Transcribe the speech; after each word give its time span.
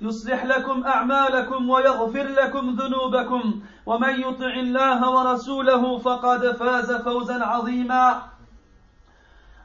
يصلح 0.00 0.44
لكم 0.44 0.84
أعمالكم 0.84 1.70
ويغفر 1.70 2.22
لكم 2.22 2.76
ذنوبكم. 2.76 3.60
ومن 3.86 4.20
يطع 4.20 4.52
الله 4.54 5.10
ورسوله 5.10 5.98
فقد 5.98 6.56
فاز 6.56 6.92
فوزا 6.92 7.44
عظيما. 7.44 8.22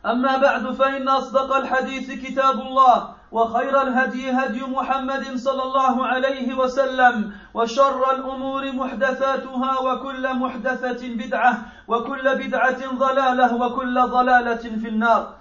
أما 0.05 0.37
بعد 0.37 0.71
فإن 0.71 1.09
أصدق 1.09 1.55
الحديث 1.55 2.11
كتاب 2.11 2.59
الله 2.59 3.15
وخير 3.31 3.81
الهدي 3.81 4.31
هدي 4.31 4.63
محمد 4.63 5.35
صلى 5.35 5.63
الله 5.63 6.05
عليه 6.05 6.53
وسلم 6.53 7.33
وشر 7.53 8.11
الأمور 8.11 8.71
محدثاتها 8.71 9.79
وكل 9.79 10.33
محدثة 10.33 11.07
بدعة 11.07 11.65
وكل 11.87 12.35
بدعة 12.35 12.95
ضلالة 12.95 13.55
وكل 13.55 14.01
ضلالة 14.01 14.55
في 14.55 14.87
النار. 14.87 15.33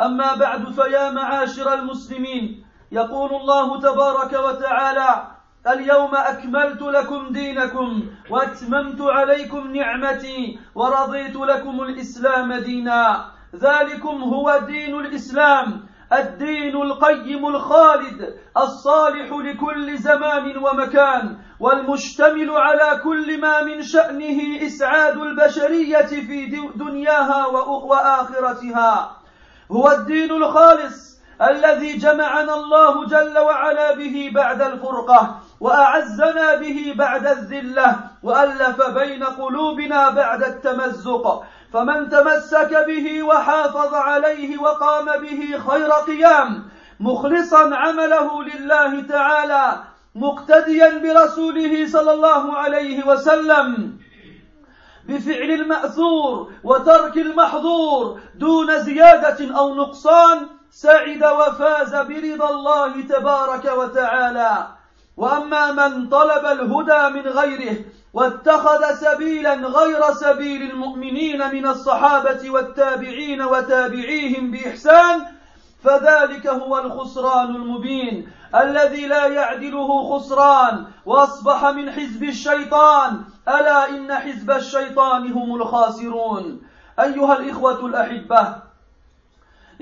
أما 0.00 0.34
بعد 0.34 0.72
فيا 0.72 1.10
معاشر 1.10 1.74
المسلمين 1.74 2.65
يقول 2.92 3.34
الله 3.34 3.80
تبارك 3.80 4.32
وتعالى 4.32 5.26
اليوم 5.66 6.14
أكملت 6.14 6.82
لكم 6.82 7.28
دينكم 7.32 8.02
وأتممت 8.30 9.00
عليكم 9.00 9.76
نعمتي 9.76 10.58
ورضيت 10.74 11.36
لكم 11.36 11.82
الإسلام 11.82 12.52
دينا. 12.52 13.24
ذلكم 13.56 14.22
هو 14.22 14.60
دين 14.66 14.94
الإسلام 15.00 15.86
الدين 16.12 16.76
القيم 16.76 17.46
الخالد 17.46 18.34
الصالح 18.56 19.30
لكل 19.32 19.98
زمان 19.98 20.56
ومكان 20.56 21.38
والمشتمل 21.60 22.50
على 22.50 23.00
كل 23.04 23.40
ما 23.40 23.62
من 23.62 23.82
شأنه 23.82 24.66
إسعاد 24.66 25.16
البشرية 25.16 26.06
في 26.06 26.46
دنياها 26.74 27.46
وآخرتها. 27.46 29.16
هو 29.72 29.90
الدين 29.90 30.30
الخالص 30.30 31.15
الذي 31.42 31.96
جمعنا 31.96 32.54
الله 32.54 33.06
جل 33.06 33.38
وعلا 33.38 33.94
به 33.94 34.30
بعد 34.34 34.62
الفرقة 34.62 35.40
وأعزنا 35.60 36.54
به 36.54 36.94
بعد 36.96 37.26
الذلة 37.26 37.96
وألف 38.22 38.82
بين 38.82 39.24
قلوبنا 39.24 40.08
بعد 40.10 40.42
التمزق. 40.42 41.44
فمن 41.72 42.08
تمسك 42.08 42.84
به 42.86 43.22
وحافظ 43.22 43.94
عليه 43.94 44.58
وقام 44.58 45.04
به 45.04 45.58
خير 45.68 45.90
قيام. 45.92 46.64
مخلصا 47.00 47.76
عمله 47.76 48.42
لله 48.42 49.02
تعالى 49.02 49.78
مقتديا 50.14 50.98
برسوله 50.98 51.86
صلى 51.86 52.12
الله 52.12 52.56
عليه 52.56 53.06
وسلم. 53.06 53.98
بفعل 55.08 55.50
المأثور 55.50 56.52
وترك 56.64 57.16
المحظور 57.16 58.20
دون 58.34 58.78
زيادة 58.78 59.58
أو 59.58 59.74
نقصان 59.74 60.46
سعد 60.76 61.24
وفاز 61.24 61.94
برضا 61.94 62.50
الله 62.50 63.02
تبارك 63.02 63.64
وتعالى. 63.64 64.66
وأما 65.16 65.72
من 65.72 66.08
طلب 66.08 66.46
الهدى 66.46 67.14
من 67.14 67.28
غيره 67.28 67.76
واتخذ 68.12 68.94
سبيلا 68.94 69.54
غير 69.54 70.12
سبيل 70.12 70.70
المؤمنين 70.70 71.50
من 71.54 71.66
الصحابة 71.66 72.50
والتابعين 72.50 73.42
وتابعيهم 73.42 74.50
بإحسان 74.50 75.26
فذلك 75.84 76.46
هو 76.46 76.78
الخسران 76.78 77.56
المبين. 77.56 78.32
الذي 78.54 79.06
لا 79.06 79.26
يعدله 79.26 80.18
خسران 80.18 80.86
وأصبح 81.06 81.64
من 81.64 81.90
حزب 81.90 82.24
الشيطان. 82.24 83.24
ألا 83.48 83.88
إن 83.88 84.14
حزب 84.14 84.50
الشيطان 84.50 85.32
هم 85.32 85.54
الخاسرون. 85.54 86.60
أيها 87.00 87.38
الإخوة 87.38 87.86
الأحبة 87.86 88.65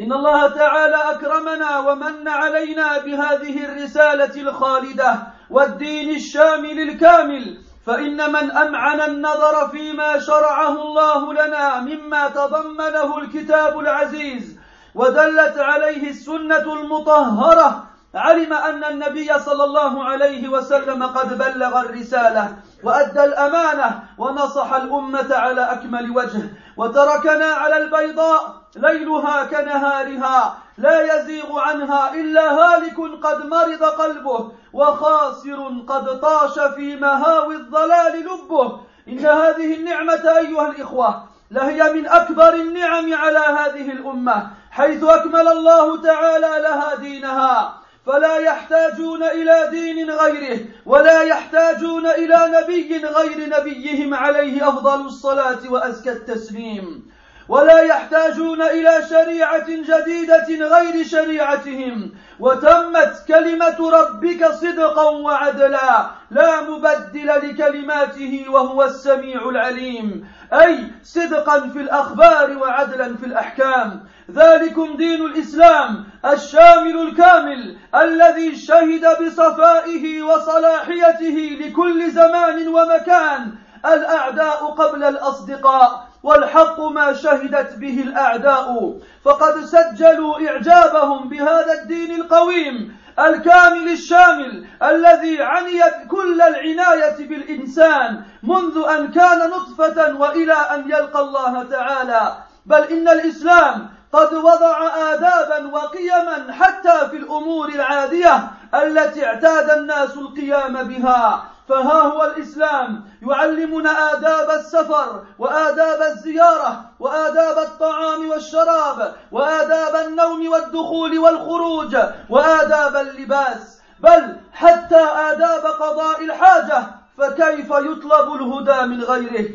إن 0.00 0.12
الله 0.12 0.48
تعالى 0.48 0.96
أكرمنا 0.96 1.78
ومن 1.78 2.28
علينا 2.28 2.98
بهذه 2.98 3.64
الرسالة 3.64 4.40
الخالدة 4.42 5.16
والدين 5.50 6.10
الشامل 6.16 6.80
الكامل 6.80 7.58
فإن 7.86 8.32
من 8.32 8.50
أمعن 8.50 9.00
النظر 9.00 9.68
فيما 9.68 10.18
شرعه 10.18 10.82
الله 10.82 11.32
لنا 11.32 11.80
مما 11.80 12.28
تضمنه 12.28 13.18
الكتاب 13.18 13.78
العزيز 13.78 14.58
ودلت 14.94 15.58
عليه 15.58 16.10
السنة 16.10 16.72
المطهرة 16.72 17.86
علم 18.14 18.52
أن 18.52 18.84
النبي 18.84 19.38
صلى 19.38 19.64
الله 19.64 20.04
عليه 20.04 20.48
وسلم 20.48 21.02
قد 21.02 21.38
بلغ 21.38 21.80
الرسالة 21.80 22.56
وأدى 22.84 23.24
الأمانة 23.24 24.02
ونصح 24.18 24.74
الأمة 24.74 25.34
على 25.34 25.60
أكمل 25.60 26.10
وجه 26.10 26.42
وتركنا 26.76 27.44
على 27.44 27.76
البيضاء 27.76 28.64
ليلها 28.76 29.44
كنهارها 29.44 30.56
لا 30.78 31.16
يزيغ 31.16 31.60
عنها 31.60 32.14
إلا 32.14 32.52
هالك 32.52 33.00
قد 33.22 33.46
مرض 33.46 33.84
قلبه 33.84 34.52
وخاسر 34.72 35.72
قد 35.88 36.20
طاش 36.20 36.58
في 36.74 36.96
مهاوي 36.96 37.56
الضلال 37.56 38.20
لبه. 38.20 38.80
إن 39.08 39.26
هذه 39.26 39.74
النعمة 39.74 40.38
أيها 40.38 40.68
الإخوة 40.68 41.24
لهي 41.50 41.92
من 41.92 42.08
أكبر 42.08 42.54
النعم 42.54 43.14
على 43.14 43.38
هذه 43.38 43.92
الأمة 43.92 44.50
حيث 44.70 45.04
أكمل 45.04 45.48
الله 45.48 46.02
تعالى 46.02 46.62
لها 46.62 46.94
دينها. 46.94 47.83
فلا 48.06 48.36
يحتاجون 48.38 49.22
إلى 49.22 49.68
دين 49.70 50.10
غيره 50.10 50.60
ولا 50.86 51.22
يحتاجون 51.22 52.06
إلى 52.06 52.38
نبي 52.48 53.06
غير 53.06 53.48
نبيهم 53.60 54.14
عليه 54.14 54.68
أفضل 54.68 55.06
الصلاة 55.06 55.72
وأزكى 55.72 56.12
التسليم. 56.12 57.13
ولا 57.48 57.80
يحتاجون 57.80 58.62
إلى 58.62 59.06
شريعة 59.10 59.66
جديدة 59.68 60.46
غير 60.48 61.04
شريعتهم. 61.04 62.12
وتمت 62.40 63.24
كلمة 63.28 63.90
ربك 63.90 64.46
صدقا 64.46 65.10
وعدلا. 65.10 66.10
لا 66.30 66.60
مبدل 66.60 67.26
لكلماته 67.26 68.44
وهو 68.48 68.82
السميع 68.82 69.48
العليم. 69.48 70.28
أي 70.52 70.78
صدقا 71.02 71.60
في 71.60 71.78
الأخبار 71.78 72.58
وعدلا 72.58 73.16
في 73.16 73.26
الأحكام. 73.26 74.04
ذلكم 74.30 74.96
دين 74.96 75.24
الإسلام 75.26 76.04
الشامل 76.32 77.08
الكامل 77.08 77.76
الذي 77.94 78.56
شهد 78.56 79.06
بصفائه 79.22 80.22
وصلاحيته 80.22 81.58
لكل 81.60 82.10
زمان 82.10 82.68
ومكان 82.68 83.52
الأعداء 83.86 84.66
قبل 84.66 85.04
الأصدقاء. 85.04 86.13
والحق 86.24 86.80
ما 86.80 87.12
شهدت 87.12 87.74
به 87.76 88.00
الأعداء. 88.06 88.96
فقد 89.24 89.64
سجلوا 89.64 90.48
إعجابهم 90.48 91.28
بهذا 91.28 91.72
الدين 91.82 92.20
القويم 92.20 92.96
الكامل 93.18 93.88
الشامل 93.92 94.66
الذي 94.82 95.42
عنيت 95.42 95.94
كل 96.10 96.42
العناية 96.42 97.28
بالإنسان 97.28 98.22
منذ 98.42 98.84
أن 98.88 99.12
كان 99.12 99.50
نطفة 99.50 100.16
وإلى 100.16 100.52
أن 100.52 100.90
يلقى 100.90 101.20
الله 101.20 101.62
تعالى. 101.62 102.36
بل 102.66 102.82
إن 102.82 103.08
الإسلام 103.08 103.88
قد 104.12 104.34
وضع 104.34 104.88
آدابا 105.12 105.70
وقيما 105.72 106.52
حتى 106.52 107.08
في 107.10 107.16
الأمور 107.16 107.68
العادية 107.68 108.50
التي 108.74 109.26
اعتاد 109.26 109.70
الناس 109.70 110.16
القيام 110.16 110.82
بها. 110.82 111.53
فها 111.68 112.00
هو 112.02 112.24
الإسلام. 112.24 113.04
يعلمنا 113.22 114.12
آداب 114.12 114.50
السفر 114.50 115.22
وآداب 115.38 116.02
الزيارة 116.02 116.84
وآداب 117.00 117.58
الطعام 117.58 118.28
والشراب 118.28 119.14
وآداب 119.32 120.06
النوم 120.06 120.48
والدخول 120.48 121.18
والخروج 121.18 121.96
وآداب 122.30 122.96
اللباس. 122.96 123.80
بل 124.00 124.36
حتى 124.52 125.00
آداب 125.30 125.66
قضاء 125.66 126.24
الحاجة 126.24 126.84
فكيف 127.18 127.70
يطلب 127.70 128.34
الهدى 128.34 128.86
من 128.86 129.04
غيره؟ 129.04 129.50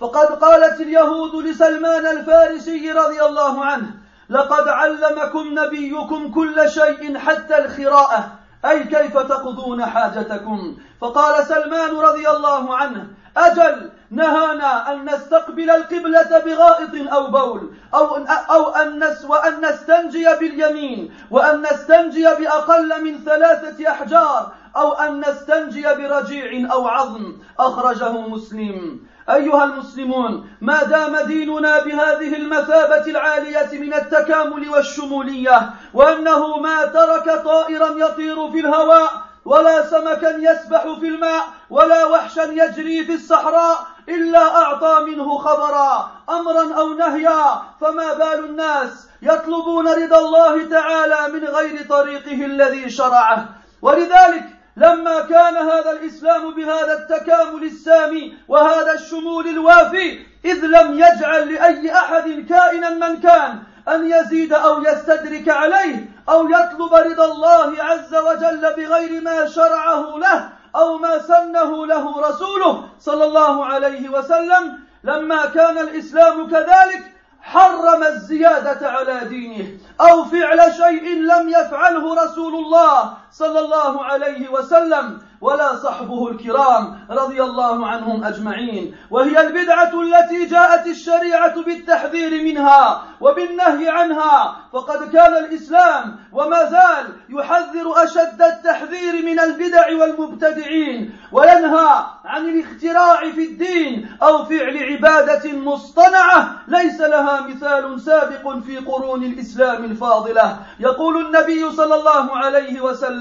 فقد 0.00 0.26
قالت 0.26 0.80
اليهود 0.80 1.34
لسلمان 1.34 2.06
الفارسي 2.06 2.92
رضي 2.92 3.22
الله 3.22 3.64
عنه 3.64 3.90
لقد 4.30 4.68
علمكم 4.68 5.58
نبيكم 5.58 6.32
كل 6.32 6.70
شيء 6.70 7.18
حتى 7.18 7.58
الخراءة. 7.58 8.39
أي 8.64 8.84
كيف 8.84 9.18
تقضون 9.18 9.86
حاجتكم؟ 9.86 10.76
فقال 11.00 11.46
سلمان 11.46 11.90
رضي 11.96 12.28
الله 12.28 12.76
عنه 12.76 13.06
أجل 13.36 13.90
نهانا 14.10 14.92
أن 14.92 15.04
نستقبل 15.04 15.70
القبلة 15.70 16.38
بغائط 16.38 17.12
أو 17.12 17.26
بول 17.30 17.72
أو 17.94 18.16
أن 18.16 18.26
أو 18.28 18.68
أن 18.68 19.04
نس 19.04 19.24
وأن 19.24 19.64
نستنجي 19.64 20.26
باليمين 20.40 21.14
وأن 21.30 21.62
نستنجي 21.62 22.22
بأقل 22.22 23.04
من 23.04 23.18
ثلاثة 23.24 23.90
أحجار 23.90 24.52
أو 24.76 24.92
أن 24.92 25.20
نستنجي 25.20 25.82
برجيع 25.82 26.72
أو 26.72 26.88
عظم 26.88 27.36
أخرجه 27.58 28.12
مسلم. 28.12 29.00
أيها 29.34 29.64
المسلمون 29.64 30.50
ما 30.60 30.82
دام 30.82 31.16
ديننا 31.26 31.80
بهذه 31.80 32.36
المثابة 32.36 33.10
العالية 33.10 33.78
من 33.80 33.94
التكامل 33.94 34.68
والشمولية 34.68 35.70
وأنه 35.94 36.56
ما 36.56 36.84
ترك 36.84 37.42
طائرا 37.44 37.88
يطير 37.88 38.50
في 38.50 38.60
الهواء 38.60 39.10
ولا 39.44 39.86
سمكا 39.86 40.36
يسبح 40.38 40.82
في 41.00 41.08
الماء 41.08 41.42
ولا 41.70 42.04
وحشا 42.04 42.40
يجري 42.40 43.04
في 43.04 43.14
الصحراء 43.14 43.86
إلا 44.08 44.56
أعطى 44.56 45.04
منه 45.06 45.38
خبرا 45.38 46.10
أمرا 46.30 46.74
أو 46.74 46.94
نهيا 46.94 47.62
فما 47.80 48.14
بال 48.14 48.44
الناس 48.44 49.08
يطلبون 49.22 49.88
رضا 49.88 50.18
الله 50.18 50.68
تعالى 50.68 51.32
من 51.32 51.44
غير 51.44 51.86
طريقه 51.88 52.44
الذي 52.44 52.90
شرعه. 52.90 53.48
ولذلك 53.82 54.59
لما 54.76 55.20
كان 55.20 55.56
هذا 55.56 55.90
الإسلام 55.90 56.54
بهذا 56.54 56.92
التكامل 56.92 57.62
السامي 57.62 58.36
وهذا 58.48 58.92
الشمول 58.94 59.48
الوافي 59.48 60.18
إذ 60.44 60.66
لم 60.66 60.94
يجعل 60.94 61.54
لأي 61.54 61.92
أحد 61.92 62.46
كائنا 62.48 62.90
من 62.90 63.20
كان 63.20 63.62
أن 63.88 64.10
يزيد 64.10 64.52
أو 64.52 64.82
يستدرك 64.82 65.48
عليه 65.48 66.10
أو 66.28 66.48
يطلب 66.48 66.94
رضا 66.94 67.32
الله 67.32 67.82
عز 67.82 68.14
وجل 68.14 68.60
بغير 68.76 69.22
ما 69.22 69.46
شرعه 69.46 70.18
له 70.18 70.48
أو 70.76 70.98
ما 70.98 71.18
سنه 71.18 71.86
له 71.86 72.28
رسوله 72.28 72.88
صلى 73.00 73.24
الله 73.24 73.64
عليه 73.64 74.08
وسلم. 74.08 74.78
لما 75.04 75.46
كان 75.46 75.78
الإسلام 75.78 76.50
كذلك 76.50 77.12
حرم 77.42 78.02
الزيادة 78.04 78.90
على 78.90 79.20
دينه 79.28 79.78
أو 80.00 80.24
فعل 80.24 80.72
شيء 80.74 81.16
لم 81.16 81.48
يفعله 81.48 82.24
رسول 82.24 82.54
الله 82.54 83.16
صلى 83.32 83.58
الله 83.60 84.04
عليه 84.04 84.48
وسلم 84.48 85.18
ولا 85.40 85.76
صحبه 85.76 86.28
الكرام 86.28 86.98
رضي 87.10 87.42
الله 87.42 87.86
عنهم 87.86 88.24
أجمعين. 88.24 88.96
وهي 89.10 89.40
البدعة 89.40 89.92
التي 90.02 90.46
جاءت 90.46 90.86
الشريعة 90.86 91.62
بالتحذير 91.62 92.44
منها 92.44 93.02
وبالنهي 93.20 93.88
عنها. 93.88 94.56
فقد 94.72 95.10
كان 95.12 95.44
الإسلام 95.44 96.16
وما 96.32 96.64
زال 96.64 97.06
يحذر 97.28 98.04
أشد 98.04 98.42
التحذير 98.42 99.24
من 99.24 99.40
البدع 99.40 99.86
والمبتدعين 100.00 101.18
وينهى 101.32 102.04
عن 102.24 102.48
الاختراع 102.48 103.30
في 103.30 103.44
الدين 103.44 104.16
أو 104.22 104.44
فعل 104.44 104.76
عبادة 104.78 105.52
مصطنعة. 105.52 106.62
ليس 106.68 107.00
لها 107.00 107.40
مثال 107.40 108.00
سابق 108.00 108.58
في 108.66 108.76
قرون 108.76 109.22
الإسلام 109.22 109.84
الفاضلة. 109.84 110.56
يقول 110.80 111.26
النبي 111.26 111.70
صلى 111.72 111.94
الله 111.94 112.36
عليه 112.36 112.80
وسلم 112.80 113.19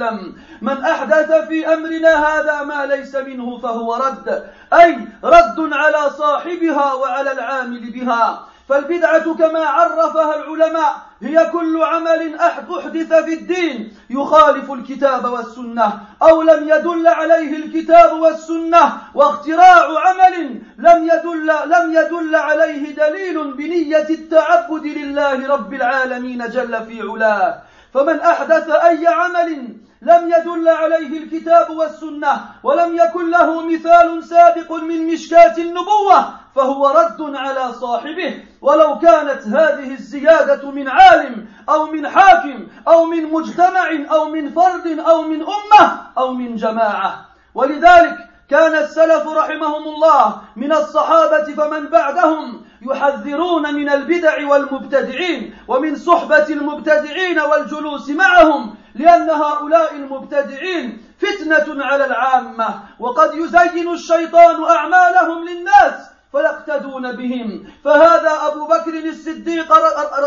من 0.62 0.84
أحدث 0.86 1.32
في 1.32 1.74
أمرنا 1.74 2.14
هذا 2.28 2.64
ما 2.64 2.86
ليس 2.86 3.16
منه 3.16 3.58
فهو 3.58 3.96
رد 3.96 4.44
أي 4.74 4.98
رد 5.24 5.74
على 5.74 6.10
صاحبها 6.18 6.94
وعلى 6.94 7.32
العامل 7.32 7.92
بها. 7.92 8.50
فالبدعة 8.70 9.34
كما 9.34 9.66
عرفها 9.66 10.36
العلماء 10.36 10.96
هي 11.22 11.50
كل 11.52 11.84
عمل 11.84 12.36
أحدث 12.36 13.14
في 13.14 13.34
الدين 13.34 13.94
يخالف 14.10 14.72
الكتاب 14.72 15.26
والسنة 15.26 16.00
أو 16.22 16.42
لم 16.42 16.70
يدل 16.70 17.08
عليه 17.08 17.58
الكتاب 17.58 18.20
والسنة 18.20 18.98
واختراع 19.14 19.88
عمل 20.00 20.62
لم 20.78 21.04
يدل 21.04 21.48
لم 21.66 21.94
يدل 21.94 22.36
عليه 22.36 22.96
دليل 22.96 23.54
بنية 23.54 24.10
التعبد 24.10 24.86
لله 24.86 25.48
رب 25.48 25.74
العالمين 25.74 26.50
جل 26.50 26.86
في 26.86 27.02
علاه. 27.02 27.62
فمن 27.94 28.20
أحدث 28.20 28.70
أي 28.70 29.08
عمل 29.08 29.80
لم 30.02 30.34
يدل 30.38 30.70
عليه 30.70 31.18
الكتاب 31.18 31.70
والسنة 31.70 32.42
ولم 32.64 32.96
يكن 32.96 33.30
له 33.30 33.62
مثال 33.62 34.24
سابق 34.24 34.74
من 34.74 35.08
مشكاة 35.08 35.58
النبوة 35.58 36.34
فهو 36.56 36.88
رد 36.88 37.36
على 37.36 37.74
صاحبه 37.74 38.44
ولو 38.62 39.00
كانت 39.00 39.48
هذه 39.48 39.92
الزيادة 39.92 40.72
من 40.72 40.88
عالم 40.88 41.46
أو 41.70 41.86
من 41.86 42.08
حاكم 42.10 42.68
أو 42.88 43.06
من 43.06 43.32
مجتمع 43.32 43.90
أو 44.12 44.26
من 44.26 44.50
فرد 44.50 45.00
أو 45.00 45.22
من 45.22 45.42
أمة 45.42 46.02
أو 46.18 46.34
من 46.34 46.56
جماعة. 46.56 47.26
ولذلك 47.56 48.18
كان 48.50 48.76
السلف 48.76 49.28
رحمهم 49.28 49.84
الله 49.84 50.42
من 50.56 50.72
الصحابة 50.74 51.44
فمن 51.54 51.88
بعدهم 51.88 52.62
يحذرون 52.82 53.74
من 53.74 53.90
البدع 53.90 54.48
والمبتدعين 54.48 55.56
ومن 55.68 55.96
صحبة 55.96 56.48
المبتدعين 56.50 57.40
والجلوس 57.40 58.10
معهم 58.10 58.76
لأن 58.96 59.30
هؤلاء 59.30 59.96
المبتدعين 59.96 61.02
فتنة 61.20 61.86
على 61.86 62.06
العامة 62.06 62.80
وقد 63.00 63.36
يزين 63.36 63.94
الشيطان 63.94 64.64
أعمالهم 64.64 65.46
للناس 65.46 66.10
فيقتدون 66.32 67.12
بهم. 67.12 67.64
فهذا 67.84 68.32
أبو 68.48 68.68
بكر 68.68 69.10
الصديق 69.10 69.74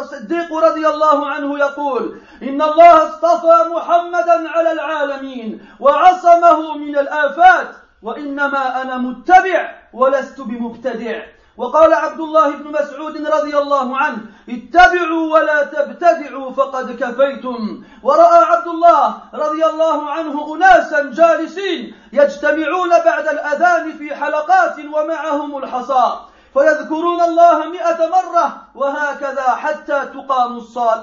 الصديق 0.00 0.54
رضي 0.54 0.88
الله 0.88 1.26
عنه 1.26 1.58
يقول 1.58 2.20
إن 2.42 2.62
الله 2.62 3.04
اصطفى 3.04 3.68
محمدا 3.74 4.48
على 4.48 4.72
العالمين 4.72 5.66
وعصمه 5.80 6.76
من 6.76 6.98
الآفات 6.98 7.68
وإنما 8.02 8.82
أنا 8.82 8.98
متبع 8.98 9.74
ولست 9.92 10.40
بمبتدع. 10.40 11.22
وقال 11.56 11.94
عبد 11.94 12.20
الله 12.20 12.50
بن 12.50 12.72
مسعود 12.72 13.26
رضي 13.26 13.58
الله 13.58 13.96
عنه 13.96 14.18
اتبعوا 14.48 15.34
ولا 15.34 15.64
تبتدعوا 15.64 16.52
فقد 16.52 16.96
كفيتم. 17.02 17.84
ورأى 18.02 18.44
عبد 18.44 18.66
الله 18.66 19.18
رضي 19.34 19.66
الله 19.66 20.10
عنه 20.10 20.54
أناسا 20.54 21.02
جالسين 21.02 21.94
يجتمعون 22.12 22.90
بعد 22.90 23.28
الأذان 23.28 23.92
في 23.92 24.14
حلقات 24.14 24.76
ومعهم 24.78 25.58
الحصى 25.58 26.12
فيذكرون 26.54 27.20
الله 27.20 27.66
مئة 27.68 28.08
مرة 28.08 28.56
وهكذا 28.74 29.42
حتى 29.42 30.04
تقام 30.14 30.56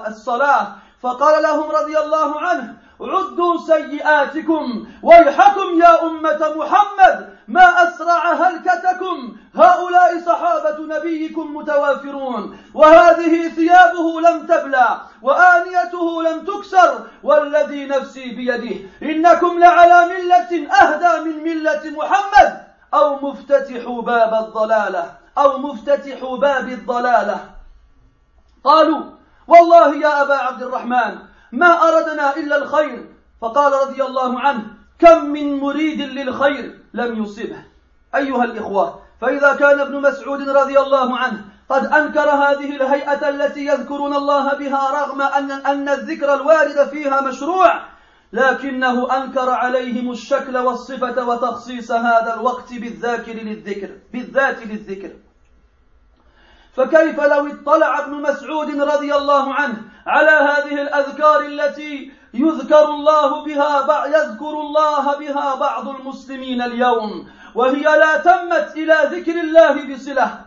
الصلاة. 0.06 0.66
فقال 1.02 1.42
لهم 1.42 1.70
رضي 1.70 1.98
الله 1.98 2.40
عنه 2.40 2.74
عدوا 3.00 3.58
سيئاتكم 3.66 4.86
ويحكم 5.02 5.80
يا 5.80 6.02
أمة 6.02 6.54
محمد 6.56 7.38
ما 7.50 7.88
أسرع 7.88 8.32
هلكتكم 8.32 9.36
هؤلاء 9.54 10.20
صحابة 10.26 10.78
نبيكم 10.78 11.56
متوافرون 11.56 12.58
وهذه 12.74 13.48
ثيابه 13.48 14.20
لم 14.20 14.46
تبلى 14.46 15.00
وآنيته 15.22 16.22
لم 16.22 16.44
تكسر 16.44 17.06
والذي 17.22 17.86
نفسي 17.86 18.30
بيده 18.30 18.76
إنكم 19.02 19.58
لعلى 19.58 20.14
ملة 20.14 20.72
أهدى 20.74 21.30
من 21.30 21.44
ملة 21.44 21.82
محمد 21.90 22.66
أو 22.94 23.30
مفتتح 23.30 23.88
باب 23.88 24.34
الضلالة 24.46 25.12
أو 25.38 25.58
مفتتح 25.58 26.24
باب 26.40 26.68
الضلالة. 26.68 27.50
قالوا 28.64 29.02
والله 29.48 29.96
يا 29.96 30.22
أبا 30.22 30.34
عبد 30.34 30.62
الرحمن 30.62 31.18
ما 31.52 31.88
أردنا 31.88 32.36
إلا 32.36 32.56
الخير 32.56 33.06
فقال 33.40 33.72
رضي 33.72 34.04
الله 34.04 34.40
عنه 34.40 34.79
كم 35.00 35.24
من 35.24 35.60
مريد 35.60 36.00
للخير 36.00 36.78
لم 36.94 37.22
يصبه. 37.22 37.64
أيها 38.14 38.44
الإخوة 38.44 39.02
فإذا 39.20 39.54
كان 39.54 39.80
ابن 39.80 40.00
مسعود 40.02 40.48
رضي 40.48 40.78
الله 40.78 41.18
عنه 41.18 41.44
قد 41.68 41.86
أنكر 41.86 42.30
هذه 42.30 42.76
الهيئة 42.76 43.28
التي 43.28 43.66
يذكرون 43.66 44.16
الله 44.16 44.54
بها 44.54 44.90
رغم 44.90 45.22
أن 45.22 45.50
أن 45.50 45.88
الذكر 45.88 46.34
الوارد 46.34 46.88
فيها 46.88 47.20
مشروع 47.20 47.82
لكنه 48.32 49.16
أنكر 49.16 49.50
عليهم 49.50 50.10
الشكل 50.10 50.56
والصفة 50.58 51.24
وتخصيص 51.24 51.90
هذا 51.92 52.34
الوقت 52.34 52.72
بالذاكر 52.72 53.32
للذكر 53.32 53.90
بالذات 54.12 54.66
للذكر. 54.66 55.10
فكيف 56.76 57.20
لو 57.20 57.46
اطلع 57.46 57.98
ابن 57.98 58.22
مسعود 58.22 58.80
رضي 58.80 59.14
الله 59.14 59.54
عنه 59.54 59.82
على 60.06 60.30
هذه 60.30 60.82
الأذكار 60.82 61.40
التي 61.40 62.12
يذكر 62.34 62.84
الله 62.84 63.44
بها 63.44 64.06
يذكر 64.06 64.60
الله 64.60 65.18
بها 65.18 65.54
بعض 65.54 65.88
المسلمين 65.88 66.62
اليوم 66.62 67.28
وهي 67.54 67.82
لا 67.82 68.16
تمت 68.16 68.72
إلى 68.76 68.96
ذكر 69.12 69.40
الله 69.40 69.94
بصلة. 69.94 70.40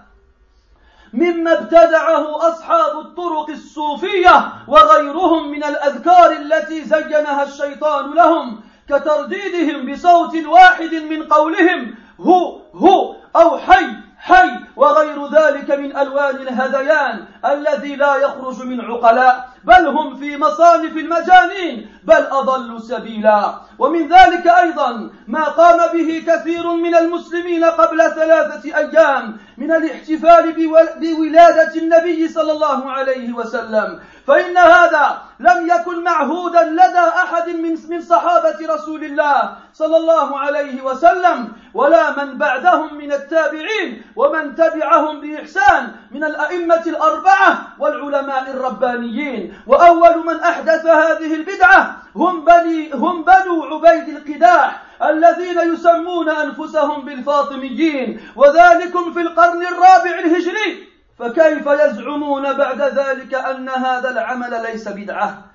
مما 1.14 1.54
ابتدعه 1.54 2.48
أصحاب 2.50 3.00
الطرق 3.00 3.50
الصوفية 3.50 4.54
وغيرهم 4.68 5.52
من 5.52 5.64
الأذكار 5.64 6.32
التي 6.32 6.84
زينها 6.84 7.44
الشيطان 7.44 8.14
لهم 8.14 8.62
كترديدهم 8.90 9.92
بصوت 9.92 10.36
واحد 10.46 10.94
من 10.94 11.24
قولهم 11.24 11.96
هو 12.20 12.60
هو 12.76 13.16
أو 13.36 13.58
حي 13.58 13.86
حي 14.24 14.50
وغير 14.76 15.28
ذلك 15.28 15.72
من 15.72 15.98
ألوان 15.98 16.36
الهذيان 16.36 17.26
الذي 17.46 17.96
لا 17.96 18.16
يخرج 18.16 18.64
من 18.64 18.82
عقلاء 18.82 19.50
بل 19.64 19.88
هم 19.88 20.16
في 20.16 20.38
مصانف 20.38 20.98
المجانين 20.98 21.90
بل 22.04 22.28
أضلوا 22.32 22.80
سبيلا. 22.80 23.56
ومن 23.80 24.08
ذلك 24.08 24.48
أيضا 24.48 25.10
ما 25.28 25.44
قام 25.44 25.94
به 25.94 26.24
كثير 26.28 26.72
من 26.72 26.96
المسلمين 26.96 27.66
قبل 27.66 27.98
ثلاثة 27.98 28.78
أيام 28.78 29.38
من 29.58 29.72
الاحتفال 29.72 30.52
بولادة 31.00 31.76
النبي 31.76 32.28
صلى 32.28 32.52
الله 32.52 32.92
عليه 32.92 33.34
وسلم. 33.34 34.00
فإن 34.28 34.58
هذا 34.58 35.22
لم 35.40 35.68
يكن 35.68 36.04
معهودا 36.04 36.64
لدى 36.64 37.06
أحد 37.24 37.50
من 37.50 37.76
من 37.90 38.02
صحابة 38.02 38.74
رسول 38.76 39.04
الله 39.04 39.56
صلى 39.74 39.98
الله 39.98 40.40
عليه 40.40 40.82
وسلم. 40.82 41.48
ولا 41.74 42.24
من 42.24 42.38
بعدهم 42.38 42.98
من 42.98 43.14
التابعين 43.14 44.02
ومن 44.16 44.56
تبعهم 44.56 45.22
بإحسان 45.22 45.92
من 46.12 46.24
الأئمة 46.24 46.84
الأربعة 46.88 47.68
والعلماء 47.80 48.50
الربانيين. 48.50 49.54
وأول 49.68 50.26
من 50.26 50.40
أحدث 50.40 50.86
هذه 50.86 51.34
البدعة 51.34 51.98
هم 52.16 52.46
بني 52.46 52.92
هم 52.94 53.24
بنو 53.24 53.64
عبيد 53.64 54.10
القداح. 54.18 54.83
الذين 55.04 55.74
يسمون 55.74 56.30
أنفسهم 56.30 57.06
بالفاطميين 57.06 58.22
وذلكم 58.36 59.14
في 59.14 59.22
القرن 59.22 59.62
الرابع 59.62 60.20
الهجري. 60.20 60.88
فكيف 61.20 61.68
يزعمون 61.68 62.54
بعد 62.54 62.82
ذلك 62.82 63.34
أن 63.34 63.70
هذا 63.70 64.10
العمل 64.10 64.64
ليس 64.64 64.88
بدعة؟ 64.88 65.46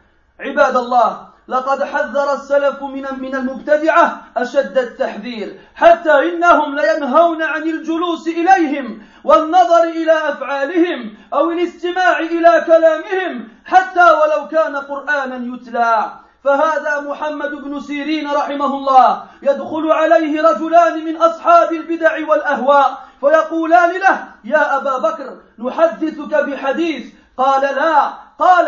عباد 0.41 0.77
الله 0.77 1.29
لقد 1.49 1.85
حذر 1.85 2.33
السلف 2.33 2.83
من 2.83 3.07
من 3.19 3.35
المبتدعة 3.35 4.23
أشد 4.37 4.79
التحذير 4.79 5.61
حتى 5.75 6.11
إنهم 6.11 6.77
لينهون 6.77 7.43
عن 7.43 7.63
الجلوس 7.63 8.29
إليهم 8.29 9.03
والنظر 9.25 9.83
إلى 9.83 10.13
أفعالهم 10.13 11.15
أو 11.33 11.51
الاستماع 11.51 12.19
إلى 12.19 12.65
كلامهم 12.67 13.49
حتى 13.65 14.05
ولو 14.05 14.49
كان 14.49 14.77
قرآنا 14.77 15.55
يتلى. 15.55 16.13
فهذا 16.49 17.01
محمد 17.01 17.51
بن 17.51 17.81
سيرين 17.81 18.31
رحمه 18.31 18.67
الله. 18.67 19.23
يدخل 19.43 19.93
عليه 19.93 20.43
رجلان 20.43 21.05
من 21.05 21.17
أصحاب 21.17 21.73
البدع 21.73 22.29
والأهواء 22.29 22.99
فيقولان 23.21 23.91
له 23.91 24.25
يا 24.45 24.77
أبا 24.77 24.99
بكر 24.99 25.37
نحدثك 25.59 26.35
بحديث. 26.35 27.15
قال 27.37 27.63
لا. 27.63 28.13
قال 28.39 28.67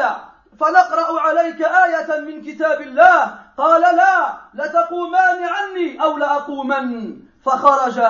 فنقرأ 0.61 1.21
عليك 1.21 1.63
آية 1.63 2.21
من 2.21 2.43
كتاب 2.43 2.81
الله. 2.81 3.35
قال 3.59 3.81
لا 3.81 4.33
لتقومان 4.55 5.45
عني 5.45 6.03
أو 6.03 6.19
لأقومن. 6.19 7.17
فخرج. 7.45 8.01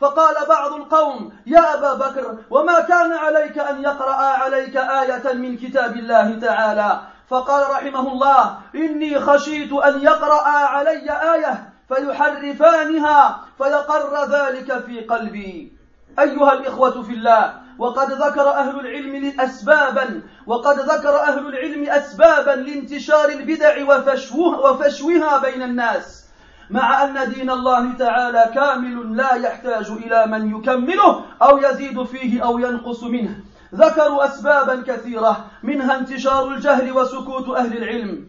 فقال 0.00 0.34
بعض 0.48 0.72
القوم 0.72 1.32
يا 1.46 1.74
أبا 1.74 1.94
بكر 1.94 2.36
وما 2.50 2.80
كان 2.80 3.12
عليك 3.12 3.58
أن 3.58 3.82
يقرأ 3.82 4.14
عليك 4.14 4.76
آية 4.76 5.32
من 5.32 5.56
كتاب 5.56 5.96
الله 5.96 6.38
تعالى؟ 6.40 7.00
فقال 7.30 7.70
رحمه 7.70 8.12
الله 8.12 8.58
إني 8.74 9.20
خشيت 9.20 9.72
أن 9.72 10.02
يقرأ 10.02 10.42
علي 10.48 11.10
آية 11.34 11.72
فيحرفانها 11.88 13.40
فيقر 13.58 14.24
ذلك 14.30 14.78
في 14.86 15.00
قلبي. 15.00 15.72
أيها 16.18 16.52
الإخوة 16.52 17.02
في 17.02 17.12
الله 17.12 17.54
وقد 17.78 18.12
ذكر 18.12 18.48
أهل 18.48 18.80
العلم 18.80 19.40
أسبابا 19.40 20.22
وقد 20.46 20.78
ذكر 20.78 21.20
أهل 21.20 21.46
العلم 21.46 21.90
أسبابا 21.90 22.50
لانتشار 22.50 23.28
البدع 23.28 23.84
وفشوها, 23.84 24.58
وفشوها 24.58 25.38
بين 25.38 25.62
الناس 25.62 26.24
مع 26.70 27.04
أن 27.04 27.32
دين 27.32 27.50
الله 27.50 27.92
تعالى 27.92 28.50
كامل 28.54 29.16
لا 29.16 29.34
يحتاج 29.34 29.90
إلى 29.90 30.26
من 30.26 30.56
يكمله 30.56 31.24
أو 31.42 31.58
يزيد 31.58 32.02
فيه 32.02 32.44
أو 32.44 32.58
ينقص 32.58 33.02
منه. 33.02 33.40
ذكروا 33.74 34.24
أسبابا 34.24 34.82
كثيرة 34.86 35.44
منها 35.62 35.98
انتشار 35.98 36.48
الجهل 36.48 36.92
وسكوت 36.92 37.56
أهل 37.56 37.76
العلم. 37.76 38.26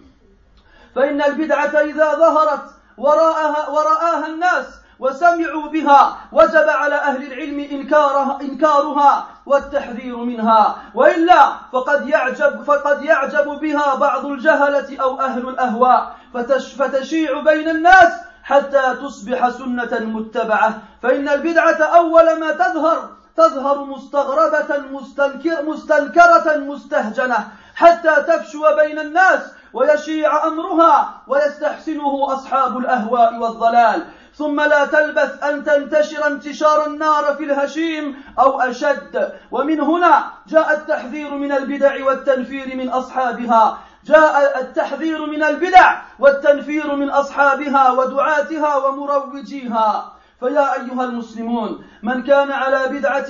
فإن 0.96 1.22
البدعة 1.22 1.82
إذا 1.82 2.14
ظهرت 2.16 2.62
وراءها, 2.98 3.70
وراءها 3.70 4.28
الناس 4.28 4.66
وسمعوا 5.00 5.70
بها 5.70 6.18
وجب 6.32 6.70
على 6.70 6.96
أهل 6.96 7.24
العلم 7.24 7.60
إنكارها, 7.60 8.42
إنكارها 8.42 9.28
والتحذير 9.46 10.18
منها. 10.18 10.76
وإلا 10.94 11.52
فقد 11.74 12.10
يعجب, 12.10 12.64
فقد 12.64 13.04
يعجب 13.04 13.46
بها 13.46 13.96
بعض 13.96 14.26
الجهلة 14.26 14.98
أو 15.02 15.22
أهل 15.22 15.50
الأهواء. 15.50 16.16
فتش 16.34 16.74
فتشيع 16.74 17.42
بين 17.42 17.70
الناس 17.70 18.14
حتى 18.44 18.96
تصبح 19.02 19.50
سنة 19.50 20.00
متبعة. 20.00 20.82
فإن 21.04 21.30
البدعة 21.30 21.84
أول 21.84 22.40
ما 22.40 22.52
تظهر 22.52 23.10
تظهر 23.40 23.84
مستغربة 23.86 24.78
مستنكر 24.92 25.64
مستنكرة 25.66 26.58
مستهجنة 26.58 27.48
حتى 27.76 28.16
تفشو 28.28 28.64
بين 28.76 29.00
الناس 29.00 29.42
ويشيع 29.74 30.48
أمرها 30.48 31.22
ويستحسنه 31.28 32.34
أصحاب 32.34 32.78
الأهواء 32.78 33.40
والضلال. 33.40 34.06
ثم 34.36 34.62
لا 34.62 34.86
تلبث 34.86 35.44
أن 35.44 35.64
تنتشر 35.64 36.28
انتشار 36.28 36.86
النار 36.86 37.36
في 37.36 37.44
الهشيم 37.44 38.24
أو 38.40 38.62
أشد. 38.62 39.34
ومن 39.52 39.80
هنا 39.80 40.24
جاء 40.48 40.74
التحذير 40.74 41.32
من 41.34 41.52
البدع 41.52 42.06
والتنفير 42.06 42.76
من 42.76 42.90
أصحابها. 42.90 43.78
جاء 44.06 44.60
التحذير 44.62 45.26
من 45.26 45.44
البدع 45.44 46.02
والتنفير 46.20 46.96
من 46.96 47.10
أصحابها 47.10 47.92
ودعاتها 47.92 48.76
ومروجيها. 48.76 50.19
فيا 50.40 50.74
أيها 50.82 51.04
المسلمون 51.04 51.84
من 52.04 52.24
كان 52.24 52.52
على 52.52 52.88
بدعة 53.00 53.28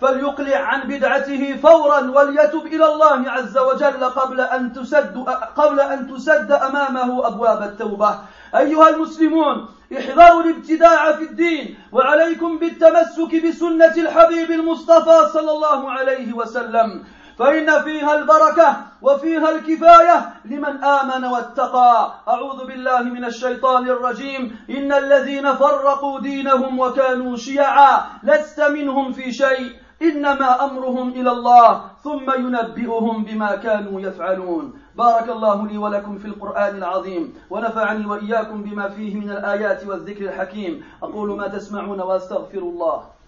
فليقلع 0.00 0.56
عن 0.56 0.80
بدعته 0.88 1.56
فورا 1.62 2.00
وليتب 2.10 2.66
إلى 2.66 2.86
الله 2.94 3.30
عز 3.30 3.58
وجل 3.58 4.04
قبل 4.04 4.40
أن 4.40 4.72
تسد 4.72 5.18
قبل 5.56 5.80
أن 5.80 6.14
تسد 6.14 6.52
أمامه 6.52 7.26
أبواب 7.26 7.62
التوبة. 7.62 8.18
أيها 8.56 8.88
المسلمون 8.88 9.68
إحذروا 9.98 10.42
الابتداع 10.42 11.12
في 11.12 11.24
الدين 11.24 11.78
وعليكم 11.92 12.58
بالتمسك 12.58 13.46
بسنة 13.46 13.94
الحبيب 13.96 14.50
المصطفى 14.50 15.28
صلى 15.32 15.50
الله 15.50 15.90
عليه 15.90 16.32
وسلم. 16.32 17.04
فإن 17.38 17.82
فيها 17.82 18.14
البركة 18.18 18.76
وفيها 19.02 19.50
الكفاية 19.50 20.34
لمن 20.44 20.84
آمن 20.84 21.24
واتقى. 21.24 22.12
أعوذ 22.28 22.66
بالله 22.66 23.02
من 23.02 23.24
الشيطان 23.24 23.88
الرجيم. 23.88 24.56
إن 24.70 24.92
الذين 24.92 25.52
فرقوا 25.54 26.20
دينهم 26.20 26.78
وكانوا 26.78 27.36
شيعا 27.36 28.02
لست 28.22 28.60
منهم 28.60 29.12
في 29.12 29.32
شيء. 29.32 29.72
إنما 30.02 30.64
أمرهم 30.64 31.08
إلى 31.08 31.30
الله 31.30 31.84
ثم 32.04 32.30
ينبئهم 32.30 33.24
بما 33.24 33.56
كانوا 33.56 34.00
يفعلون. 34.00 34.74
بارك 34.96 35.28
الله 35.28 35.66
لي 35.66 35.78
ولكم 35.78 36.18
في 36.18 36.28
القرآن 36.28 36.76
العظيم 36.76 37.34
ونفعني 37.50 38.06
وإياكم 38.06 38.62
بما 38.62 38.88
فيه 38.88 39.14
من 39.16 39.30
الآيات 39.30 39.86
والذكر 39.86 40.24
الحكيم. 40.24 40.84
أقول 41.02 41.36
ما 41.36 41.48
تسمعون 41.48 42.00
وأستغفر 42.00 42.58
الله. 42.58 43.21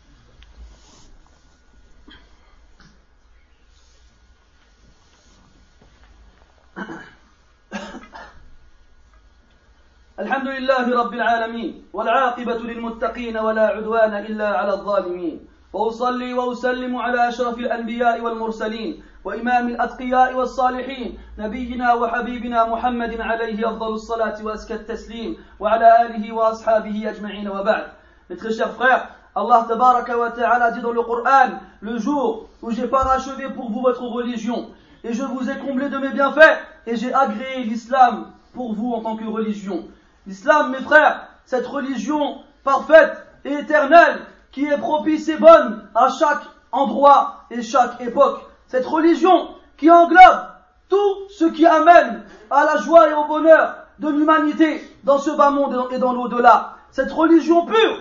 الحمد 10.19 10.49
لله 10.49 10.85
رب 11.03 11.15
العالمين 11.15 11.85
والعاقبة 11.93 12.59
للمتقين 12.59 13.39
ولا 13.39 13.67
عدوان 13.67 14.15
إلا 14.15 14.49
على 14.59 14.73
الظالمين 14.75 15.47
وأصلي 15.73 16.35
وأسلم 16.35 16.97
على 16.97 17.29
أشرف 17.29 17.59
الأنبياء 17.59 18.21
والمرسلين 18.21 19.03
وإمام 19.25 19.69
الأتقياء 19.69 20.35
والصالحين 20.35 21.19
نبينا 21.39 21.95
وحبيبنا 21.95 22.67
محمد 22.67 23.21
عليه 23.21 23.69
أفضل 23.69 23.93
الصلاة 23.95 24.45
وأزكى 24.45 24.75
التسليم 24.75 25.37
وعلى 25.61 26.03
آله 26.03 26.33
وأصحابه 26.33 27.11
أجمعين 27.11 27.49
وبعد 27.49 27.87
Mes 28.31 28.37
très 28.37 28.53
chers 28.53 28.73
frères, 28.73 29.09
Allah 29.37 29.67
ta'ala 29.69 30.71
dit 30.71 30.81
dans 30.81 30.93
le 30.93 31.03
Coran, 31.03 31.61
le 31.81 31.99
jour 31.99 32.49
où 32.63 32.71
j'ai 32.71 32.89
parachevé 32.89 33.51
pour 33.51 33.71
vous 33.71 33.83
votre 33.83 34.03
religion, 34.03 34.71
et 35.05 35.13
je 35.13 35.23
vous 35.23 35.51
ai 35.51 35.59
comblé 35.59 35.91
de 35.91 35.99
mes 35.99 36.11
bienfaits, 36.11 36.59
et 36.87 36.97
j'ai 36.97 37.13
agréé 37.13 37.63
l'islam 37.65 38.33
pour 38.55 38.75
vous 38.75 38.93
en 38.93 39.03
tant 39.03 39.17
que 39.17 39.25
religion. 39.25 39.85
L'islam, 40.27 40.73
mes 40.73 40.81
frères, 40.81 41.29
cette 41.45 41.67
religion 41.67 42.39
parfaite 42.65 43.15
et 43.45 43.53
éternelle, 43.53 44.21
qui 44.51 44.65
est 44.65 44.79
propice 44.79 45.29
et 45.29 45.37
bonne 45.37 45.87
à 45.95 46.09
chaque 46.09 46.43
endroit 46.73 47.45
et 47.51 47.61
chaque 47.61 48.01
époque. 48.01 48.41
Cette 48.67 48.87
religion 48.87 49.51
qui 49.77 49.91
englobe 49.91 50.49
tout 50.89 51.29
ce 51.29 51.45
qui 51.45 51.67
amène 51.67 52.23
à 52.51 52.65
la 52.65 52.77
joie 52.79 53.11
et 53.11 53.15
au 53.15 53.27
bonheur 53.27 53.75
de 53.99 54.09
l'humanité 54.09 54.83
dans 55.05 55.19
ce 55.19 55.31
bas 55.31 55.51
monde 55.51 55.89
et 55.91 55.99
dans 55.99 56.13
l'au-delà. 56.13 56.77
Cette 56.91 57.13
religion 57.13 57.67
pure 57.67 57.99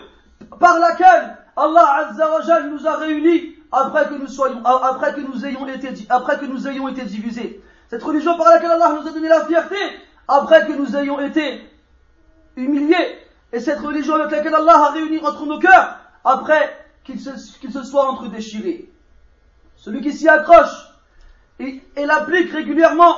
par 0.59 0.79
laquelle 0.79 1.37
Allah 1.57 2.07
Azza 2.09 2.63
nous 2.69 2.87
a 2.87 2.95
réunis 2.97 3.55
après 3.73 4.07
que 4.07 4.15
nous 6.45 6.67
ayons 6.67 6.87
été, 6.87 7.03
divisés. 7.05 7.63
Cette 7.89 8.03
religion 8.03 8.37
par 8.37 8.49
laquelle 8.49 8.71
Allah 8.71 8.97
nous 8.99 9.07
a 9.07 9.11
donné 9.11 9.27
la 9.27 9.45
fierté 9.45 9.75
après 10.27 10.67
que 10.67 10.73
nous 10.73 10.95
ayons 10.95 11.19
été 11.19 11.67
humiliés. 12.55 13.17
Et 13.51 13.59
cette 13.59 13.79
religion 13.79 14.15
avec 14.15 14.31
laquelle 14.31 14.53
Allah 14.53 14.75
a 14.75 14.91
réuni 14.91 15.19
entre 15.21 15.45
nos 15.45 15.59
cœurs 15.59 15.97
après 16.23 16.85
qu'il 17.03 17.19
se, 17.19 17.83
soit 17.83 18.09
entre 18.09 18.27
déchiré. 18.27 18.89
Celui 19.75 20.01
qui 20.01 20.13
s'y 20.13 20.29
accroche 20.29 20.87
et, 21.59 21.81
l'applique 21.97 22.51
régulièrement 22.51 23.15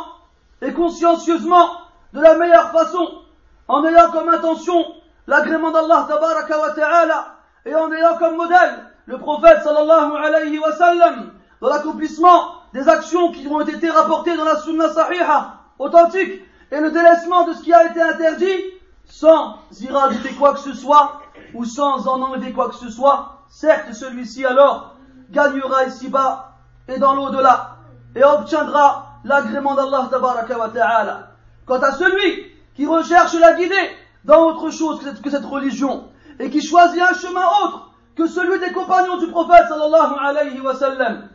et 0.62 0.72
consciencieusement 0.72 1.70
de 2.14 2.22
la 2.22 2.36
meilleure 2.36 2.72
façon, 2.72 3.24
en 3.68 3.84
ayant 3.86 4.10
comme 4.12 4.30
intention 4.30 4.86
l'agrément 5.28 5.72
d'Allah 5.72 6.08
ta'ala 6.08 7.36
et 7.66 7.76
en 7.76 7.92
ayant 7.92 8.18
comme 8.18 8.38
modèle 8.38 8.95
le 9.06 9.18
prophète 9.18 9.64
sallallahu 9.64 10.16
alayhi 10.16 10.60
wa 10.60 10.72
sallam 10.74 11.32
dans 11.62 11.70
l'accomplissement 11.70 12.52
des 12.74 12.88
actions 12.88 13.32
qui 13.32 13.48
ont 13.48 13.62
été 13.62 13.90
rapportées 13.90 14.36
dans 14.36 14.44
la 14.44 14.58
sunna 14.58 14.90
sahiha 14.90 15.60
authentique 15.80 16.42
et 16.72 16.80
le 16.80 16.92
délaissement 16.92 17.46
de 17.46 17.54
ce 17.54 17.62
qui 17.62 17.74
a 17.74 17.90
été 17.90 18.02
interdit 18.02 18.64
sans 19.06 19.60
y 19.80 19.88
rajouter 19.88 20.34
quoi 20.34 20.54
que 20.54 20.60
ce 20.60 20.74
soit 20.74 21.22
ou 21.54 21.64
sans 21.64 22.08
en 22.08 22.22
enlever 22.22 22.52
quoi 22.52 22.70
que 22.70 22.76
ce 22.76 22.90
soit, 22.90 23.44
certes 23.48 23.94
celui-ci 23.94 24.46
alors 24.46 24.96
gagnera 25.30 25.86
ici-bas 25.86 26.54
et 26.88 26.98
dans 27.00 27.14
l'au-delà 27.14 27.78
et 28.16 28.24
obtiendra 28.24 29.20
l'agrément 29.24 29.76
d'Allah 29.76 30.10
ta'ala. 30.12 31.32
Quant 31.66 31.80
à 31.80 31.92
celui 31.92 32.46
qui 32.76 32.86
recherche 32.86 33.34
la 33.34 33.54
guider 33.54 33.76
dans 34.24 34.48
autre 34.48 34.70
chose 34.72 35.00
que 35.22 35.30
cette 35.30 35.46
religion 35.46 36.10
et 36.40 36.50
qui 36.50 36.62
choisit 36.62 37.02
un 37.02 37.14
chemin 37.14 37.46
autre 37.64 37.92
que 38.16 38.28
celui 38.28 38.60
des 38.60 38.72
compagnons 38.72 39.18
du 39.18 39.28
prophète 39.28 39.68
sallallahu 39.68 40.14
alayhi 40.22 40.60
wa 40.62 40.76
sallam, 40.76 41.30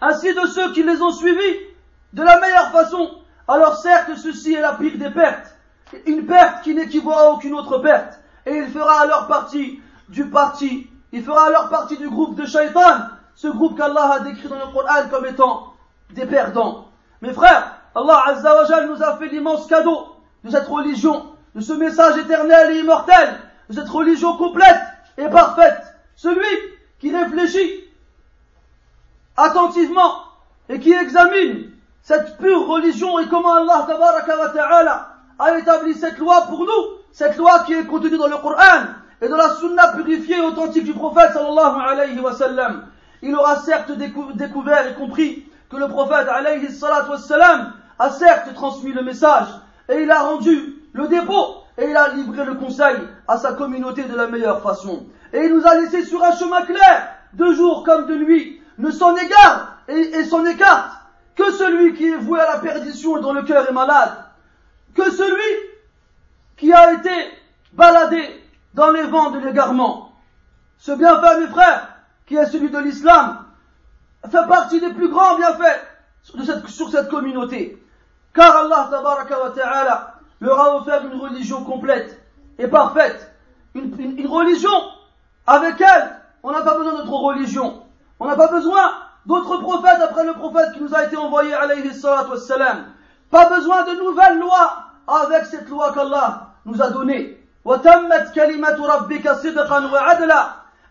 ainsi 0.00 0.34
de 0.34 0.46
ceux 0.46 0.72
qui 0.72 0.82
les 0.82 1.00
ont 1.00 1.12
suivis 1.12 1.58
de 2.12 2.22
la 2.22 2.40
meilleure 2.40 2.70
façon, 2.70 3.10
alors 3.46 3.76
certes 3.76 4.16
ceci 4.16 4.54
est 4.54 4.60
la 4.60 4.74
pire 4.74 4.98
des 4.98 5.10
pertes, 5.10 5.54
une 6.06 6.26
perte 6.26 6.62
qui 6.62 6.74
n'équivaut 6.74 7.12
à 7.12 7.30
aucune 7.30 7.54
autre 7.54 7.78
perte, 7.78 8.20
et 8.46 8.56
il 8.56 8.68
fera 8.68 9.02
alors 9.02 9.28
partie 9.28 9.80
du 10.08 10.26
parti, 10.26 10.88
il 11.12 11.22
fera 11.22 11.46
alors 11.46 11.68
partie 11.68 11.96
du 11.96 12.08
groupe 12.08 12.34
de 12.34 12.46
shaitan, 12.46 13.08
ce 13.34 13.48
groupe 13.48 13.76
qu'Allah 13.76 14.14
a 14.14 14.20
décrit 14.20 14.48
dans 14.48 14.56
le 14.56 14.72
Coran 14.72 15.08
comme 15.10 15.26
étant 15.26 15.74
des 16.10 16.26
perdants. 16.26 16.88
Mes 17.20 17.32
frères, 17.32 17.76
Allah 17.94 18.22
Azza 18.26 18.86
nous 18.86 19.02
a 19.02 19.16
fait 19.16 19.28
l'immense 19.28 19.66
cadeau 19.66 20.16
de 20.44 20.50
cette 20.50 20.66
religion, 20.66 21.26
de 21.54 21.60
ce 21.60 21.72
message 21.72 22.18
éternel 22.18 22.72
et 22.72 22.80
immortel, 22.80 23.38
de 23.68 23.74
cette 23.74 23.88
religion 23.88 24.36
complète 24.36 24.82
et 25.16 25.28
parfaite. 25.28 25.91
Celui 26.22 26.56
qui 27.00 27.12
réfléchit 27.12 27.82
attentivement 29.36 30.22
et 30.68 30.78
qui 30.78 30.92
examine 30.92 31.72
cette 32.00 32.38
pure 32.38 32.68
religion 32.68 33.18
et 33.18 33.26
comment 33.26 33.54
Allah 33.54 33.88
a 35.40 35.58
établi 35.58 35.94
cette 35.94 36.18
loi 36.18 36.42
pour 36.42 36.60
nous, 36.60 37.00
cette 37.10 37.36
loi 37.36 37.64
qui 37.66 37.72
est 37.72 37.86
contenue 37.86 38.18
dans 38.18 38.28
le 38.28 38.36
Coran 38.36 38.84
et 39.20 39.26
dans 39.28 39.36
la 39.36 39.48
sunna 39.56 39.94
purifiée 39.96 40.36
et 40.36 40.42
authentique 40.42 40.84
du 40.84 40.94
prophète 40.94 41.32
sallallahu. 41.32 42.82
Il 43.22 43.34
aura 43.34 43.56
certes 43.56 43.90
découvert 43.90 44.86
et 44.86 44.94
compris 44.94 45.48
que 45.68 45.76
le 45.76 45.88
prophète 45.88 46.28
a 47.98 48.10
certes 48.10 48.54
transmis 48.54 48.92
le 48.92 49.02
message 49.02 49.48
et 49.88 50.02
il 50.02 50.10
a 50.12 50.22
rendu 50.22 50.76
le 50.92 51.08
dépôt 51.08 51.64
et 51.78 51.90
il 51.90 51.96
a 51.96 52.10
livré 52.10 52.44
le 52.44 52.54
conseil 52.54 52.96
à 53.26 53.38
sa 53.38 53.54
communauté 53.54 54.04
de 54.04 54.14
la 54.14 54.28
meilleure 54.28 54.62
façon. 54.62 55.04
Et 55.32 55.44
il 55.44 55.54
nous 55.54 55.66
a 55.66 55.74
laissé 55.76 56.04
sur 56.04 56.22
un 56.22 56.32
chemin 56.32 56.62
clair, 56.62 57.08
de 57.32 57.52
jour 57.52 57.84
comme 57.84 58.06
de 58.06 58.16
nuit, 58.16 58.62
ne 58.78 58.90
s'en 58.90 59.16
égare 59.16 59.78
et, 59.88 60.24
s'en 60.24 60.44
écarte 60.44 60.92
que 61.34 61.50
celui 61.52 61.94
qui 61.94 62.08
est 62.08 62.16
voué 62.16 62.40
à 62.40 62.54
la 62.54 62.58
perdition 62.58 63.16
et 63.16 63.22
dont 63.22 63.32
le 63.32 63.42
cœur 63.42 63.68
est 63.68 63.72
malade, 63.72 64.12
que 64.94 65.10
celui 65.10 65.70
qui 66.56 66.72
a 66.72 66.92
été 66.92 67.10
baladé 67.72 68.22
dans 68.74 68.90
les 68.90 69.04
vents 69.04 69.30
de 69.30 69.38
l'égarement. 69.38 70.12
Ce 70.78 70.92
bienfait, 70.92 71.40
mes 71.40 71.46
frères, 71.46 71.88
qui 72.26 72.36
est 72.36 72.46
celui 72.46 72.70
de 72.70 72.78
l'islam, 72.78 73.44
fait 74.30 74.46
partie 74.46 74.80
des 74.80 74.92
plus 74.92 75.08
grands 75.08 75.36
bienfaits 75.36 75.80
sur 76.66 76.90
cette 76.90 77.08
communauté. 77.08 77.82
Car 78.34 78.56
Allah 78.56 78.88
ta'ala 78.90 80.14
leur 80.40 80.60
a 80.60 80.76
offert 80.76 81.04
une 81.06 81.18
religion 81.20 81.64
complète 81.64 82.20
et 82.58 82.68
parfaite. 82.68 83.34
Une 83.74 84.26
religion 84.26 84.70
avec 85.52 85.80
elle, 85.82 86.16
on 86.42 86.50
n'a 86.50 86.62
pas 86.62 86.78
besoin 86.78 86.94
d'autre 86.94 87.12
religion. 87.12 87.82
On 88.18 88.26
n'a 88.26 88.36
pas 88.36 88.48
besoin 88.48 88.94
d'autres 89.26 89.58
prophètes 89.58 90.00
après 90.02 90.24
le 90.24 90.32
prophète 90.32 90.72
qui 90.72 90.82
nous 90.82 90.94
a 90.94 91.04
été 91.04 91.16
envoyé, 91.16 91.52
alayhi 91.52 91.92
salatu 91.92 92.30
wassalam. 92.30 92.86
Pas 93.30 93.50
besoin 93.50 93.84
de 93.84 93.98
nouvelles 93.98 94.38
lois 94.38 94.86
avec 95.06 95.44
cette 95.44 95.68
loi 95.68 95.92
qu'Allah 95.92 96.54
nous 96.64 96.80
a 96.80 96.88
donnée. 96.88 97.38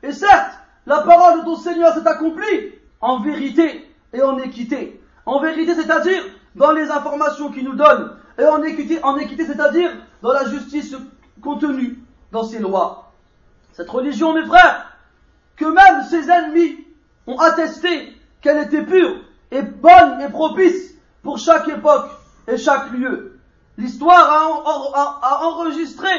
Et 0.03 0.11
certes, 0.11 0.51
la 0.85 0.99
parole 0.99 1.39
de 1.39 1.45
ton 1.45 1.55
Seigneur 1.55 1.93
s'est 1.93 2.07
accomplie 2.07 2.73
en 3.01 3.19
vérité 3.19 3.91
et 4.13 4.21
en 4.21 4.37
équité. 4.37 5.01
En 5.25 5.39
vérité, 5.39 5.73
c'est-à-dire 5.73 6.21
dans 6.55 6.71
les 6.71 6.91
informations 6.91 7.49
qu'il 7.49 7.65
nous 7.65 7.75
donne, 7.75 8.15
et 8.37 8.45
en 8.45 8.61
équité, 8.61 9.03
en 9.03 9.17
équité 9.17 9.45
c'est-à-dire 9.45 9.89
dans 10.21 10.33
la 10.33 10.45
justice 10.45 10.95
contenue 11.41 11.99
dans 12.31 12.43
ses 12.43 12.59
lois. 12.59 13.10
Cette 13.73 13.89
religion, 13.89 14.33
mes 14.33 14.45
frères, 14.45 14.91
que 15.55 15.65
même 15.65 16.03
ses 16.03 16.29
ennemis 16.29 16.85
ont 17.27 17.37
attesté 17.37 18.17
qu'elle 18.41 18.57
était 18.57 18.83
pure 18.83 19.17
et 19.51 19.61
bonne 19.61 20.21
et 20.21 20.29
propice 20.29 20.95
pour 21.23 21.37
chaque 21.37 21.67
époque 21.67 22.09
et 22.47 22.57
chaque 22.57 22.91
lieu. 22.91 23.39
L'histoire 23.77 25.23
a, 25.23 25.45
enregistré 25.45 26.09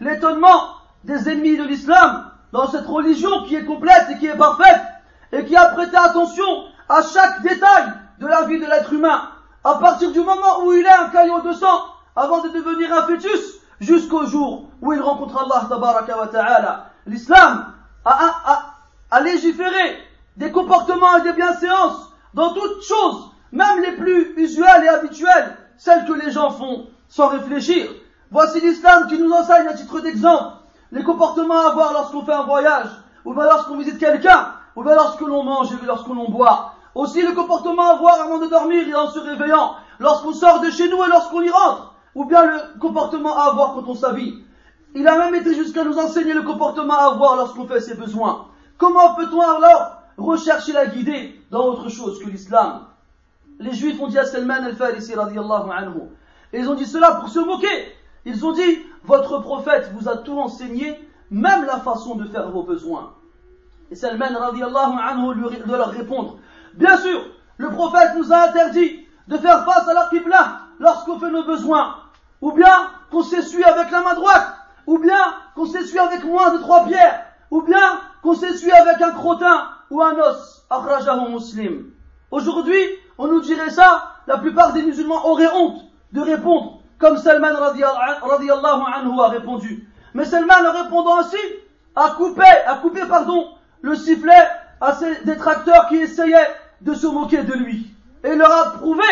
l'étonnement 0.00 0.76
des 1.04 1.28
ennemis 1.28 1.56
de 1.56 1.64
l'islam 1.64 2.30
dans 2.52 2.68
cette 2.70 2.86
religion 2.86 3.44
qui 3.44 3.56
est 3.56 3.64
complète 3.64 4.06
et 4.10 4.18
qui 4.18 4.26
est 4.26 4.36
parfaite 4.36 4.80
et 5.32 5.44
qui 5.44 5.56
a 5.56 5.66
prêté 5.66 5.96
attention 5.96 6.64
à 6.88 7.02
chaque 7.02 7.42
détail 7.42 7.92
de 8.18 8.26
la 8.26 8.42
vie 8.42 8.60
de 8.60 8.66
l'être 8.66 8.92
humain, 8.92 9.28
à 9.64 9.74
partir 9.74 10.12
du 10.12 10.20
moment 10.20 10.64
où 10.64 10.72
il 10.72 10.84
est 10.84 10.90
un 10.90 11.08
caillot 11.08 11.40
de 11.40 11.52
sang 11.52 11.84
avant 12.14 12.42
de 12.42 12.48
devenir 12.50 12.92
un 12.92 13.06
fœtus 13.06 13.58
jusqu'au 13.80 14.26
jour 14.26 14.68
où 14.80 14.92
il 14.92 15.00
rencontre 15.00 15.38
Allah 15.38 16.16
wa 16.18 16.26
ta'ala. 16.28 16.91
L'islam 17.06 17.72
a, 18.04 19.20
légiféré 19.22 19.98
des 20.36 20.50
comportements 20.50 21.16
et 21.16 21.22
des 21.22 21.32
bienséances 21.32 22.12
dans 22.34 22.54
toutes 22.54 22.82
choses, 22.82 23.30
même 23.52 23.80
les 23.80 23.92
plus 23.92 24.34
usuelles 24.36 24.84
et 24.84 24.88
habituelles, 24.88 25.56
celles 25.76 26.06
que 26.06 26.12
les 26.12 26.30
gens 26.30 26.50
font 26.50 26.86
sans 27.08 27.28
réfléchir. 27.28 27.90
Voici 28.30 28.60
l'islam 28.60 29.06
qui 29.08 29.18
nous 29.18 29.30
enseigne 29.30 29.68
à 29.68 29.74
titre 29.74 30.00
d'exemple 30.00 30.56
les 30.92 31.02
comportements 31.02 31.58
à 31.58 31.70
avoir 31.70 31.92
lorsqu'on 31.92 32.24
fait 32.24 32.32
un 32.32 32.44
voyage, 32.44 32.88
ou 33.24 33.34
bien 33.34 33.44
lorsqu'on 33.44 33.78
visite 33.78 33.98
quelqu'un, 33.98 34.52
ou 34.76 34.84
bien 34.84 34.94
lorsque 34.94 35.20
l'on 35.20 35.42
mange 35.42 35.72
et 35.72 35.86
lorsque 35.86 36.08
l'on 36.08 36.30
boit. 36.30 36.74
Aussi 36.94 37.22
le 37.22 37.32
comportement 37.32 37.88
à 37.88 37.94
avoir 37.94 38.20
avant 38.20 38.38
de 38.38 38.46
dormir 38.46 38.86
et 38.86 38.94
en 38.94 39.08
se 39.08 39.18
réveillant, 39.18 39.74
lorsqu'on 39.98 40.32
sort 40.32 40.60
de 40.60 40.70
chez 40.70 40.88
nous 40.88 41.02
et 41.02 41.08
lorsqu'on 41.08 41.40
y 41.40 41.50
rentre, 41.50 41.94
ou 42.14 42.26
bien 42.26 42.44
le 42.44 42.78
comportement 42.78 43.36
à 43.36 43.50
avoir 43.50 43.74
quand 43.74 43.84
on 43.88 43.94
s'habille. 43.94 44.41
Il 44.94 45.08
a 45.08 45.18
même 45.18 45.34
été 45.34 45.54
jusqu'à 45.54 45.84
nous 45.84 45.98
enseigner 45.98 46.34
le 46.34 46.42
comportement 46.42 46.94
à 46.94 47.12
avoir 47.12 47.36
lorsqu'on 47.36 47.66
fait 47.66 47.80
ses 47.80 47.94
besoins. 47.94 48.46
Comment 48.76 49.14
peut-on 49.14 49.40
alors 49.40 50.02
rechercher 50.18 50.72
la 50.72 50.86
guider 50.86 51.40
dans 51.50 51.64
autre 51.64 51.88
chose 51.88 52.22
que 52.22 52.28
l'islam? 52.28 52.86
Les 53.58 53.72
juifs 53.72 54.00
ont 54.00 54.08
dit 54.08 54.18
à 54.18 54.24
Salman 54.24 54.64
al-Farisi 54.64 55.14
radiallahu 55.14 55.70
anhu, 55.70 56.02
et 56.52 56.58
ils 56.58 56.68
ont 56.68 56.74
dit 56.74 56.84
cela 56.84 57.12
pour 57.12 57.28
se 57.28 57.38
moquer. 57.38 57.94
Ils 58.24 58.44
ont 58.44 58.52
dit, 58.52 58.78
votre 59.04 59.38
prophète 59.38 59.90
vous 59.94 60.08
a 60.08 60.18
tout 60.18 60.38
enseigné, 60.38 60.98
même 61.30 61.64
la 61.64 61.78
façon 61.78 62.14
de 62.16 62.24
faire 62.26 62.50
vos 62.50 62.62
besoins. 62.62 63.14
Et 63.90 63.94
Salman 63.94 64.38
radiallahu 64.38 64.98
anhu 65.00 65.34
lui 65.34 65.58
de 65.58 65.72
leur 65.72 65.90
répondre, 65.90 66.38
bien 66.74 66.96
sûr, 66.98 67.20
le 67.56 67.70
prophète 67.70 68.10
nous 68.16 68.32
a 68.32 68.48
interdit 68.48 69.06
de 69.28 69.36
faire 69.38 69.64
face 69.64 69.88
à 69.88 69.94
la 69.94 70.08
qibla 70.10 70.58
lorsqu'on 70.78 71.18
fait 71.18 71.30
nos 71.30 71.44
besoins, 71.44 71.96
ou 72.40 72.52
bien 72.52 72.90
qu'on 73.10 73.22
s'essuie 73.22 73.64
avec 73.64 73.90
la 73.90 74.02
main 74.02 74.14
droite, 74.14 74.56
ou 74.86 74.98
bien 74.98 75.34
qu'on 75.54 75.66
s'essuie 75.66 75.98
avec 75.98 76.24
moins 76.24 76.54
de 76.54 76.58
trois 76.58 76.84
pierres, 76.86 77.24
ou 77.50 77.62
bien 77.62 78.00
qu'on 78.22 78.34
s'essuie 78.34 78.72
avec 78.72 79.00
un 79.00 79.12
crottin, 79.12 79.68
ou 79.90 80.02
un 80.02 80.16
os, 80.18 80.64
akhrajahu 80.70 81.30
muslim. 81.30 81.90
Aujourd'hui, 82.30 82.82
on 83.18 83.28
nous 83.28 83.40
dirait 83.40 83.70
ça, 83.70 84.14
la 84.26 84.38
plupart 84.38 84.72
des 84.72 84.82
musulmans 84.82 85.26
auraient 85.26 85.52
honte 85.54 85.82
de 86.12 86.20
répondre 86.20 86.82
comme 87.02 87.18
Salman 87.18 87.54
radiallahu 87.58 89.20
a 89.20 89.28
répondu. 89.28 89.88
Mais 90.14 90.24
Salman, 90.24 90.64
en 90.68 90.84
répondant 90.84 91.18
ainsi, 91.18 91.36
a 91.96 92.10
coupé, 92.10 92.46
a 92.66 92.76
coupé, 92.76 93.00
pardon, 93.08 93.48
le 93.80 93.96
sifflet 93.96 94.48
à 94.80 94.92
ces 94.92 95.24
détracteurs 95.24 95.88
qui 95.88 95.96
essayaient 95.96 96.48
de 96.80 96.94
se 96.94 97.08
moquer 97.08 97.42
de 97.42 97.54
lui. 97.54 97.92
Et 98.22 98.36
leur 98.36 98.52
a 98.52 98.70
prouvé 98.78 99.02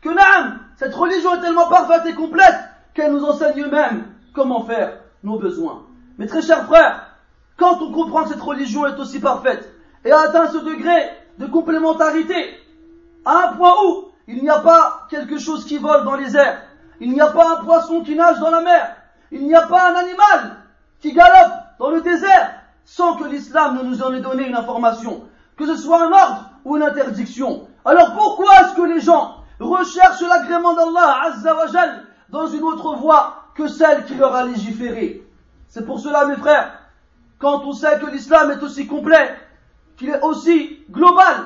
que 0.00 0.10
Naam, 0.10 0.60
cette 0.76 0.94
religion 0.94 1.34
est 1.34 1.40
tellement 1.40 1.68
parfaite 1.68 2.06
et 2.06 2.14
complète 2.14 2.54
qu'elle 2.94 3.12
nous 3.12 3.24
enseigne 3.24 3.66
même 3.66 4.04
comment 4.32 4.64
faire 4.64 4.99
nos 5.22 5.38
besoins. 5.38 5.82
Mais 6.18 6.26
très 6.26 6.42
chers 6.42 6.66
frères, 6.66 7.06
quand 7.56 7.80
on 7.82 7.92
comprend 7.92 8.24
que 8.24 8.30
cette 8.30 8.40
religion 8.40 8.86
est 8.86 8.98
aussi 8.98 9.20
parfaite, 9.20 9.70
et 10.04 10.12
a 10.12 10.20
atteint 10.20 10.48
ce 10.48 10.58
degré 10.58 11.10
de 11.38 11.46
complémentarité 11.46 12.58
à 13.24 13.48
un 13.48 13.52
point 13.56 13.74
où 13.84 14.06
il 14.26 14.42
n'y 14.42 14.50
a 14.50 14.60
pas 14.60 15.06
quelque 15.10 15.38
chose 15.38 15.64
qui 15.64 15.78
vole 15.78 16.04
dans 16.04 16.16
les 16.16 16.36
airs, 16.36 16.62
il 17.00 17.12
n'y 17.12 17.20
a 17.20 17.28
pas 17.28 17.58
un 17.58 17.64
poisson 17.64 18.02
qui 18.02 18.14
nage 18.14 18.38
dans 18.38 18.50
la 18.50 18.60
mer, 18.60 18.96
il 19.30 19.46
n'y 19.46 19.54
a 19.54 19.66
pas 19.66 19.90
un 19.90 19.94
animal 19.94 20.56
qui 21.00 21.12
galope 21.12 21.52
dans 21.78 21.90
le 21.90 22.00
désert, 22.00 22.54
sans 22.84 23.16
que 23.16 23.24
l'islam 23.24 23.78
ne 23.78 23.82
nous 23.82 24.02
en 24.02 24.12
ait 24.14 24.20
donné 24.20 24.46
une 24.46 24.54
information, 24.54 25.24
que 25.56 25.66
ce 25.66 25.76
soit 25.76 26.02
un 26.02 26.12
ordre 26.12 26.50
ou 26.64 26.76
une 26.76 26.82
interdiction. 26.82 27.66
Alors 27.84 28.14
pourquoi 28.14 28.52
est-ce 28.60 28.74
que 28.74 28.82
les 28.82 29.00
gens 29.00 29.36
recherchent 29.58 30.22
l'agrément 30.22 30.74
d'Allah 30.74 31.20
Azzawajal 31.24 32.04
dans 32.30 32.46
une 32.46 32.62
autre 32.62 32.96
voie 32.96 33.39
que 33.60 33.68
celle 33.68 34.04
qui 34.06 34.14
leur 34.14 34.34
a 34.34 34.44
légiféré 34.44 35.22
C'est 35.68 35.84
pour 35.84 36.00
cela, 36.00 36.24
mes 36.26 36.36
frères, 36.36 36.72
quand 37.38 37.62
on 37.64 37.72
sait 37.72 37.98
que 37.98 38.10
l'islam 38.10 38.50
est 38.50 38.62
aussi 38.62 38.86
complet, 38.86 39.36
qu'il 39.96 40.08
est 40.08 40.22
aussi 40.22 40.78
global, 40.90 41.36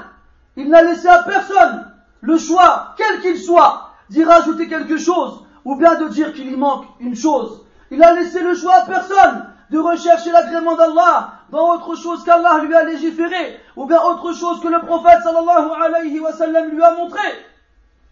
il 0.57 0.69
n'a 0.69 0.83
laissé 0.83 1.09
à 1.09 1.25
personne 1.25 1.91
le 2.21 2.39
choix, 2.39 2.95
quel 2.97 3.21
qu'il 3.21 3.39
soit, 3.39 3.91
d'y 4.11 4.23
rajouter 4.23 4.69
quelque 4.69 4.97
chose 4.97 5.45
ou 5.65 5.77
bien 5.77 5.97
de 5.97 6.09
dire 6.09 6.33
qu'il 6.33 6.53
y 6.53 6.57
manque 6.57 6.85
une 7.01 7.17
chose. 7.17 7.65
Il 7.91 8.03
a 8.03 8.13
laissé 8.13 8.43
le 8.43 8.55
choix 8.55 8.75
à 8.75 8.87
personne 8.87 9.47
de 9.71 9.79
rechercher 9.79 10.31
l'agrément 10.31 10.77
d'Allah 10.77 11.33
dans 11.51 11.75
autre 11.75 11.97
chose 11.97 12.23
qu'Allah 12.23 12.61
lui 12.63 12.75
a 12.75 12.85
légiféré 12.85 13.59
ou 13.77 13.87
bien 13.87 14.01
autre 14.03 14.33
chose 14.35 14.61
que 14.61 14.69
le 14.69 14.81
prophète 14.81 15.23
sallallahu 15.23 15.71
alayhi 15.83 16.21
wa 16.21 16.31
lui 16.61 16.83
a 16.83 16.95
montré. 16.95 17.29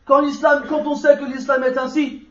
Quand 0.07 0.21
l'islam, 0.21 0.65
quand 0.69 0.83
on 0.87 0.97
sait 0.97 1.17
que 1.17 1.25
l'islam 1.25 1.63
est 1.63 1.79
ainsi, 1.79 2.27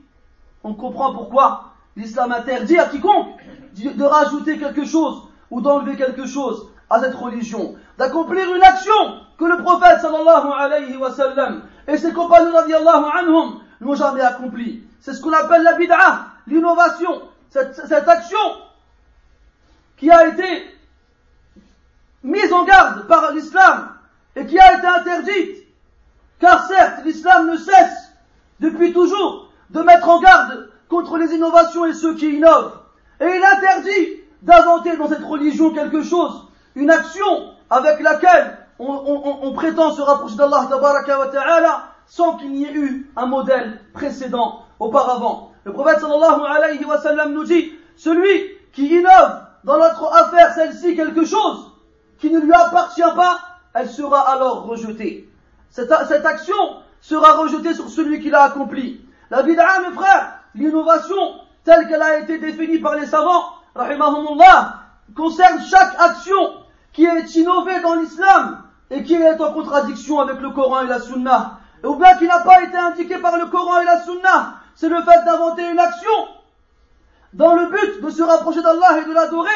on 0.64 0.74
comprend 0.74 1.14
pourquoi 1.14 1.72
l'islam 1.96 2.32
interdit 2.32 2.78
à 2.78 2.86
quiconque 2.86 3.40
de 3.76 4.04
rajouter 4.04 4.58
quelque 4.58 4.86
chose 4.86 5.24
ou 5.50 5.62
d'enlever 5.62 5.96
quelque 5.96 6.26
chose 6.26 6.70
à 6.90 7.00
cette 7.00 7.16
religion, 7.16 7.76
d'accomplir 7.98 8.54
une 8.54 8.64
action 8.64 9.22
que 9.38 9.46
le 9.46 9.58
prophète 9.64 10.02
sallallahu 10.02 10.52
alayhi 10.58 10.98
wa 10.98 11.12
sallam 11.12 11.64
et 11.88 11.98
ses 11.98 12.14
compagnons 12.14 12.54
radiallahu 12.54 13.06
anhum 13.18 13.60
n'ont 13.80 13.96
jamais 13.96 14.22
accompli. 14.22 14.84
C'est 15.00 15.14
ce 15.14 15.22
qu'on 15.22 15.34
appelle 15.34 15.64
la 15.64 15.74
bid'ah, 15.74 16.28
l'innovation, 16.48 17.22
cette, 17.50 17.76
cette 17.76 18.08
action 18.08 18.38
qui 19.98 20.12
a 20.12 20.28
été 20.28 20.66
mise 22.24 22.52
en 22.54 22.64
garde 22.66 23.08
par 23.08 23.32
l'islam 23.32 23.90
et 24.36 24.46
qui 24.46 24.60
a 24.60 24.78
été 24.78 24.88
interdite. 24.88 25.58
Car 26.40 26.66
certes, 26.68 27.04
l'islam 27.06 27.52
ne 27.52 27.58
cesse 27.58 28.14
depuis 28.60 28.94
toujours 28.94 29.51
de 29.72 29.82
mettre 29.82 30.10
en 30.10 30.20
garde 30.20 30.70
contre 30.90 31.18
les 31.18 31.34
innovations 31.34 31.86
et 31.86 31.94
ceux 31.94 32.16
qui 32.16 32.36
innovent. 32.36 32.74
Et 33.20 33.26
il 33.26 33.44
interdit 33.44 34.22
d'inventer 34.42 34.98
dans 34.98 35.08
cette 35.08 35.24
religion 35.24 35.74
quelque 35.74 36.04
chose, 36.04 36.48
une 36.76 36.90
action 36.90 37.54
avec 37.70 38.02
laquelle 38.02 38.58
on, 38.80 39.54
prétend 39.54 39.92
se 39.92 40.02
rapprocher 40.02 40.36
d'Allah 40.36 40.68
ta'ala 41.32 41.84
sans 42.08 42.38
qu'il 42.38 42.52
n'y 42.52 42.66
ait 42.66 42.74
eu 42.74 43.12
un 43.16 43.28
modèle 43.28 43.80
précédent 43.94 44.66
auparavant. 44.80 45.54
Le 45.64 45.72
prophète 45.72 46.00
sallallahu 46.00 46.42
alayhi 46.50 46.84
wa 46.84 46.98
sallam 46.98 47.34
nous 47.34 47.44
dit, 47.44 47.72
celui 47.96 48.58
qui 48.74 48.88
innove 48.88 49.44
dans 49.64 49.78
notre 49.78 50.12
affaire 50.12 50.54
celle-ci 50.56 50.96
quelque 50.96 51.24
chose 51.24 51.72
qui 52.20 52.32
ne 52.32 52.40
lui 52.40 52.54
appartient 52.54 53.02
pas, 53.16 53.40
elle 53.74 53.90
sera 53.90 54.32
alors 54.32 54.66
rejetée. 54.66 55.30
Cette, 55.70 55.94
cette 56.08 56.26
action 56.26 56.56
sera 57.00 57.34
rejetée 57.34 57.74
sur 57.74 57.90
celui 57.90 58.20
qui 58.20 58.30
l'a 58.30 58.44
accomplie. 58.44 59.02
La 59.32 59.44
bid'a, 59.44 59.80
mes 59.88 59.96
frères, 59.96 60.40
l'innovation 60.56 61.16
telle 61.64 61.88
qu'elle 61.88 62.02
a 62.02 62.18
été 62.18 62.38
définie 62.38 62.80
par 62.80 62.96
les 62.96 63.06
savants, 63.06 63.46
rahimahumullah, 63.76 64.82
concerne 65.16 65.62
chaque 65.62 65.96
action 66.02 66.54
qui 66.92 67.06
est 67.06 67.34
innovée 67.36 67.80
dans 67.80 67.96
l'islam 67.96 68.64
et 68.90 69.04
qui 69.04 69.14
est 69.14 69.40
en 69.40 69.54
contradiction 69.54 70.20
avec 70.20 70.42
le 70.42 70.50
Coran 70.50 70.82
et 70.82 70.88
la 70.88 71.00
Sunna, 71.00 71.60
ou 71.82 71.96
bien 71.96 72.18
qui 72.18 72.28
n'a 72.28 72.40
pas 72.40 72.62
été 72.62 72.76
indiquée 72.76 73.20
par 73.20 73.38
le 73.38 73.46
Coran 73.46 73.80
et 73.80 73.86
la 73.86 74.02
Sunna, 74.02 74.56
c'est 74.76 74.90
le 74.90 75.02
fait 75.02 75.24
d'inventer 75.24 75.66
une 75.66 75.80
action 75.80 76.28
dans 77.32 77.54
le 77.54 77.68
but 77.68 78.02
de 78.04 78.10
se 78.10 78.24
rapprocher 78.24 78.62
d'Allah 78.62 79.00
et 79.02 79.06
de 79.06 79.14
l'adorer 79.14 79.50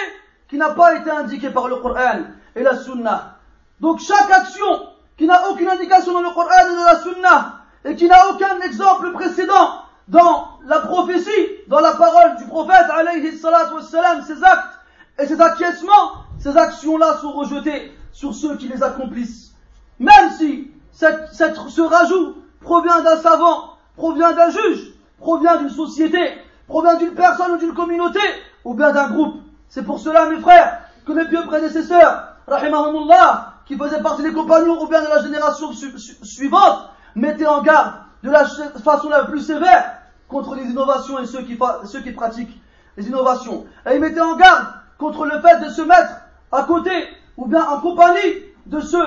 qui 0.47 0.57
n'a 0.57 0.69
pas 0.69 0.95
été 0.95 1.11
indiquée 1.11 1.49
par 1.49 1.67
le 1.67 1.75
Coran 1.77 2.21
et 2.55 2.63
la 2.63 2.77
Sunna. 2.77 3.39
Donc 3.81 3.99
chaque 3.99 4.31
action 4.31 4.87
qui 5.17 5.27
n'a 5.27 5.49
aucune 5.49 5.67
indication 5.67 6.13
dans 6.13 6.21
le 6.21 6.29
Coran 6.29 6.65
et 6.65 6.75
dans 6.75 6.85
la 6.85 6.99
Sunna 7.01 7.54
et 7.85 7.95
qui 7.95 8.07
n'a 8.07 8.29
aucun 8.29 8.59
exemple 8.61 9.11
précédent 9.13 9.81
dans 10.07 10.59
la 10.65 10.79
prophétie, 10.79 11.29
dans 11.67 11.79
la 11.79 11.93
parole 11.93 12.35
du 12.37 12.45
prophète 12.45 12.87
alayhi 12.91 13.37
ses 13.37 13.45
actes 13.45 14.79
et 15.19 15.25
ses 15.25 15.39
acquiescements, 15.39 16.11
ces 16.39 16.57
actions-là 16.57 17.17
sont 17.21 17.31
rejetées 17.31 17.91
sur 18.11 18.33
ceux 18.33 18.57
qui 18.57 18.67
les 18.67 18.83
accomplissent. 18.83 19.53
Même 19.99 20.31
si 20.37 20.71
ce 20.91 21.81
rajout 21.81 22.35
provient 22.61 23.01
d'un 23.01 23.17
savant, 23.17 23.77
provient 23.95 24.33
d'un 24.33 24.49
juge, 24.49 24.93
provient 25.19 25.57
d'une 25.57 25.69
société, 25.69 26.37
provient 26.67 26.95
d'une 26.95 27.13
personne 27.13 27.51
ou 27.51 27.57
d'une 27.57 27.73
communauté, 27.73 28.19
ou 28.63 28.73
bien 28.73 28.91
d'un 28.91 29.09
groupe. 29.09 29.35
C'est 29.69 29.83
pour 29.83 29.99
cela, 29.99 30.25
mes 30.29 30.39
frères, 30.39 30.81
que 31.05 31.13
les 31.13 31.25
pieux 31.25 31.45
prédécesseurs, 31.45 32.35
rahimahumullah, 32.47 33.53
qui 33.65 33.77
faisaient 33.77 34.01
partie 34.01 34.23
des 34.23 34.33
compagnons 34.33 34.81
ou 34.81 34.87
bien 34.87 35.01
de 35.01 35.07
la 35.07 35.21
génération 35.21 35.71
suivante, 35.73 36.89
mettaient 37.15 37.47
en 37.47 37.61
garde 37.61 37.93
de 38.23 38.29
la 38.29 38.45
façon 38.45 39.09
la 39.09 39.25
plus 39.25 39.41
sévère 39.41 39.91
contre 40.27 40.55
les 40.55 40.63
innovations 40.63 41.19
et 41.19 41.25
ceux 41.25 41.43
qui, 41.43 41.55
pratiquent 41.55 42.61
les 42.97 43.07
innovations. 43.07 43.65
Et 43.89 43.99
mettaient 43.99 44.21
en 44.21 44.35
garde 44.35 44.67
contre 44.97 45.25
le 45.25 45.39
fait 45.41 45.59
de 45.63 45.69
se 45.69 45.81
mettre 45.81 46.13
à 46.51 46.63
côté 46.63 46.91
ou 47.37 47.45
bien 47.45 47.65
en 47.67 47.79
compagnie 47.79 48.43
de 48.65 48.79
ceux 48.79 49.05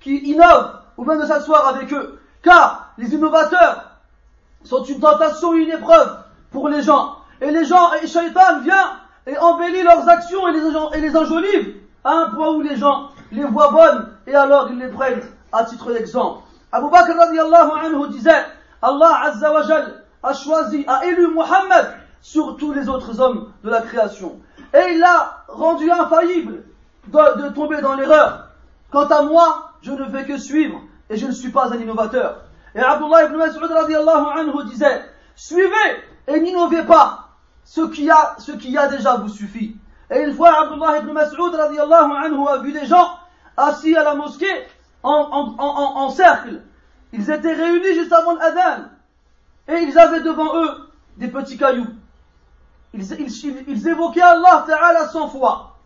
qui 0.00 0.16
innovent 0.18 0.78
ou 0.96 1.04
bien 1.04 1.16
de 1.16 1.26
s'asseoir 1.26 1.68
avec 1.68 1.92
eux. 1.92 2.20
Car 2.42 2.92
les 2.98 3.14
innovateurs 3.14 3.90
sont 4.62 4.84
une 4.84 5.00
tentation 5.00 5.54
et 5.54 5.58
une 5.58 5.70
épreuve 5.70 6.18
pour 6.50 6.68
les 6.68 6.82
gens. 6.82 7.16
Et 7.40 7.50
les 7.50 7.64
gens, 7.64 7.92
et 8.02 8.06
Shaitan 8.06 8.60
vient 8.62 8.98
et 9.26 9.36
embellit 9.38 9.82
leurs 9.82 10.08
actions 10.08 10.46
et 10.48 10.52
les, 10.52 10.98
et 10.98 11.00
les 11.00 11.16
enjolive 11.16 11.74
à 12.04 12.12
un 12.12 12.30
point 12.30 12.50
où 12.50 12.60
les 12.60 12.76
gens 12.76 13.10
les 13.32 13.44
voient 13.44 13.70
bonnes 13.70 14.08
et 14.26 14.34
alors 14.34 14.68
ils 14.70 14.78
les 14.78 14.88
prennent 14.88 15.22
à 15.52 15.64
titre 15.64 15.92
d'exemple. 15.92 16.43
Abu 16.74 16.90
Bakr 16.90 17.16
radiallahu 17.16 17.70
anhu 17.78 18.08
disait, 18.08 18.44
Allah 18.82 19.20
azza 19.26 19.52
wa 19.52 19.62
a 20.24 20.34
choisi, 20.34 20.84
a 20.88 21.06
élu 21.06 21.28
Muhammad 21.28 21.94
sur 22.20 22.56
tous 22.56 22.72
les 22.72 22.88
autres 22.88 23.20
hommes 23.20 23.52
de 23.62 23.70
la 23.70 23.80
création. 23.80 24.40
Et 24.72 24.94
il 24.94 24.98
l'a 24.98 25.44
rendu 25.46 25.88
infaillible 25.88 26.64
de, 27.06 27.48
tomber 27.54 27.80
dans 27.80 27.94
l'erreur. 27.94 28.48
Quant 28.90 29.06
à 29.06 29.22
moi, 29.22 29.70
je 29.82 29.92
ne 29.92 30.04
fais 30.06 30.24
que 30.24 30.36
suivre 30.36 30.80
et 31.08 31.16
je 31.16 31.26
ne 31.26 31.32
suis 31.32 31.50
pas 31.50 31.72
un 31.72 31.78
innovateur. 31.78 32.42
Et 32.74 32.80
Abdullah 32.80 33.26
ibn 33.26 33.36
Mas'ud 33.36 33.70
radiallahu 33.70 34.26
anhu 34.36 34.64
disait, 34.64 35.04
suivez 35.36 36.02
et 36.26 36.40
n'innovez 36.40 36.82
pas. 36.82 37.28
Ce 37.62 37.82
qu'il 37.82 38.06
y 38.06 38.10
a, 38.10 38.34
ce 38.38 38.50
a 38.50 38.88
déjà 38.88 39.14
vous 39.14 39.28
suffit. 39.28 39.76
Et 40.10 40.22
une 40.24 40.34
fois, 40.34 40.62
Abdullah 40.62 40.98
ibn 40.98 41.12
Mas'ud 41.12 41.54
radiallahu 41.54 42.12
anhu 42.24 42.48
a 42.48 42.58
vu 42.58 42.72
des 42.72 42.86
gens 42.86 43.16
assis 43.56 43.96
à 43.96 44.02
la 44.02 44.16
mosquée 44.16 44.66
en, 45.04 46.10
cercle. 46.10 46.62
Ils 47.12 47.30
étaient 47.30 47.52
réunis 47.52 47.94
juste 47.94 48.12
avant 48.12 48.34
l'adhan. 48.34 48.84
Et 49.68 49.82
ils 49.82 49.98
avaient 49.98 50.20
devant 50.20 50.56
eux 50.56 50.90
des 51.16 51.28
petits 51.28 51.56
cailloux. 51.56 51.86
Ils, 52.92 53.88
évoquaient 53.88 54.20
Allah 54.20 54.64
Ta'ala 54.66 55.08
cent 55.08 55.28
fois. 55.28 55.76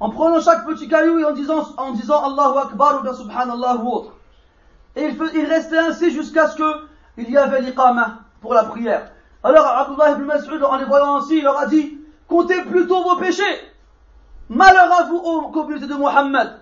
En 0.00 0.10
prenant 0.10 0.40
chaque 0.40 0.66
petit 0.66 0.88
caillou 0.88 1.18
et 1.18 1.24
en 1.24 1.32
disant, 1.32 1.64
en 1.76 1.92
disant 1.92 2.24
Allahu 2.24 2.58
Akbar 2.58 3.00
ou 3.00 3.02
bien 3.02 3.14
Subhanallah 3.14 3.76
ou 3.76 3.88
autre. 3.88 4.12
Et 4.96 5.08
ils, 5.08 5.46
restaient 5.46 5.78
ainsi 5.78 6.10
jusqu'à 6.10 6.48
ce 6.48 6.56
qu'il 6.56 7.30
y 7.30 7.36
avait 7.36 7.60
l'iqama 7.60 8.18
pour 8.40 8.54
la 8.54 8.64
prière. 8.64 9.12
Alors 9.44 9.66
Abdullah 9.66 10.12
ibn 10.12 10.24
Mas'ud, 10.24 10.62
en 10.62 10.76
les 10.76 10.84
voyant 10.84 11.16
ainsi, 11.16 11.38
il 11.38 11.44
leur 11.44 11.58
a 11.58 11.66
dit, 11.66 11.98
comptez 12.28 12.62
plutôt 12.62 13.02
vos 13.02 13.16
péchés. 13.16 13.42
Malheur 14.48 14.92
à 14.92 15.04
vous, 15.04 15.16
ô 15.16 15.48
communauté 15.48 15.86
de 15.86 15.94
Mohammed. 15.94 16.61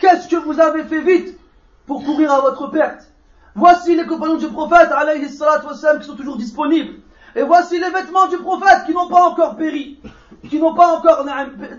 Qu'est-ce 0.00 0.28
que 0.28 0.36
vous 0.36 0.58
avez 0.58 0.84
fait 0.84 1.02
vite 1.02 1.38
pour 1.86 2.02
courir 2.02 2.32
à 2.32 2.40
votre 2.40 2.68
perte 2.68 3.12
Voici 3.54 3.94
les 3.94 4.06
compagnons 4.06 4.36
du 4.38 4.48
prophète, 4.48 4.90
alayhi 4.90 5.26
qui 5.26 5.34
sont 5.34 6.16
toujours 6.16 6.38
disponibles. 6.38 7.00
Et 7.36 7.42
voici 7.42 7.78
les 7.78 7.90
vêtements 7.90 8.26
du 8.26 8.38
prophète 8.38 8.84
qui 8.86 8.94
n'ont 8.94 9.08
pas 9.08 9.28
encore 9.28 9.56
péri, 9.56 10.00
qui 10.48 10.58
n'ont 10.58 10.74
pas 10.74 10.96
encore 10.96 11.26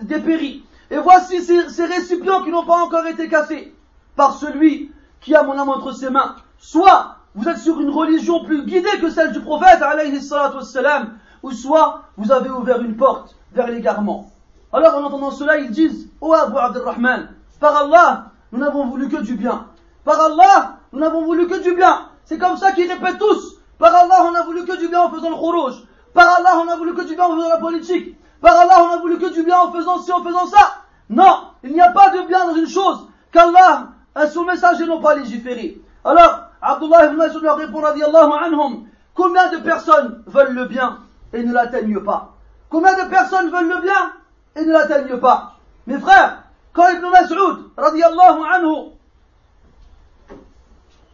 dépéri. 0.04 0.64
Et 0.92 0.98
voici 0.98 1.42
ces, 1.42 1.86
récipients 1.86 2.44
qui 2.44 2.52
n'ont 2.52 2.66
pas 2.66 2.84
encore 2.84 3.08
été 3.08 3.28
cassés 3.28 3.74
par 4.16 4.34
celui 4.34 4.92
qui 5.20 5.34
a 5.34 5.42
mon 5.42 5.58
âme 5.58 5.70
entre 5.70 5.92
ses 5.92 6.12
mains. 6.12 6.36
Soit 6.60 7.18
vous 7.34 7.50
êtes 7.50 7.58
sur 7.58 7.80
une 7.82 7.90
religion 7.90 8.44
plus 8.44 8.66
guidée 8.66 9.00
que 9.02 9.10
celle 9.10 9.32
du 9.32 9.42
prophète, 9.42 9.82
alayhi 9.82 10.14
wassalam, 10.14 11.18
ou 11.42 11.52
soit 11.52 12.04
vous 12.18 12.32
avez 12.32 12.52
ouvert 12.52 12.82
une 12.82 12.98
porte 12.98 13.36
vers 13.54 13.68
l'égarement. 13.68 14.30
Alors 14.72 14.96
en 14.96 15.04
entendant 15.04 15.32
cela, 15.32 15.58
ils 15.58 15.72
disent, 15.72 16.10
oh 16.22 16.34
Abu 16.34 16.58
Abdurrahman, 16.58 17.30
par 17.62 17.78
Allah, 17.78 18.32
nous 18.52 18.60
n'avons 18.60 18.88
voulu 18.88 19.08
que 19.08 19.22
du 19.22 19.36
bien. 19.36 19.68
Par 20.04 20.20
Allah, 20.20 20.80
nous 20.92 21.00
n'avons 21.00 21.24
voulu 21.24 21.48
que 21.48 21.62
du 21.62 21.76
bien. 21.76 22.10
C'est 22.26 22.40
comme 22.40 22.58
ça 22.58 22.72
qu'ils 22.72 22.92
répètent 22.92 23.20
tous. 23.20 23.60
Par 23.78 23.94
Allah, 23.94 24.26
on 24.30 24.36
a 24.36 24.42
voulu 24.42 24.66
que 24.66 24.78
du 24.78 24.88
bien 24.90 25.02
en 25.02 25.12
faisant 25.12 25.30
le 25.30 25.36
khuruj. 25.36 25.76
Par 26.14 26.28
Allah, 26.40 26.58
on 26.58 26.68
a 26.68 26.76
voulu 26.76 26.96
que 26.96 27.04
du 27.04 27.16
bien 27.16 27.26
en 27.26 27.36
faisant 27.36 27.50
la 27.50 27.60
politique. 27.60 28.18
Par 28.42 28.60
Allah, 28.60 28.84
on 28.84 28.94
a 28.96 28.98
voulu 28.98 29.20
que 29.20 29.32
du 29.32 29.44
bien 29.44 29.60
en 29.60 29.72
faisant 29.72 30.00
ci, 30.00 30.12
en 30.12 30.24
faisant 30.24 30.48
ça. 30.48 30.82
Non, 31.10 31.52
il 31.64 31.72
n'y 31.72 31.82
a 31.82 31.92
pas 31.92 32.10
de 32.10 32.28
bien 32.28 32.48
dans 32.48 32.56
une 32.56 32.68
chose 32.68 33.08
qu'Allah 33.32 33.90
et 34.22 34.28
son 34.28 34.44
messager 34.44 34.88
n'ont 34.88 35.00
pas 35.00 35.16
légiféré. 35.16 35.80
Alors, 36.04 36.42
Abdullah 36.62 37.06
ibn 37.06 37.18
Mas'ud 37.18 37.44
leur 37.44 37.58
répond, 37.58 37.80
radiallahu 37.80 38.32
anhum, 38.44 38.86
combien 39.14 39.52
de 39.52 39.58
personnes 39.58 40.24
veulent 40.26 40.54
le 40.54 40.66
bien 40.66 40.98
et 41.32 41.44
ne 41.44 41.54
l'atteignent 41.54 42.04
pas? 42.04 42.34
Combien 42.70 42.94
de 43.04 43.08
personnes 43.08 43.52
veulent 43.52 43.70
le 43.70 43.82
bien 43.82 44.14
et 44.56 44.66
ne 44.66 44.72
l'atteignent 44.72 45.20
pas? 45.20 45.58
Mes 45.86 46.00
frères, 46.00 46.44
quand 46.74 46.90
Ibn 46.90 47.06
Mas'ud, 47.10 47.72
radiallahu 47.78 48.44
anhu, 48.54 48.92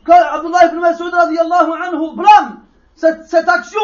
quand 0.05 0.13
Abdullah 0.13 0.65
ibn 0.67 0.79
Mas'ud, 0.79 1.13
radiallahu 1.13 1.71
anhu, 1.73 2.15
blâme 2.15 2.61
cette, 2.95 3.49
action, 3.49 3.79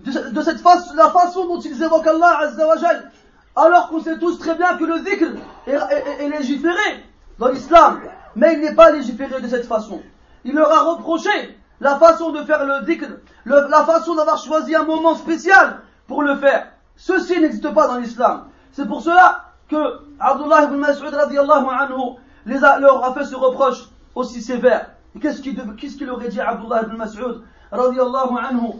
de, 0.00 0.42
cette 0.42 0.60
façon, 0.60 0.94
la 0.94 1.10
façon 1.10 1.46
dont 1.46 1.60
ils 1.60 1.82
évoquent 1.82 2.06
Allah, 2.06 2.38
azza 2.42 2.66
wa 2.66 2.76
jal, 2.76 3.10
alors 3.56 3.88
qu'on 3.88 4.00
sait 4.00 4.18
tous 4.18 4.38
très 4.38 4.54
bien 4.54 4.76
que 4.76 4.84
le 4.84 5.00
dhikr 5.00 5.26
est, 5.66 5.72
est, 5.72 6.28
légiféré 6.28 7.04
dans 7.38 7.48
l'islam, 7.48 8.00
mais 8.36 8.54
il 8.54 8.60
n'est 8.60 8.74
pas 8.74 8.90
légiféré 8.90 9.40
de 9.40 9.48
cette 9.48 9.66
façon. 9.66 10.00
Il 10.44 10.54
leur 10.54 10.72
a 10.72 10.82
reproché 10.82 11.58
la 11.80 11.96
façon 11.98 12.30
de 12.30 12.42
faire 12.44 12.64
le 12.64 12.84
dhikr, 12.84 13.06
la 13.46 13.84
façon 13.84 14.14
d'avoir 14.14 14.38
choisi 14.38 14.74
un 14.74 14.84
moment 14.84 15.14
spécial 15.14 15.80
pour 16.06 16.22
le 16.22 16.36
faire. 16.36 16.68
Ceci 16.96 17.40
n'existe 17.40 17.72
pas 17.72 17.88
dans 17.88 17.96
l'islam. 17.96 18.46
C'est 18.72 18.86
pour 18.86 19.02
cela 19.02 19.53
que 19.68 19.76
Abdullah 20.20 20.64
ibn 20.64 20.76
Mas'ud 20.76 21.12
radiallahu 21.12 21.66
anhu 21.68 22.16
les 22.46 22.62
a, 22.62 22.78
leur 22.78 23.04
a 23.04 23.14
fait 23.14 23.24
ce 23.24 23.34
reproche 23.34 23.88
aussi 24.14 24.42
sévère. 24.42 24.90
Qu'est-ce 25.20 25.40
qu'il 25.40 25.56
qu 25.76 25.88
qu 25.96 26.08
aurait 26.08 26.28
dit 26.28 26.40
Abdullah 26.40 26.82
ibn 26.82 26.96
Mas'ud 26.96 27.42
radiallahu 27.72 28.36
anhu 28.38 28.72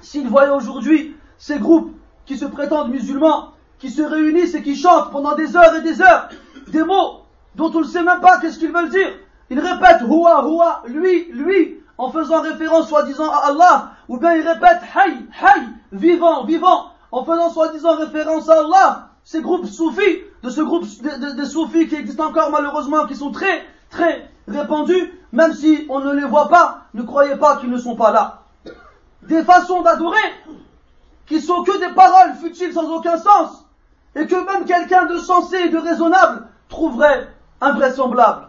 s'il 0.00 0.28
voyait 0.28 0.50
aujourd'hui 0.50 1.16
ces 1.38 1.58
groupes 1.58 1.92
qui 2.26 2.36
se 2.36 2.44
prétendent 2.44 2.90
musulmans, 2.90 3.52
qui 3.78 3.90
se 3.90 4.02
réunissent 4.02 4.54
et 4.54 4.62
qui 4.62 4.76
chantent 4.76 5.10
pendant 5.10 5.34
des 5.34 5.56
heures 5.56 5.74
et 5.76 5.82
des 5.82 6.00
heures 6.02 6.28
des 6.68 6.82
mots 6.82 7.22
dont 7.54 7.70
on 7.74 7.80
ne 7.80 7.84
sait 7.84 8.02
même 8.02 8.20
pas 8.20 8.38
qu'est-ce 8.40 8.58
qu'ils 8.58 8.72
veulent 8.72 8.90
dire. 8.90 9.08
Ils 9.50 9.60
répètent 9.60 10.02
Huwa, 10.02 10.42
Huwa, 10.44 10.82
lui, 10.86 11.24
lui, 11.32 11.80
en 11.96 12.10
faisant 12.10 12.42
référence 12.42 12.88
soi-disant 12.88 13.30
à 13.30 13.48
Allah, 13.48 13.90
ou 14.08 14.18
bien 14.18 14.34
ils 14.34 14.46
répètent 14.46 14.82
Hay, 14.94 15.12
Hay, 15.42 15.62
vivant, 15.92 16.44
vivant, 16.44 16.92
en 17.10 17.24
faisant 17.24 17.50
soi-disant 17.50 17.96
référence 17.96 18.48
à 18.48 18.60
Allah. 18.60 19.07
Ces 19.30 19.42
groupes 19.42 19.66
soufis, 19.66 20.22
de 20.42 20.48
ce 20.48 20.62
groupe 20.62 20.86
des 21.02 21.18
de, 21.18 21.32
de 21.32 21.44
soufis 21.44 21.86
qui 21.86 21.96
existent 21.96 22.28
encore 22.28 22.50
malheureusement, 22.50 23.06
qui 23.06 23.14
sont 23.14 23.30
très, 23.30 23.62
très 23.90 24.26
répandus, 24.48 25.12
même 25.32 25.52
si 25.52 25.84
on 25.90 26.00
ne 26.00 26.14
les 26.14 26.24
voit 26.24 26.48
pas, 26.48 26.84
ne 26.94 27.02
croyez 27.02 27.36
pas 27.36 27.58
qu'ils 27.58 27.68
ne 27.68 27.76
sont 27.76 27.94
pas 27.94 28.10
là. 28.10 28.44
Des 29.24 29.42
façons 29.44 29.82
d'adorer 29.82 30.16
qui 31.26 31.42
sont 31.42 31.62
que 31.62 31.78
des 31.78 31.94
paroles 31.94 32.36
futiles 32.40 32.72
sans 32.72 32.90
aucun 32.90 33.18
sens, 33.18 33.66
et 34.14 34.26
que 34.26 34.34
même 34.34 34.64
quelqu'un 34.64 35.04
de 35.04 35.18
sensé 35.18 35.56
et 35.56 35.68
de 35.68 35.76
raisonnable 35.76 36.46
trouverait 36.70 37.28
invraisemblable. 37.60 38.46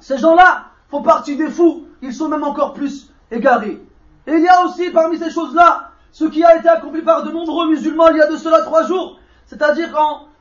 Ces 0.00 0.18
gens-là 0.18 0.66
font 0.90 1.00
partie 1.00 1.36
des 1.36 1.48
fous, 1.48 1.84
ils 2.02 2.12
sont 2.12 2.28
même 2.28 2.44
encore 2.44 2.74
plus 2.74 3.10
égarés. 3.30 3.82
Et 4.26 4.34
il 4.34 4.42
y 4.42 4.48
a 4.48 4.66
aussi 4.66 4.90
parmi 4.90 5.18
ces 5.18 5.30
choses-là 5.30 5.92
ce 6.12 6.26
qui 6.26 6.44
a 6.44 6.56
été 6.58 6.68
accompli 6.68 7.00
par 7.00 7.22
de 7.22 7.30
nombreux 7.30 7.68
musulmans 7.68 8.08
il 8.08 8.18
y 8.18 8.20
a 8.20 8.30
de 8.30 8.36
cela 8.36 8.60
trois 8.62 8.84
jours, 8.84 9.17
c'est-à-dire 9.48 9.88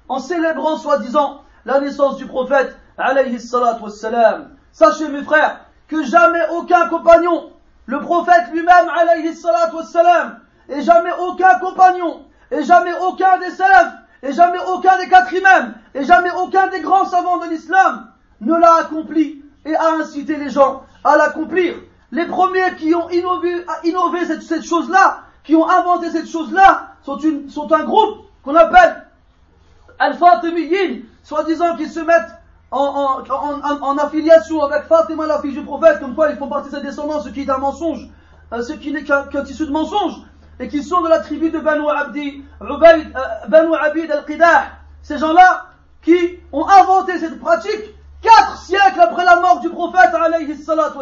en, 0.10 0.20
célébrant 0.20 0.78
soi-disant 0.78 1.42
la 1.66 1.80
naissance 1.80 2.18
du 2.18 2.26
prophète 2.26 2.78
alayhi 2.98 3.40
salatu 3.40 3.84
wassalam. 3.84 4.50
Sachez 4.72 5.08
mes 5.08 5.24
frères 5.24 5.62
que 5.88 6.04
jamais 6.04 6.44
aucun 6.52 6.88
compagnon, 6.90 7.52
le 7.86 8.00
prophète 8.02 8.52
lui-même 8.52 8.90
alayhi 8.96 9.34
salatu 9.34 9.78
wassalam, 9.78 10.40
et 10.70 10.82
jamais 10.82 11.14
aucun 11.20 11.58
compagnon, 11.60 12.26
et 12.52 12.64
jamais 12.64 12.94
aucun 13.02 13.38
des 13.40 13.52
salafs, 13.52 13.94
et 14.24 14.34
jamais 14.34 14.60
aucun 14.74 14.98
des 14.98 15.08
quatre 15.08 15.34
et 15.94 16.04
jamais 16.04 16.32
aucun 16.32 16.68
des 16.68 16.82
grands 16.82 17.06
savants 17.06 17.38
de 17.38 17.50
l'islam 17.50 18.12
ne 18.42 18.56
l'a 18.56 18.76
accompli 18.76 19.44
et 19.66 19.76
a 19.76 19.94
incité 20.00 20.36
les 20.36 20.50
gens 20.50 20.84
à 21.04 21.18
l'accomplir. 21.18 21.76
Les 22.12 22.26
premiers 22.26 22.76
qui 22.78 22.94
ont 22.96 23.10
innové, 23.10 24.26
cette, 24.26 24.64
chose-là, 24.64 25.24
qui 25.44 25.56
ont 25.56 25.68
inventé 25.70 26.10
cette 26.10 26.28
chose-là, 26.28 26.96
sont 27.04 27.74
un 27.74 27.84
groupe 27.84 28.27
qu'on 28.48 28.56
appelle 28.56 29.04
Al-Fatimiyin, 30.00 31.02
soi-disant 31.22 31.76
qu'ils 31.76 31.90
se 31.90 32.00
mettent 32.00 32.32
en, 32.72 33.98
affiliation 33.98 34.64
avec 34.64 34.84
Fatima, 34.86 35.28
la 35.28 35.42
fille 35.42 35.54
du 35.54 35.64
prophète, 35.64 36.00
comme 36.00 36.16
quoi 36.16 36.30
ils 36.30 36.38
font 36.38 36.48
partie 36.48 36.70
de 36.70 36.76
sa 36.76 36.82
descendance, 36.82 37.26
ce 37.26 37.30
qui 37.30 37.42
est 37.42 37.50
un 37.50 37.58
mensonge, 37.58 38.08
euh, 38.54 38.62
ce 38.62 38.72
qui 38.72 38.94
n'est 38.94 39.04
qu'un 39.04 39.24
qu 39.24 39.44
tissu 39.44 39.66
de 39.66 39.72
mensonge, 39.72 40.14
et 40.62 40.70
qui 40.70 40.82
sont 40.82 41.02
de 41.02 41.10
la 41.10 41.20
tribu 41.20 41.50
de 41.50 41.60
Banu 41.60 41.90
Abdi, 41.90 42.42
euh, 42.62 43.48
Banu 43.50 43.76
Abid 43.76 44.10
al-Qidah. 44.10 44.64
Ces 45.02 45.18
gens-là 45.18 45.66
qui 46.02 46.40
ont 46.54 46.66
inventé 46.68 47.20
cette 47.20 47.42
pratique 47.42 47.96
quatre 48.22 48.58
siècles 48.60 49.02
après 49.02 49.26
la 49.26 49.42
mort 49.42 49.60
du 49.60 49.70
prophète, 49.70 50.14
alayhi 50.14 50.56
salatu. 50.56 51.00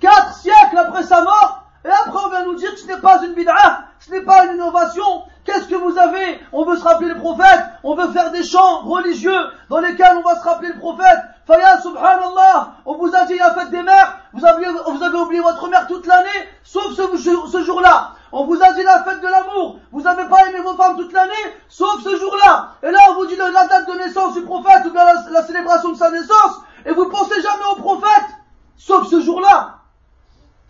Quatre 0.00 0.34
siècles 0.34 0.78
après 0.78 1.04
sa 1.04 1.22
mort, 1.22 1.67
et 1.84 1.88
après 1.88 2.18
on 2.24 2.28
vient 2.28 2.44
nous 2.44 2.56
dire 2.56 2.72
que 2.72 2.80
ce 2.80 2.86
n'est 2.86 3.00
pas 3.00 3.22
une 3.22 3.34
bid'ah, 3.34 3.84
ce 4.00 4.10
n'est 4.10 4.22
pas 4.22 4.46
une 4.46 4.54
innovation. 4.54 5.24
Qu'est-ce 5.44 5.68
que 5.68 5.76
vous 5.76 5.96
avez? 5.96 6.40
On 6.52 6.64
veut 6.64 6.76
se 6.76 6.84
rappeler 6.84 7.08
le 7.08 7.18
prophète, 7.18 7.64
on 7.82 7.94
veut 7.94 8.12
faire 8.12 8.30
des 8.30 8.42
chants 8.42 8.80
religieux 8.80 9.40
dans 9.70 9.78
lesquels 9.78 10.16
on 10.18 10.28
va 10.28 10.38
se 10.38 10.44
rappeler 10.44 10.68
le 10.68 10.78
prophète. 10.78 11.20
Faya 11.46 11.80
subhanallah, 11.80 12.74
on 12.84 12.98
vous 12.98 13.14
a 13.14 13.24
dit 13.24 13.38
la 13.38 13.54
fête 13.54 13.70
des 13.70 13.82
mères, 13.82 14.18
vous 14.34 14.44
avez, 14.44 15.18
oublié 15.18 15.40
votre 15.40 15.66
mère 15.68 15.86
toute 15.86 16.06
l'année, 16.06 16.48
sauf 16.62 16.92
ce, 16.92 17.62
jour-là. 17.62 18.12
On 18.32 18.44
vous 18.44 18.62
a 18.62 18.72
dit 18.74 18.82
la 18.82 19.02
fête 19.04 19.22
de 19.22 19.26
l'amour, 19.26 19.78
vous 19.90 20.02
n'avez 20.02 20.28
pas 20.28 20.48
aimé 20.48 20.58
vos 20.62 20.74
femmes 20.74 20.96
toute 20.98 21.12
l'année, 21.14 21.32
sauf 21.68 22.02
ce 22.04 22.16
jour-là. 22.16 22.72
Et 22.82 22.90
là 22.90 22.98
on 23.10 23.14
vous 23.14 23.26
dit 23.26 23.36
la 23.36 23.50
date 23.66 23.88
de 23.88 23.94
naissance 23.94 24.34
du 24.34 24.42
prophète 24.42 24.84
ou 24.84 24.90
bien 24.90 25.04
la, 25.30 25.42
célébration 25.42 25.92
de 25.92 25.96
sa 25.96 26.10
naissance, 26.10 26.60
et 26.84 26.92
vous 26.92 27.08
pensez 27.08 27.40
jamais 27.40 27.64
au 27.72 27.76
prophète, 27.76 28.28
sauf 28.76 29.08
ce 29.08 29.20
jour-là. 29.22 29.77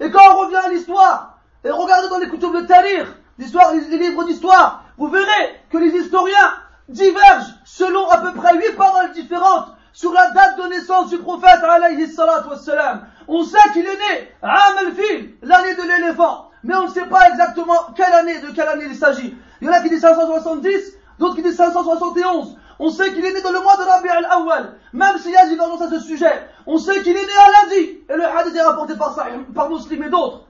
Et 0.01 0.11
quand 0.11 0.35
on 0.35 0.41
revient 0.47 0.57
à 0.57 0.69
l'histoire, 0.69 1.39
et 1.65 1.71
regardez 1.71 2.09
dans 2.09 2.19
les 2.19 2.29
coutumes 2.29 2.61
de 2.61 2.67
Tarir, 2.67 3.07
les, 3.39 3.99
livres 3.99 4.25
d'histoire, 4.25 4.85
vous 4.97 5.09
verrez 5.09 5.61
que 5.71 5.79
les 5.79 5.91
historiens 5.91 6.55
divergent 6.89 7.55
selon 7.65 8.09
à 8.09 8.19
peu 8.19 8.33
près 8.33 8.57
huit 8.57 8.77
paroles 8.77 9.13
différentes 9.13 9.69
sur 9.93 10.13
la 10.13 10.31
date 10.31 10.59
de 10.59 10.69
naissance 10.69 11.11
du 11.11 11.19
prophète 11.19 11.63
alayhi 11.63 12.07
salatu 12.09 12.49
wassalam. 12.49 13.07
On 13.27 13.45
sait 13.45 13.59
qu'il 13.73 13.87
est 13.87 13.97
né 13.97 14.33
Am 14.43 14.77
al-Fil, 14.79 15.35
l'année 15.43 15.75
de 15.75 15.83
l'éléphant, 15.83 16.51
mais 16.63 16.75
on 16.77 16.85
ne 16.85 16.91
sait 16.91 17.07
pas 17.07 17.29
exactement 17.29 17.75
quelle 17.97 18.13
année, 18.13 18.41
de 18.41 18.49
quelle 18.49 18.69
année 18.69 18.87
il 18.89 18.97
s'agit. 18.97 19.37
Il 19.61 19.67
y 19.67 19.71
en 19.71 19.73
a 19.73 19.81
qui 19.81 19.91
disent 19.91 20.03
570, 20.03 20.97
d'autres 21.19 21.37
qui 21.37 21.43
disent 21.43 21.57
571. 21.57 22.57
On 22.79 22.91
sait 22.91 23.13
qu'il 23.13 23.25
est 23.25 23.33
né 23.33 23.41
dans 23.43 23.51
le 23.53 23.61
mois 23.61 23.77
de 23.77 23.83
Rabi 23.83 24.09
al-Awwal, 24.09 24.75
même 24.93 25.19
s'il 25.19 25.33
y 25.33 25.37
a 25.37 25.47
divergence 25.47 25.83
à 25.83 25.91
ce 25.91 26.01
sujet. 26.01 26.49
On 26.67 26.79
sait 26.79 27.03
qu'il 27.03 27.17
est 27.17 27.27
né 27.27 27.33
à 27.33 27.65
lundi, 27.65 27.99
et 28.09 28.17
le 28.17 28.25
hadith 28.25 28.55
est 28.55 28.63
rapporté 28.63 28.95
par, 28.95 29.17
par 29.55 29.71
Muslim 29.71 30.05
et 30.05 30.09
d'autres. 30.11 30.43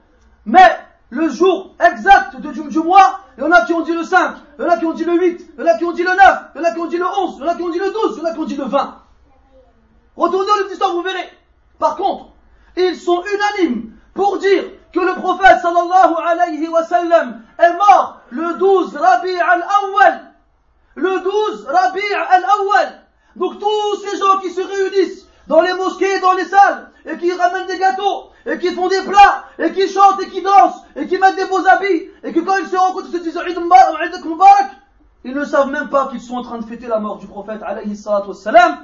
Mais 0.45 0.77
le 1.09 1.27
jour 1.29 1.75
exact 1.79 2.39
de, 2.39 2.51
du, 2.51 2.79
mois, 2.79 3.21
il 3.37 3.43
y 3.43 3.47
en 3.47 3.51
a 3.51 3.65
qui 3.65 3.73
ont 3.73 3.81
dit 3.81 3.93
le 3.93 4.03
5, 4.03 4.35
il 4.59 4.63
y 4.63 4.67
en 4.67 4.69
a 4.69 4.77
qui 4.77 4.85
ont 4.85 4.93
dit 4.93 5.05
le 5.05 5.13
8, 5.13 5.47
il 5.57 5.59
y 5.59 5.63
en 5.63 5.71
a 5.73 5.77
qui 5.77 5.85
ont 5.85 5.91
dit 5.91 6.03
le 6.03 6.11
9, 6.11 6.17
il 6.55 6.61
y 6.61 6.61
en 6.61 6.67
a 6.67 6.71
qui 6.71 6.79
ont 6.79 6.87
dit 6.87 6.97
le 6.97 7.05
11, 7.05 7.35
il 7.37 7.41
y 7.41 7.43
en 7.43 7.51
a 7.51 7.55
qui 7.55 7.61
ont 7.63 7.69
dit 7.69 7.79
le 7.79 7.91
12, 7.91 8.17
il 8.17 8.19
y 8.19 8.21
en 8.21 8.25
a 8.25 8.33
qui 8.33 8.39
ont 8.39 8.45
dit 8.45 8.55
le 8.55 8.65
20. 8.65 8.95
Retournez 10.17 10.51
au 10.51 10.67
livre 10.67 10.93
vous 10.93 11.01
verrez. 11.01 11.29
Par 11.79 11.95
contre, 11.95 12.27
ils 12.77 12.95
sont 12.95 13.23
unanimes 13.23 13.91
pour 14.13 14.37
dire 14.37 14.63
que 14.93 14.99
le 14.99 15.15
prophète 15.15 15.59
sallallahu 15.61 16.13
alayhi 16.25 16.67
wa 16.67 16.83
sallam 16.83 17.41
est 17.57 17.73
mort 17.73 18.21
le 18.29 18.57
12 18.57 18.95
Rabi' 18.95 19.39
al-Awwal. 19.39 20.28
Le 20.99 21.19
12 21.21 21.65
Rabi' 21.65 22.13
al-Awwal. 22.29 23.01
Donc 23.37 23.57
tous 23.57 23.95
ces 24.03 24.17
gens 24.17 24.39
qui 24.41 24.51
se 24.51 24.59
réunissent 24.59 25.25
dans 25.47 25.61
les 25.61 25.73
mosquées, 25.73 26.19
dans 26.19 26.33
les 26.33 26.43
salles, 26.43 26.91
et 27.05 27.17
qui 27.17 27.31
ramènent 27.31 27.67
des 27.67 27.79
gâteaux, 27.79 28.31
et 28.45 28.59
qui 28.59 28.73
font 28.73 28.89
des 28.89 29.01
plats, 29.03 29.45
et 29.57 29.71
qui 29.71 29.87
chantent, 29.87 30.21
et 30.21 30.27
qui 30.27 30.41
dansent, 30.41 30.83
et 30.97 31.07
qui 31.07 31.17
mettent 31.17 31.37
des 31.37 31.45
beaux 31.45 31.65
habits, 31.65 32.09
et 32.21 32.33
que 32.33 32.41
quand 32.41 32.57
ils 32.57 32.67
se 32.67 32.75
rencontrent, 32.75 33.07
ils 33.13 33.17
se 33.17 33.23
disent 33.23 33.39
Mubarak, 34.25 34.71
ils 35.23 35.33
ne 35.33 35.45
savent 35.45 35.71
même 35.71 35.89
pas 35.89 36.07
qu'ils 36.09 36.21
sont 36.21 36.35
en 36.35 36.43
train 36.43 36.57
de 36.57 36.65
fêter 36.65 36.87
la 36.87 36.99
mort 36.99 37.17
du 37.17 37.27
prophète 37.27 37.61
alayhi 37.63 37.95
salatu 37.95 38.29
wassalam, 38.29 38.79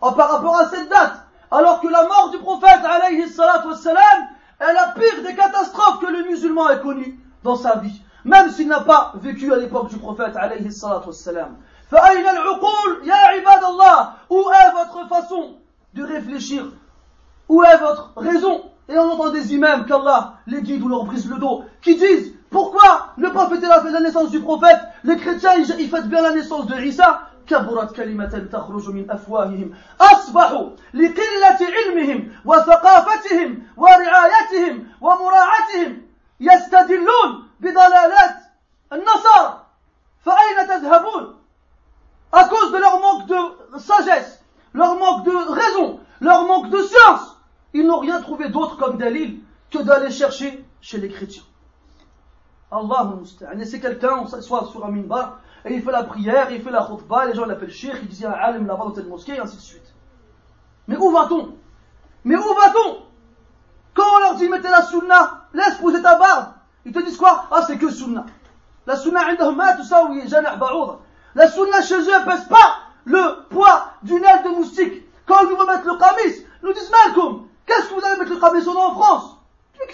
par 0.00 0.30
rapport 0.30 0.56
à 0.56 0.68
cette 0.68 0.88
date. 0.88 1.24
Alors 1.50 1.80
que 1.80 1.88
la 1.88 2.04
mort 2.04 2.30
du 2.30 2.38
prophète 2.38 2.84
alayhi 2.84 3.28
salatu 3.28 3.68
wassalam 3.68 4.28
est 4.60 4.72
la 4.72 4.94
pire 4.94 5.22
des 5.26 5.34
catastrophes 5.34 5.98
que 6.00 6.06
le 6.06 6.22
musulman 6.28 6.70
ait 6.70 6.80
connues 6.80 7.18
dans 7.42 7.56
sa 7.56 7.76
vie 7.78 8.02
Même 8.23 8.49
s'il 8.49 8.67
n'a 8.67 8.81
pas 8.81 9.13
vécu 9.21 9.53
à 9.53 9.57
l'époque 9.57 9.89
du 9.89 9.97
prophète 9.97 10.35
alayhi 10.35 10.71
salatu 10.71 11.07
wassalam. 11.07 11.57
فأين 11.91 12.25
العقول 12.27 13.05
يا 13.07 13.13
عباد 13.15 13.63
الله 13.63 14.09
Où 14.29 14.43
est 14.51 14.71
votre 14.73 15.07
façon 15.07 15.57
de 15.93 16.03
réfléchir 16.03 16.65
Où 17.47 17.63
est 17.63 17.77
votre 17.77 18.11
raison 18.17 18.63
Et 18.89 18.97
on 18.97 19.11
entend 19.11 19.29
des 19.29 19.53
imams 19.53 19.85
qu'Allah 19.85 20.33
les 20.47 20.61
guide 20.63 20.81
ou 20.81 20.89
leur 20.89 21.05
brise 21.05 21.29
le 21.29 21.37
dos, 21.37 21.63
qui 21.81 21.95
disent 21.95 22.33
pourquoi 22.49 23.13
ne 23.17 23.29
pas 23.29 23.49
fêter 23.49 23.67
la, 23.67 23.83
la 23.83 23.99
naissance 23.99 24.31
du 24.31 24.39
prophète 24.39 24.79
Les 25.03 25.17
chrétiens, 25.17 25.53
ils, 25.57 25.75
ils 25.79 25.89
fêtent 25.89 26.07
bien 26.09 26.21
la 26.21 26.31
naissance 26.31 26.65
de 26.67 26.75
Isa. 26.81 27.21
كبرت 27.47 27.95
كلمة 27.95 28.47
تخرج 28.51 28.89
من 28.89 29.11
أفواههم 29.11 29.71
أصبحوا 30.01 30.69
لقلة 30.93 31.59
علمهم 31.75 32.31
وثقافتهم 32.45 33.63
ورعايتهم 33.77 34.87
ومراعاتهم 35.01 36.01
يستدلون 36.39 37.49
بضلالات 37.59 38.35
النصارى 38.93 39.65
فأين 40.25 40.67
تذهبون 40.67 41.35
À 42.31 42.49
cause 42.49 42.71
de 42.73 42.77
leur 42.77 42.99
manque 42.99 43.27
de 43.27 43.77
sagesse, 43.77 44.43
leur 44.73 44.97
manque 44.97 45.25
de 45.25 45.31
raison, 45.53 46.01
leur 46.19 46.45
manque 46.45 46.69
de 46.69 46.81
science, 46.81 47.39
ils 47.73 47.87
n'ont 47.87 47.99
rien 47.99 48.19
trouvé 48.21 48.49
d'autre 48.49 48.75
comme 48.77 48.97
dalil 48.97 49.39
que 49.71 49.77
d'aller 49.77 50.11
chercher 50.11 50.65
chez 50.81 50.97
les 50.97 51.07
chrétiens. 51.07 51.43
Allah 52.71 53.13
Et 53.53 53.65
c'est 53.65 53.79
quelqu'un, 53.79 54.17
on 54.21 54.27
s'assoit 54.27 54.65
sur 54.65 54.85
un 54.85 54.91
minbar, 54.91 55.39
et 55.63 55.73
il 55.73 55.81
fait 55.81 55.91
la 55.91 56.03
prière, 56.03 56.51
il 56.51 56.61
fait 56.61 56.71
la 56.71 56.83
khutbah, 56.83 57.25
les 57.25 57.33
gens 57.33 57.45
l'appellent 57.45 57.71
cheikh, 57.71 57.95
il 58.01 58.07
dit 58.09 58.25
un 58.25 58.31
alim 58.31 58.67
là-bas 58.67 58.83
dans 58.83 58.91
telle 58.91 59.07
mosquée, 59.07 59.35
et 59.35 59.39
ainsi 59.39 59.55
de 59.55 59.61
suite. 59.61 59.93
Mais 60.87 60.97
où 60.97 61.11
va-t-on 61.11 61.55
Mais 62.25 62.35
où 62.35 62.53
va-t-on 62.53 63.03
Quand 63.94 64.04
on 64.16 64.18
leur 64.20 64.34
dit 64.36 64.48
mettez 64.48 64.68
la 64.68 64.82
sunna, 64.82 65.46
laisse 65.52 65.76
poser 65.76 66.02
ta 66.02 66.16
barbe, 66.16 66.52
ils 66.84 66.92
te 66.92 67.00
disent 67.00 67.16
quoi? 67.16 67.46
Ah, 67.50 67.62
c'est 67.66 67.76
que 67.76 67.90
sunna. 67.90 68.24
La 68.86 68.96
sunna, 68.96 69.20
tout 69.36 69.84
ça, 69.84 70.04
oui, 70.08 70.22
La 71.34 71.48
sunna 71.48 71.82
chez 71.82 72.00
eux, 72.00 72.12
elle 72.14 72.24
pèse 72.24 72.44
pas 72.48 72.78
le 73.04 73.46
poids 73.50 73.92
d'une 74.02 74.24
aile 74.24 74.42
de 74.44 74.48
moustique. 74.50 75.04
Quand 75.26 75.40
ils 75.42 75.56
vont 75.56 75.66
mettre 75.66 75.86
le 75.86 75.96
kamis, 75.96 76.44
nous 76.62 76.72
disent 76.72 76.90
Malcolm, 76.90 77.46
qu'est-ce 77.66 77.88
que 77.88 77.94
vous 77.94 78.04
allez 78.04 78.18
mettre 78.18 78.32
le 78.32 78.40
kamis 78.40 78.66
en 78.68 78.94
France? 78.94 79.36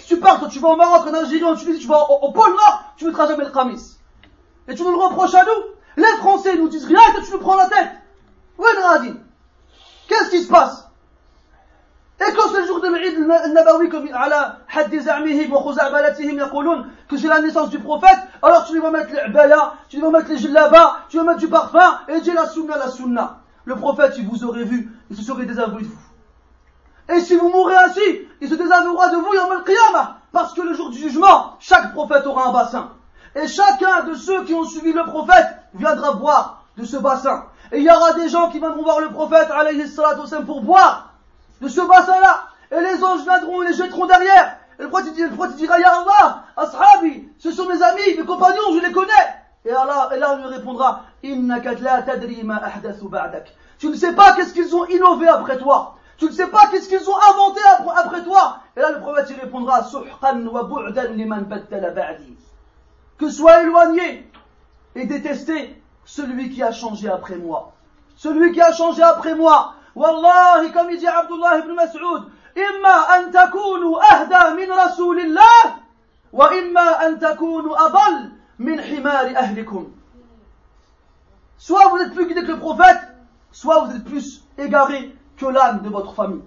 Tu 0.05 0.17
pars, 0.17 0.39
toi, 0.39 0.47
tu 0.49 0.59
vas 0.59 0.69
au 0.69 0.75
Maroc, 0.75 1.07
en 1.07 1.13
Algérie, 1.13 1.43
en 1.43 1.55
Tunisie, 1.55 1.81
tu 1.81 1.87
vas 1.87 2.09
au, 2.09 2.31
pôle 2.31 2.51
Nord, 2.51 2.83
tu 2.97 3.05
ne 3.05 3.09
mettras 3.09 3.27
jamais 3.27 3.45
le 3.45 3.51
kamis. 3.51 3.97
Et 4.67 4.75
tu 4.75 4.83
nous 4.83 4.91
le 4.91 4.97
reproches 4.97 5.33
à 5.33 5.45
nous 5.45 6.03
Les 6.03 6.17
Français 6.17 6.55
nous 6.55 6.69
disent 6.69 6.85
rien 6.85 6.99
et 7.17 7.23
tu 7.23 7.31
nous 7.31 7.39
prends 7.39 7.55
la 7.55 7.67
tête. 7.67 7.89
est 8.59 9.13
Qu'est-ce 10.07 10.29
qui 10.29 10.43
se 10.43 10.49
passe? 10.49 10.86
Et 12.19 12.33
quand 12.33 12.49
c'est 12.51 12.61
le 12.61 12.67
jour 12.67 12.81
de 12.81 12.87
l'Eid 12.87 13.29
al-Nabawi, 13.29 13.89
comme 13.89 14.07
haddi 14.07 14.97
que 17.07 17.17
c'est 17.17 17.27
la 17.27 17.41
naissance 17.41 17.69
du 17.69 17.77
prophète, 17.77 18.17
alors 18.41 18.65
tu 18.65 18.79
vas 18.79 18.89
mettre 18.89 19.11
les 19.11 19.19
abaya, 19.19 19.73
tu 19.87 20.01
vas 20.01 20.09
mettre 20.09 20.29
les 20.29 20.37
jillaba, 20.37 21.01
tu 21.09 21.17
vas 21.17 21.23
mettre 21.23 21.39
du 21.39 21.47
parfum, 21.47 21.99
et 22.07 22.19
dis 22.21 22.31
la 22.31 22.47
sunna, 22.47 22.77
la 22.77 22.89
sunna. 22.89 23.37
Le 23.65 23.75
prophète, 23.75 24.15
il 24.17 24.27
vous 24.27 24.43
aurait 24.43 24.63
vu, 24.63 24.91
il 25.11 25.15
se 25.15 25.23
serait 25.23 25.45
désavoué 25.45 25.83
de 25.83 25.87
vous. 25.87 27.15
Et 27.15 27.19
si 27.19 27.35
vous 27.35 27.49
mourrez 27.49 27.75
ainsi, 27.75 28.01
il 28.41 28.49
se 28.49 28.55
désavouera 28.55 29.09
de 29.09 29.17
vous, 29.17 29.33
yom 29.35 29.51
al-qiyamah, 29.51 30.17
parce 30.31 30.53
que 30.53 30.61
le 30.61 30.73
jour 30.73 30.89
du 30.89 30.97
jugement, 30.97 31.55
chaque 31.59 31.93
prophète 31.93 32.25
aura 32.25 32.47
un 32.49 32.51
bassin. 32.51 32.89
Et 33.35 33.47
chacun 33.47 34.05
de 34.05 34.15
ceux 34.15 34.43
qui 34.45 34.55
ont 34.55 34.63
suivi 34.63 34.91
le 34.91 35.03
prophète 35.03 35.45
viendra 35.75 36.13
boire 36.13 36.63
de 36.77 36.83
ce 36.83 36.97
bassin. 36.97 37.45
Et 37.71 37.77
il 37.77 37.83
y 37.83 37.91
aura 37.91 38.13
des 38.13 38.27
gens 38.27 38.49
qui 38.49 38.57
viendront 38.57 38.81
voir 38.81 39.01
le 39.01 39.09
prophète, 39.09 39.49
alayhi 39.51 39.87
salatu 39.87 40.21
pour 40.45 40.61
boire 40.61 41.06
de 41.61 41.67
ce 41.67 41.81
bassin-là. 41.81 42.43
Et 42.71 42.81
les 42.81 43.03
anges 43.03 43.23
viendront 43.23 43.63
et 43.63 43.67
les 43.67 43.73
jetteront 43.73 44.05
derrière. 44.05 44.57
Et 44.79 44.83
le 44.83 44.89
prophète, 44.89 45.55
dira, 45.55 45.79
Ya 45.79 45.91
Allah, 45.91 46.43
Ashabi, 46.55 47.29
ce 47.39 47.51
sont 47.51 47.65
mes 47.65 47.81
amis, 47.81 48.17
mes 48.17 48.25
compagnons, 48.25 48.73
je 48.73 48.85
les 48.85 48.91
connais. 48.91 49.13
Et 49.65 49.71
Allah, 49.71 50.09
et 50.15 50.19
là 50.19 50.35
lui 50.35 50.45
répondra, 50.45 51.03
Tu 51.21 51.35
ne 53.89 53.95
sais 53.95 54.13
pas 54.13 54.33
qu'est-ce 54.33 54.53
qu'ils 54.53 54.75
ont 54.75 54.85
innové 54.85 55.27
après 55.27 55.57
toi. 55.57 55.95
Tu 56.17 56.25
ne 56.25 56.31
sais 56.31 56.47
pas 56.47 56.67
qu'est-ce 56.71 56.87
qu'ils 56.89 57.09
ont 57.09 57.17
inventé 57.31 57.59
après 57.95 58.23
toi. 58.23 58.59
Et 58.75 58.79
là 58.79 58.91
le 58.91 58.99
prophète 59.01 59.27
il 59.29 59.39
répondra, 59.39 59.85
Que 63.17 63.29
soit 63.29 63.61
éloigné 63.63 64.31
et 64.95 65.05
détesté 65.05 65.81
celui 66.05 66.49
qui 66.49 66.63
a 66.63 66.71
changé 66.71 67.09
après 67.09 67.35
moi. 67.35 67.73
Celui 68.15 68.53
qui 68.53 68.61
a 68.61 68.71
changé 68.71 69.03
après 69.03 69.35
moi. 69.35 69.73
والله 69.96 70.68
كم 70.68 70.90
يجي 70.90 71.08
عبد 71.08 71.32
الله 71.32 71.60
بن 71.60 71.74
مسعود 71.76 72.30
إما 72.58 73.16
أن 73.16 73.32
تكونوا 73.32 74.12
أهدى 74.12 74.64
من 74.64 74.72
رسول 74.72 75.20
الله 75.20 75.76
وإما 76.32 77.06
أن 77.06 77.18
تكونوا 77.18 77.86
أضل 77.86 78.32
من 78.58 78.80
حمار 78.80 79.26
أهلكم 79.36 79.92
Soit 81.58 81.88
vous 81.90 81.98
êtes 81.98 82.12
plus 82.12 82.26
guidé 82.26 82.42
que 82.42 82.50
le 82.50 82.58
prophète, 82.58 83.00
soit 83.52 83.84
vous 83.84 83.94
êtes 83.94 84.04
plus 84.04 84.42
égaré 84.58 85.14
que 85.36 85.46
l'âme 85.46 85.82
de 85.82 85.88
votre 85.88 86.12
famille. 86.12 86.42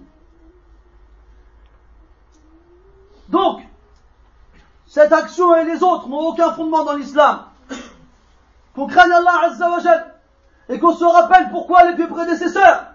Donc, 3.30 3.62
cette 4.88 5.13
action 5.13 5.56
et 5.56 5.63
les 5.63 5.82
autres 5.84 6.10
n'ont 6.10 6.19
aucun 6.19 6.52
fondement 6.52 6.84
dans 6.84 6.98
l'islam. 6.98 7.45
Qu'on 8.76 8.88
craigne 8.88 9.13
Allah 9.13 9.39
Azza 9.45 9.69
wa 9.69 9.80
et 10.67 10.80
qu'on 10.80 10.93
se 10.93 11.06
rappelle 11.06 11.50
pourquoi 11.50 11.86
les 11.86 11.95
plus 11.95 12.10
prédécesseurs 12.10 12.88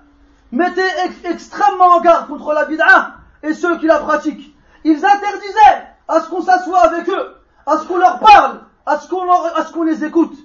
mettaient 0.56 1.12
extrêmement 1.26 1.98
en 1.98 2.02
garde 2.02 2.28
contre 2.28 2.54
la 2.54 2.66
bid'a 2.66 3.16
et 3.44 3.54
ceux 3.54 3.78
qui 3.78 3.88
la 3.88 4.00
pratiquent. 4.00 4.56
Ils 4.84 5.06
interdisaient 5.06 5.88
à 6.08 6.22
ce 6.22 6.30
qu'on 6.30 6.42
s'assoie 6.42 6.80
avec 6.80 7.08
eux, 7.10 7.36
à 7.66 7.78
ce 7.78 7.86
qu'on 7.86 7.98
leur 7.98 8.20
parle, 8.20 8.62
à 8.86 8.98
ce 8.98 9.72
qu'on 9.74 9.84
les 9.84 10.04
écoute. 10.04 10.36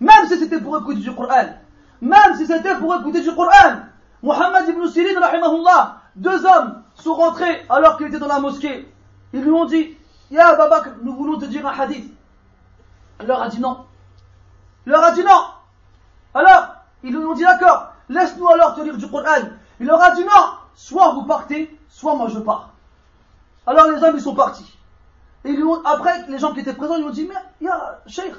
Même 0.00 0.26
si 0.28 0.38
c'était 0.38 0.60
pour 0.60 0.76
écouter 0.78 1.00
du 1.00 1.14
Coran. 1.14 1.56
Même 2.00 2.36
si 2.36 2.46
c'était 2.46 2.76
pour 2.76 2.94
écouter 2.96 3.20
du 3.20 3.34
Coran. 3.34 3.82
Muhammad 4.22 4.68
ibn 4.68 4.86
Sirin, 4.88 5.20
rahimahullah, 5.20 6.00
deux 6.16 6.44
hommes 6.44 6.82
sont 6.94 7.14
rentrés 7.14 7.64
alors 7.68 7.96
qu'il 7.96 8.08
était 8.08 8.18
dans 8.18 8.26
la 8.26 8.40
mosquée. 8.40 8.92
Ils 9.32 9.42
lui 9.42 9.50
ont 9.50 9.66
dit, 9.66 9.96
Ya 10.30 10.54
Babak, 10.56 11.02
nous 11.02 11.14
voulons 11.14 11.38
te 11.38 11.44
dire 11.44 11.66
un 11.66 11.78
hadith. 11.78 12.12
Il 13.20 13.26
leur 13.26 13.42
a 13.42 13.48
dit 13.48 13.60
non. 13.60 13.84
Il 14.86 14.92
leur 14.92 15.04
a 15.04 15.12
dit 15.12 15.22
non. 15.22 15.44
Alors, 16.34 16.74
ils 17.02 17.10
lui 17.10 17.24
ont 17.24 17.34
dit 17.34 17.42
d'accord. 17.42 17.92
Laisse-nous 18.08 18.48
alors 18.48 18.74
te 18.74 18.80
lire 18.80 18.96
du 18.96 19.08
Coran. 19.08 19.48
Il 19.80 19.86
leur 19.86 20.02
a 20.02 20.12
dit 20.12 20.24
non, 20.24 20.50
soit 20.74 21.12
vous 21.12 21.24
partez, 21.24 21.78
soit 21.88 22.14
moi 22.14 22.28
je 22.28 22.38
pars. 22.38 22.70
Alors 23.66 23.88
les 23.88 24.02
hommes 24.02 24.16
ils 24.16 24.22
sont 24.22 24.34
partis. 24.34 24.78
Et 25.44 25.56
après, 25.84 26.26
les 26.28 26.38
gens 26.38 26.52
qui 26.52 26.60
étaient 26.60 26.74
présents, 26.74 26.96
ils 26.96 27.04
ont 27.04 27.10
dit, 27.10 27.28
mais, 27.28 27.66
ya, 27.66 28.00
Cheikh, 28.06 28.34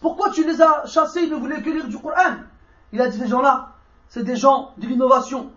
pourquoi 0.00 0.30
tu 0.30 0.44
les 0.44 0.60
as 0.60 0.84
chassés, 0.86 1.22
ils 1.22 1.30
ne 1.30 1.36
voulaient 1.36 1.62
que 1.62 1.70
lire 1.70 1.88
du 1.88 1.98
Coran 1.98 2.36
Il 2.92 3.00
a 3.00 3.08
dit, 3.08 3.18
ces 3.18 3.26
gens-là, 3.26 3.70
c'est 4.08 4.24
des 4.24 4.36
gens 4.36 4.72
de 4.76 4.86
l'innovation. 4.86 5.50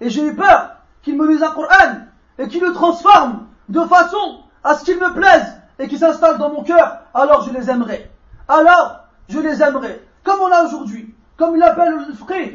Et 0.00 0.08
j'ai 0.08 0.26
eu 0.26 0.34
peur 0.34 0.76
qu'ils 1.02 1.16
me 1.16 1.28
lisent 1.28 1.42
un 1.42 1.52
Coran 1.52 1.98
et 2.38 2.48
qu'ils 2.48 2.62
le 2.62 2.72
transforment 2.72 3.46
de 3.68 3.80
façon 3.82 4.40
à 4.64 4.74
ce 4.74 4.84
qu'ils 4.84 4.98
me 4.98 5.12
plaisent 5.12 5.60
et 5.78 5.88
qu'ils 5.88 5.98
s'installent 5.98 6.38
dans 6.38 6.50
mon 6.50 6.64
cœur, 6.64 7.02
alors 7.14 7.42
je 7.42 7.52
les 7.52 7.70
aimerai. 7.70 8.10
Alors, 8.48 9.04
je 9.28 9.38
les 9.38 9.62
aimerai. 9.62 10.04
Comme 10.24 10.40
on 10.40 10.50
a 10.50 10.64
aujourd'hui, 10.64 11.14
comme 11.36 11.56
il 11.56 11.62
appelle 11.62 11.94
le 12.08 12.14
frère, 12.14 12.48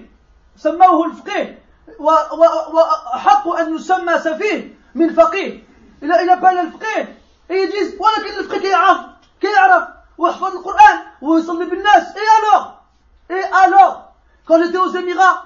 سموه 0.56 1.06
الفقيه 1.06 1.62
وحق 1.98 3.48
أن 3.48 3.74
يسمى 3.74 4.18
سفيه 4.18 4.76
من 4.94 5.14
فقيه 5.14 5.64
إلى 6.02 6.22
إلى 6.22 6.36
بال 6.36 6.58
الفقيه 6.58 7.18
يجيز 7.50 7.94
ولكن 8.00 8.38
الفقيه 8.38 8.58
كيعرف 8.58 9.00
كيعرف 9.40 9.88
ويحفظ 10.18 10.56
القرآن 10.56 10.98
ويصلي 11.22 11.64
بالناس 11.64 12.14
et 12.16 12.28
alors 12.38 12.82
et 13.30 13.42
alors 13.64 14.12
quand 14.46 14.62
j'étais 14.62 14.78
aux 14.78 14.92
Émirats 14.92 15.44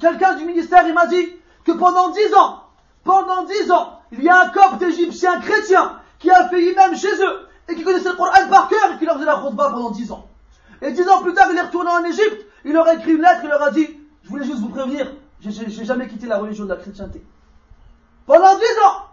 quelqu'un 0.00 0.34
du 0.34 0.44
ministère 0.44 0.86
il 0.86 0.94
m'a 0.94 1.06
dit 1.06 1.28
que 1.64 1.72
pendant 1.72 2.08
dix 2.08 2.34
ans 2.34 2.62
pendant 3.04 3.44
dix 3.44 3.70
ans 3.70 4.00
il 4.12 4.22
y 4.22 4.28
a 4.28 4.40
un 4.42 4.48
copte 4.48 4.82
égyptien 4.82 5.40
chrétien 5.40 6.00
qui 6.18 6.30
a 6.30 6.48
fait 6.48 6.62
imam 6.62 6.96
chez 6.96 7.14
eux 7.22 7.48
et 7.68 7.74
qui 7.74 7.84
connaissait 7.84 8.08
le 8.08 8.16
Coran 8.16 8.48
par 8.48 8.68
cœur 8.68 8.92
et 8.94 8.98
qui 8.98 9.04
leur 9.04 9.16
faisait 9.16 9.26
la 9.26 9.36
khutbah 9.36 9.70
pendant 9.70 9.90
dix 9.90 10.10
ans 10.12 10.26
et 10.80 10.92
dix 10.92 11.08
ans 11.08 11.22
plus 11.22 11.34
tard 11.34 11.48
il 11.50 11.58
est 11.58 11.62
retourné 11.62 11.90
en 11.90 12.04
Égypte 12.04 12.46
il 12.64 12.72
leur 12.72 12.86
a 12.86 12.94
écrit 12.94 13.12
une 13.12 13.22
lettre 13.22 13.40
il 13.42 13.50
leur 13.50 13.62
a 13.62 13.70
dit 13.70 13.86
je 13.86 13.99
voulais 14.30 14.44
juste 14.44 14.60
vous 14.60 14.68
prévenir, 14.68 15.12
j'ai 15.40 15.84
jamais 15.84 16.08
quitté 16.08 16.26
la 16.26 16.38
religion 16.38 16.64
de 16.64 16.70
la 16.70 16.76
chrétienté. 16.76 17.22
Pendant 18.26 18.56
dix 18.56 18.78
ans, 18.84 19.06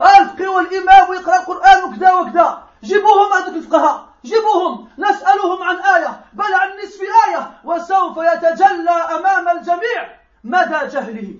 الفقه 0.00 0.48
والإمام 0.48 1.10
ويقرأ 1.10 1.36
القرآن 1.36 1.84
وكذا 1.84 2.12
وكذا 2.12 2.62
جيبوهم 2.82 3.32
هذوك 3.32 3.56
الفقهاء 3.56 4.08
جيبوهم 4.24 4.88
نسألهم 4.98 5.62
عن 5.62 5.76
آية 5.76 6.24
بل 6.32 6.54
عن 6.54 6.68
نصف 6.78 7.00
آية 7.00 7.50
وسوف 7.64 8.16
يتجلى 8.16 8.90
أمام 8.90 9.58
الجميع 9.58 10.18
مدى 10.44 10.86
جهله 10.92 11.34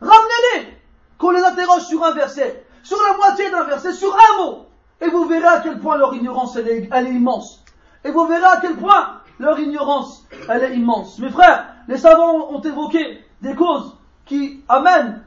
Ramenez-les 0.00 0.78
qu'on 1.18 1.30
les 1.30 1.42
interroge 1.42 1.82
sur 1.82 2.02
un 2.02 2.12
verset, 2.12 2.64
sur 2.82 2.96
la 3.02 3.16
moitié 3.18 3.50
d'un 3.50 3.64
verset, 3.64 3.92
sur 3.92 4.16
un 4.16 4.42
mot, 4.42 4.66
et 4.98 5.10
vous 5.10 5.26
verrez 5.26 5.46
à 5.46 5.60
quel 5.60 5.78
point 5.78 5.98
leur 5.98 6.14
ignorance 6.14 6.56
elle 6.56 6.68
est, 6.68 6.88
elle 6.90 7.06
est 7.06 7.12
immense. 7.12 7.62
Et 8.02 8.10
vous 8.10 8.26
verrez 8.26 8.46
à 8.46 8.56
quel 8.62 8.76
point 8.76 9.20
leur 9.39 9.59
ignorance 9.59 10.25
elle 10.49 10.63
est 10.63 10.75
immense. 10.75 11.19
Mes 11.19 11.29
frères, 11.29 11.65
les 11.87 11.97
savants 11.97 12.49
ont 12.51 12.61
évoqué 12.61 13.23
des 13.41 13.55
causes 13.55 13.95
qui 14.25 14.63
amènent 14.67 15.21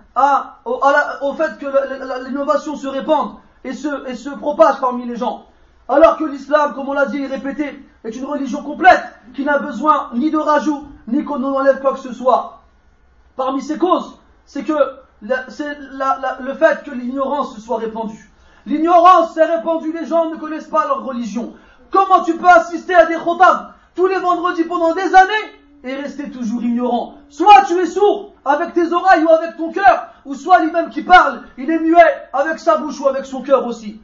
au, 0.65 1.35
fait 1.35 1.59
que 1.59 2.25
l'innovation 2.25 2.77
se 2.77 2.87
répande 2.87 3.37
et 3.65 3.73
se, 3.73 4.35
propage 4.37 4.81
parmi 4.81 5.07
les 5.07 5.17
gens. 5.17 5.47
Alors 5.89 6.17
que 6.17 6.25
l'islam, 6.25 6.75
comme 6.75 6.89
on 6.89 6.93
l'a 6.93 7.07
dit 7.07 7.23
et 7.23 7.27
répété, 7.27 7.85
est 8.05 8.17
une 8.17 8.25
religion 8.25 8.63
complète 8.63 9.03
qui 9.35 9.45
n'a 9.45 9.59
besoin 9.59 10.11
ni 10.15 10.31
de 10.31 10.39
rajout, 10.39 10.87
ni 11.07 11.25
qu'on 11.25 11.43
en 11.43 11.55
enlève 11.55 11.81
quoi 11.81 11.93
que 11.93 12.01
ce 12.01 12.13
soit. 12.13 12.63
Parmi 13.37 13.63
ces 13.63 13.79
causes, 13.79 14.19
c'est 14.45 14.65
que 14.65 14.75
c'est 15.49 15.77
le 16.41 16.55
fait 16.55 16.83
que 16.85 16.91
l'ignorance 16.91 17.55
se 17.55 17.61
soit 17.61 17.79
répandue. 17.79 18.31
L'ignorance 18.67 19.35
s'est 19.35 19.45
répandue, 19.45 19.93
les 19.93 20.07
gens 20.07 20.31
ne 20.31 20.37
connaissent 20.37 20.69
pas 20.69 20.87
leur 20.87 21.05
religion. 21.05 21.55
Comment 21.91 22.23
tu 22.23 22.37
peux 22.37 22.49
assister 22.49 22.95
à 22.95 23.07
des 23.07 23.15
khotab 23.15 23.73
tous 23.99 24.07
les 24.07 24.21
vendredis 24.21 24.63
pendant 24.63 24.95
des 24.95 25.13
années 25.13 25.59
et 25.83 25.93
rester 25.97 26.31
toujours 26.31 26.63
ignorant. 26.63 27.15
Soit 27.29 27.65
tu 27.67 27.77
es 27.81 27.87
sourd 27.87 28.33
avec 28.45 28.73
tes 28.73 28.93
oreilles 28.93 29.25
ou 29.25 29.29
avec 29.29 29.57
ton 29.57 29.73
cœur, 29.73 30.11
ou 30.25 30.37
soit 30.37 30.61
lui-même 30.61 30.89
qui 30.89 31.03
parle, 31.03 31.43
il 31.57 31.69
est 31.69 31.81
muet 31.81 32.29
avec 32.33 32.61
sa 32.61 32.77
bouche 32.77 33.01
ou 33.01 33.09
avec 33.09 33.27
son 33.27 33.43
cœur 33.43 33.67
aussi. 33.67 34.01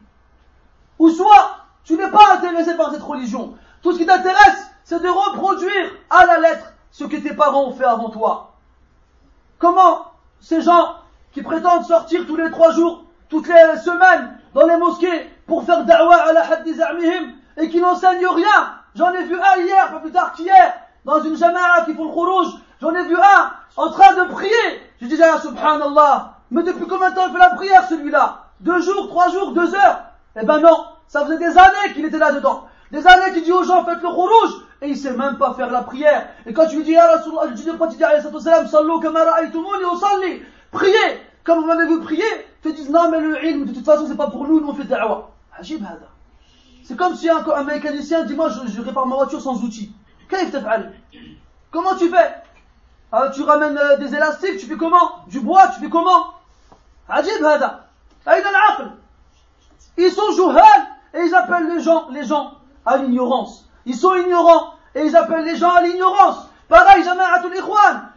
Ou 0.99 1.11
soit 1.11 1.59
tu 1.84 1.95
n'es 1.95 2.11
pas 2.11 2.34
intéressé 2.34 2.76
par 2.76 2.90
cette 2.90 3.03
religion. 3.03 3.55
Tout 3.82 3.92
ce 3.92 3.99
qui 3.99 4.07
t'intéresse, 4.07 4.68
c'est 4.82 5.01
de 5.01 5.09
reproduire 5.09 5.92
à 6.11 6.26
la 6.26 6.40
lettre 6.40 6.72
ce 6.90 7.05
que 7.05 7.16
tes 7.16 7.32
parents 7.32 7.66
ont 7.66 7.72
fait 7.72 7.84
avant 7.84 8.11
toi. 8.11 8.55
Comment 9.61 10.07
ces 10.40 10.61
gens 10.61 10.97
qui 11.30 11.42
prétendent 11.42 11.84
sortir 11.84 12.26
tous 12.26 12.36
les 12.36 12.51
trois 12.51 12.72
jours, 12.72 13.05
toutes 13.28 13.47
les 13.47 13.78
semaines 13.78 14.40
dans 14.55 14.66
les 14.66 14.76
mosquées 14.76 15.30
pour 15.47 15.62
faire 15.62 15.84
da'wah 15.84 16.16
à 16.16 16.32
la 16.32 16.53
had 16.53 16.66
et 17.59 17.68
qui 17.68 17.80
n'enseignent 17.80 18.26
rien 18.26 18.84
J'en 18.95 19.12
ai 19.12 19.24
vu 19.24 19.34
un 19.34 19.61
hier, 19.61 19.90
pas 19.90 19.99
plus 19.99 20.12
tard 20.12 20.32
qu'hier, 20.32 20.74
dans 21.05 21.20
une 21.22 21.36
jama'a 21.36 21.84
qui 21.84 21.95
font 21.95 22.05
le 22.05 22.11
rouge. 22.11 22.53
J'en 22.80 22.95
ai 22.95 23.05
vu 23.05 23.16
un 23.16 23.53
en 23.76 23.90
train 23.90 24.14
de 24.14 24.30
prier. 24.30 24.53
Je 25.01 25.07
disais, 25.07 25.24
ah, 25.24 25.40
subhanallah, 25.40 26.34
mais 26.51 26.62
depuis 26.62 26.86
combien 26.86 27.11
de 27.11 27.14
temps 27.16 27.26
il 27.26 27.32
fait 27.32 27.38
la 27.38 27.51
prière 27.51 27.88
celui-là? 27.88 28.45
Deux 28.61 28.80
jours, 28.80 29.09
trois 29.09 29.30
jours, 29.30 29.53
deux 29.53 29.74
heures? 29.74 30.05
Eh 30.40 30.47
ben 30.47 30.61
non, 30.61 30.86
ça 31.09 31.24
faisait 31.24 31.38
des 31.38 31.59
années 31.59 31.92
qu'il 31.95 32.05
était 32.05 32.18
là-dedans. 32.18 32.68
Des 32.92 33.05
années 33.07 33.32
qu'il 33.32 33.42
dit 33.42 33.53
aux 33.53 33.64
gens, 33.64 33.84
faites 33.84 34.03
le 34.03 34.09
rouge, 34.09 34.62
et 34.80 34.88
il 34.88 34.97
sait 34.97 35.16
même 35.16 35.38
pas 35.38 35.55
faire 35.55 35.70
la 35.70 35.82
prière. 35.82 36.28
Et 36.47 36.53
quand 36.53 36.66
tu 36.66 36.76
lui 36.76 36.84
dis, 36.84 36.92
Ya 36.92 37.09
Rasulallah, 37.09 37.51
je 37.51 37.55
dis, 37.55 37.70
quand 37.76 37.88
tu 37.88 37.97
dis, 37.97 38.05
sallu 38.70 39.01
kama 39.03 39.24
ra'aytumuni 39.24 39.84
usalli, 39.92 40.42
priez, 40.70 41.20
comme 41.42 41.61
vous 41.61 41.66
m'avez 41.66 41.86
vu 41.86 42.01
prier, 42.01 42.24
te 42.62 42.68
disent, 42.68 42.90
non, 42.90 43.11
mais 43.11 43.20
le 43.20 43.45
ilm, 43.45 43.64
de 43.64 43.74
toute 43.74 43.84
façon, 43.84 44.07
c'est 44.07 44.16
pas 44.16 44.28
pour 44.30 44.47
nous, 44.47 44.61
nous 44.61 44.68
on 44.68 44.74
fait 44.74 44.84
da'wa. 44.84 45.30
Ajib 45.59 45.82
hada. 45.84 46.13
C'est 46.85 46.97
comme 46.97 47.16
si 47.16 47.28
un, 47.30 47.64
mécanicien 47.64 48.24
dit, 48.24 48.35
moi, 48.35 48.51
je, 48.51 48.80
répare 48.82 49.07
ma 49.07 49.16
voiture 49.16 49.41
sans 49.41 49.62
outils. 49.62 49.93
Comment 51.70 51.95
tu 51.97 52.09
fais? 52.11 52.35
Ah, 53.11 53.30
Tu 53.35 53.43
ramènes 53.43 53.78
euh, 53.78 53.97
des 53.97 54.14
élastiques, 54.14 54.59
tu 54.59 54.66
fais 54.66 54.76
comment? 54.76 55.24
Du 55.28 55.41
bois, 55.41 55.68
tu 55.68 55.80
fais 55.80 55.89
comment? 55.89 56.35
Ajib 57.09 57.45
hada. 57.45 57.89
Ils 59.97 60.11
sont 60.11 60.32
jouhal 60.32 60.64
et 61.14 61.20
ils 61.20 61.35
appellent 61.35 61.68
les 61.68 61.80
gens, 61.82 62.09
les 62.11 62.24
gens 62.24 62.55
à 62.85 62.97
l'ignorance. 62.99 63.68
Ils 63.87 63.97
sont 63.97 64.14
ignorants 64.14 64.74
et 64.95 65.05
ils 65.05 65.16
appellent 65.16 65.45
les 65.45 65.57
gens 65.57 65.70
à 65.70 65.82
l'ignorance. 65.82 66.49
Pareil, 66.68 67.05
tous 67.43 67.51
les 67.51 67.61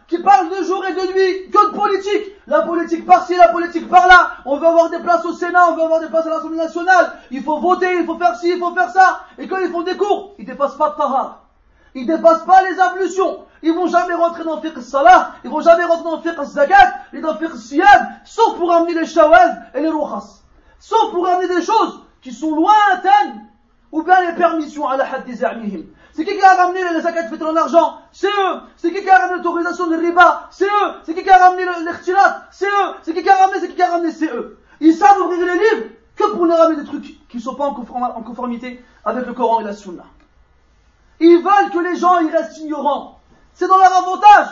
qui 0.08 0.18
parlent 0.18 0.48
de 0.48 0.64
jour 0.64 0.84
et 0.86 0.94
de 0.94 1.12
nuit 1.12 1.50
que 1.50 1.70
de 1.70 1.76
politique. 1.76 2.34
La 2.46 2.62
politique 2.62 3.04
par-ci, 3.04 3.36
la 3.36 3.48
politique 3.48 3.88
par-là. 3.88 4.30
On 4.46 4.56
veut 4.56 4.66
avoir 4.66 4.88
des 4.88 4.98
places 5.00 5.24
au 5.26 5.34
Sénat, 5.34 5.70
on 5.70 5.76
veut 5.76 5.82
avoir 5.82 6.00
des 6.00 6.08
places 6.08 6.26
à 6.26 6.30
l'Assemblée 6.30 6.56
nationale. 6.56 7.12
Il 7.30 7.42
faut 7.42 7.58
voter, 7.58 7.98
il 8.00 8.06
faut 8.06 8.16
faire 8.16 8.34
ci, 8.36 8.48
il 8.48 8.58
faut 8.58 8.74
faire 8.74 8.90
ça. 8.90 9.20
Et 9.36 9.46
quand 9.46 9.58
ils 9.58 9.70
font 9.70 9.82
des 9.82 9.96
cours, 9.96 10.34
ils 10.38 10.46
dépassent 10.46 10.76
pas 10.76 10.94
tahar. 10.96 11.44
Ils 11.94 12.06
dépassent 12.06 12.44
pas 12.44 12.62
les 12.62 12.80
ablutions. 12.80 13.44
Ils 13.62 13.74
vont 13.74 13.86
jamais 13.86 14.14
rentrer 14.14 14.44
dans 14.44 14.60
fiqh 14.62 14.80
salah, 14.80 15.32
ils 15.44 15.50
vont 15.50 15.60
jamais 15.60 15.84
rentrer 15.84 16.04
dans 16.04 16.22
fiqh 16.22 16.42
zakat, 16.44 16.94
ni 17.12 17.20
dans 17.20 17.36
fiqh 17.36 17.54
siyad, 17.56 18.08
sauf 18.24 18.56
pour 18.56 18.72
amener 18.72 18.94
les 18.94 19.06
shawaz 19.06 19.56
et 19.74 19.80
les 19.80 19.88
rukhas. 19.88 20.42
Sauf 20.78 21.10
pour 21.10 21.26
amener 21.26 21.48
des 21.48 21.62
choses 21.62 22.00
qui 22.22 22.32
sont 22.32 22.54
lointaines 22.54 23.46
ou 23.90 24.02
bien 24.02 24.20
les 24.30 24.36
permissions 24.36 24.86
à 24.88 24.96
la 24.96 25.12
had 25.12 25.24
des 25.24 25.44
C'est 26.18 26.24
qui 26.24 26.34
qui 26.34 26.42
a 26.42 26.54
ramené 26.54 26.80
les 26.94 27.00
zakat 27.00 27.28
faites 27.28 27.42
en 27.42 27.54
argent 27.54 28.00
C'est 28.10 28.26
eux. 28.26 28.60
C'est 28.76 28.92
qui 28.92 29.02
qui 29.02 29.08
a 29.08 29.18
ramené 29.18 29.36
l'autorisation 29.36 29.86
de 29.86 29.94
riba 29.94 30.48
C'est 30.50 30.64
eux. 30.64 30.94
C'est 31.04 31.14
qui 31.14 31.22
qui 31.22 31.30
a 31.30 31.36
ramené 31.36 31.64
l'irtilat 31.84 32.48
C'est 32.50 32.66
eux. 32.66 32.94
C'est 33.04 33.14
qui 33.14 33.22
qui 33.22 33.28
a 33.28 33.36
ramené 33.36 33.60
C'est 33.60 33.68
qui 33.68 33.76
qui 33.76 33.82
a 33.82 33.90
ramené 33.92 34.10
C'est 34.10 34.26
eux. 34.26 34.58
Ils 34.80 34.94
savent 34.94 35.20
ouvrir 35.20 35.46
les 35.46 35.52
livres 35.52 35.90
que 36.16 36.24
pour 36.32 36.44
nous 36.44 36.56
ramener 36.56 36.80
des 36.80 36.88
trucs 36.88 37.24
qui 37.28 37.36
ne 37.36 37.40
sont 37.40 37.54
pas 37.54 37.66
en 37.66 38.22
conformité 38.22 38.82
avec 39.04 39.28
le 39.28 39.32
Coran 39.32 39.60
et 39.60 39.62
la 39.62 39.74
Sunna. 39.74 40.06
Ils 41.20 41.36
veulent 41.36 41.70
que 41.72 41.88
les 41.88 41.94
gens 41.94 42.18
ils 42.18 42.32
restent 42.32 42.58
ignorants. 42.58 43.20
C'est 43.54 43.68
dans 43.68 43.78
leur 43.78 43.96
avantage. 43.96 44.48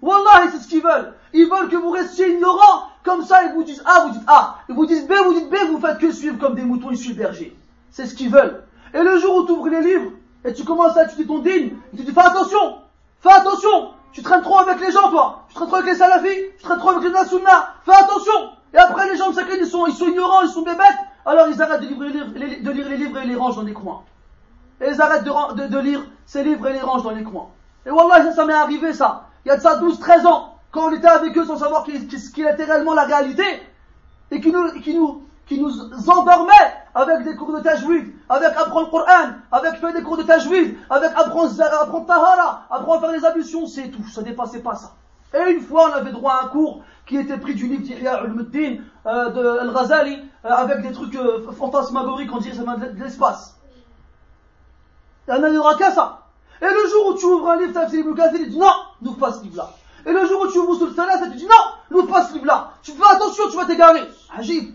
Wallah, 0.00 0.52
c'est 0.52 0.58
ce 0.58 0.68
qu'ils 0.68 0.84
veulent. 0.84 1.14
Ils 1.32 1.50
veulent 1.50 1.68
que 1.68 1.74
vous 1.74 1.90
restiez 1.90 2.32
ignorants. 2.32 2.90
Comme 3.02 3.24
ça, 3.24 3.42
ils 3.42 3.54
vous 3.54 3.64
disent 3.64 3.82
A, 3.84 4.06
vous 4.06 4.12
dites 4.12 4.28
A. 4.28 4.58
Ils 4.68 4.76
vous 4.76 4.86
disent 4.86 5.08
B, 5.08 5.14
vous 5.24 5.34
dites 5.34 5.50
B, 5.50 5.56
vous 5.68 5.80
faites 5.80 5.98
que 5.98 6.12
suivre 6.12 6.38
comme 6.38 6.54
des 6.54 6.62
moutons, 6.62 6.92
ils 6.92 6.96
suivent 6.96 7.18
berger. 7.18 7.56
C'est 7.90 8.06
ce 8.06 8.14
qu'ils 8.14 8.30
veulent. 8.30 8.62
Et 8.94 9.02
le 9.02 9.18
jour 9.18 9.38
où 9.38 9.46
tu 9.46 9.50
ouvres 9.50 9.68
les 9.68 9.80
livres, 9.80 10.12
et 10.44 10.52
tu 10.52 10.64
commences 10.64 10.96
à 10.96 11.04
étudier 11.04 11.26
ton 11.26 11.38
digne, 11.38 11.70
tu 11.96 12.02
dis 12.02 12.12
fais 12.12 12.20
attention, 12.20 12.78
fais 13.20 13.32
attention, 13.32 13.90
tu 14.12 14.22
traînes 14.22 14.42
trop 14.42 14.58
avec 14.58 14.80
les 14.80 14.92
gens 14.92 15.10
toi, 15.10 15.44
tu 15.48 15.54
traînes 15.54 15.68
trop 15.68 15.76
avec 15.76 15.90
les 15.92 15.98
salafis, 15.98 16.36
tu 16.58 16.64
traînes 16.64 16.78
trop 16.78 16.90
avec 16.90 17.04
les 17.04 17.10
nasunna, 17.10 17.74
fais 17.84 17.94
attention. 17.94 18.50
Et 18.74 18.78
après 18.78 19.08
les 19.10 19.16
gens 19.16 19.30
de 19.30 19.58
ils 19.58 19.66
sont, 19.66 19.86
ils 19.86 19.94
sont 19.94 20.06
ignorants, 20.06 20.42
ils 20.42 20.48
sont 20.48 20.62
bébêtes, 20.62 20.98
alors 21.24 21.48
ils 21.48 21.60
arrêtent 21.60 21.80
de, 21.80 22.70
lire 22.72 22.88
les 22.88 22.96
livres 22.96 23.18
et 23.18 23.26
les 23.26 23.34
rangent 23.34 23.56
dans 23.56 23.62
des 23.62 23.72
coins. 23.72 24.02
Et 24.80 24.90
ils 24.90 25.00
arrêtent 25.00 25.24
de, 25.24 25.78
lire 25.78 26.04
ces 26.26 26.44
livres 26.44 26.68
et 26.68 26.74
les 26.74 26.80
rangent 26.80 27.02
dans 27.02 27.10
les 27.10 27.24
coins. 27.24 27.48
Et 27.84 27.90
Wallah, 27.90 28.32
ça, 28.32 28.44
m'est 28.44 28.52
arrivé 28.52 28.92
ça. 28.92 29.28
Il 29.44 29.48
y 29.48 29.50
a 29.50 29.56
de 29.56 29.62
ça 29.62 29.76
12, 29.76 29.98
13 29.98 30.26
ans, 30.26 30.54
quand 30.70 30.88
on 30.88 30.92
était 30.92 31.06
avec 31.06 31.36
eux 31.36 31.44
sans 31.44 31.56
savoir 31.56 31.86
ce 31.86 32.30
qu'il 32.30 32.46
était 32.46 32.64
réellement 32.64 32.94
la 32.94 33.04
réalité, 33.04 33.44
et 34.30 34.40
qui 34.40 34.52
nous, 34.52 35.22
qui 35.46 35.60
nous 35.60 35.70
endormait 36.08 36.52
avec 36.94 37.24
des 37.24 37.36
cours 37.36 37.52
de 37.52 37.60
tajwid, 37.60 38.12
avec 38.28 38.48
apprendre 38.56 38.86
le 38.86 38.90
Coran, 38.90 39.34
avec 39.52 39.76
faire 39.76 39.92
des 39.92 40.02
cours 40.02 40.16
de 40.16 40.24
tajwid, 40.24 40.76
avec 40.90 41.12
apprendre, 41.12 41.52
apprendre 41.60 42.06
tahara, 42.06 42.66
apprendre 42.68 42.98
à 42.98 43.00
faire 43.00 43.12
les 43.12 43.24
ablutions, 43.24 43.66
c'est 43.66 43.88
tout. 43.88 44.06
Ça 44.08 44.22
dépassait 44.22 44.60
pas 44.62 44.74
ça. 44.74 44.92
Et 45.34 45.52
une 45.52 45.60
fois, 45.60 45.90
on 45.90 45.92
avait 45.92 46.12
droit 46.12 46.32
à 46.32 46.44
un 46.44 46.48
cours 46.48 46.82
qui 47.06 47.16
était 47.16 47.38
pris 47.38 47.54
du 47.54 47.68
livre 47.68 47.82
d'Ihya 47.82 48.14
al-Muddin, 48.14 48.78
euh, 49.06 49.30
de 49.30 49.58
Al-Ghazali, 49.60 50.18
euh, 50.44 50.48
avec 50.48 50.82
des 50.82 50.92
trucs 50.92 51.14
euh, 51.14 51.50
fantasmagoriques, 51.52 52.32
on 52.32 52.38
dirait 52.38 52.56
ça 52.56 52.62
de 52.62 53.02
l'espace. 53.02 53.56
Il 55.28 55.34
n'y 55.34 55.58
aura 55.58 55.76
qu'à 55.76 55.92
ça. 55.92 56.22
Et 56.60 56.66
le 56.66 56.88
jour 56.88 57.06
où 57.08 57.14
tu 57.14 57.26
ouvres 57.26 57.50
un 57.50 57.56
livre 57.56 57.72
Tafsir 57.72 58.00
Ibn 58.00 58.14
Kathir, 58.14 58.40
il 58.40 58.50
dit 58.50 58.58
non, 58.58 58.72
n'ouvre 59.02 59.18
pas 59.18 59.32
ce 59.32 59.42
livre-là. 59.42 59.70
Et 60.06 60.12
le 60.12 60.26
jour 60.26 60.40
où 60.42 60.46
tu 60.48 60.58
ouvres 60.58 60.86
le 60.86 60.94
Salah, 60.94 61.18
tu 61.30 61.36
dis 61.36 61.46
non, 61.46 61.96
n'ouvre 61.96 62.12
pas 62.12 62.24
ce 62.24 62.32
livre-là. 62.32 62.72
Tu 62.82 62.92
fais 62.92 63.14
attention, 63.14 63.44
tu 63.50 63.56
vas 63.56 63.66
t'égarer. 63.66 64.08
Ajib. 64.36 64.74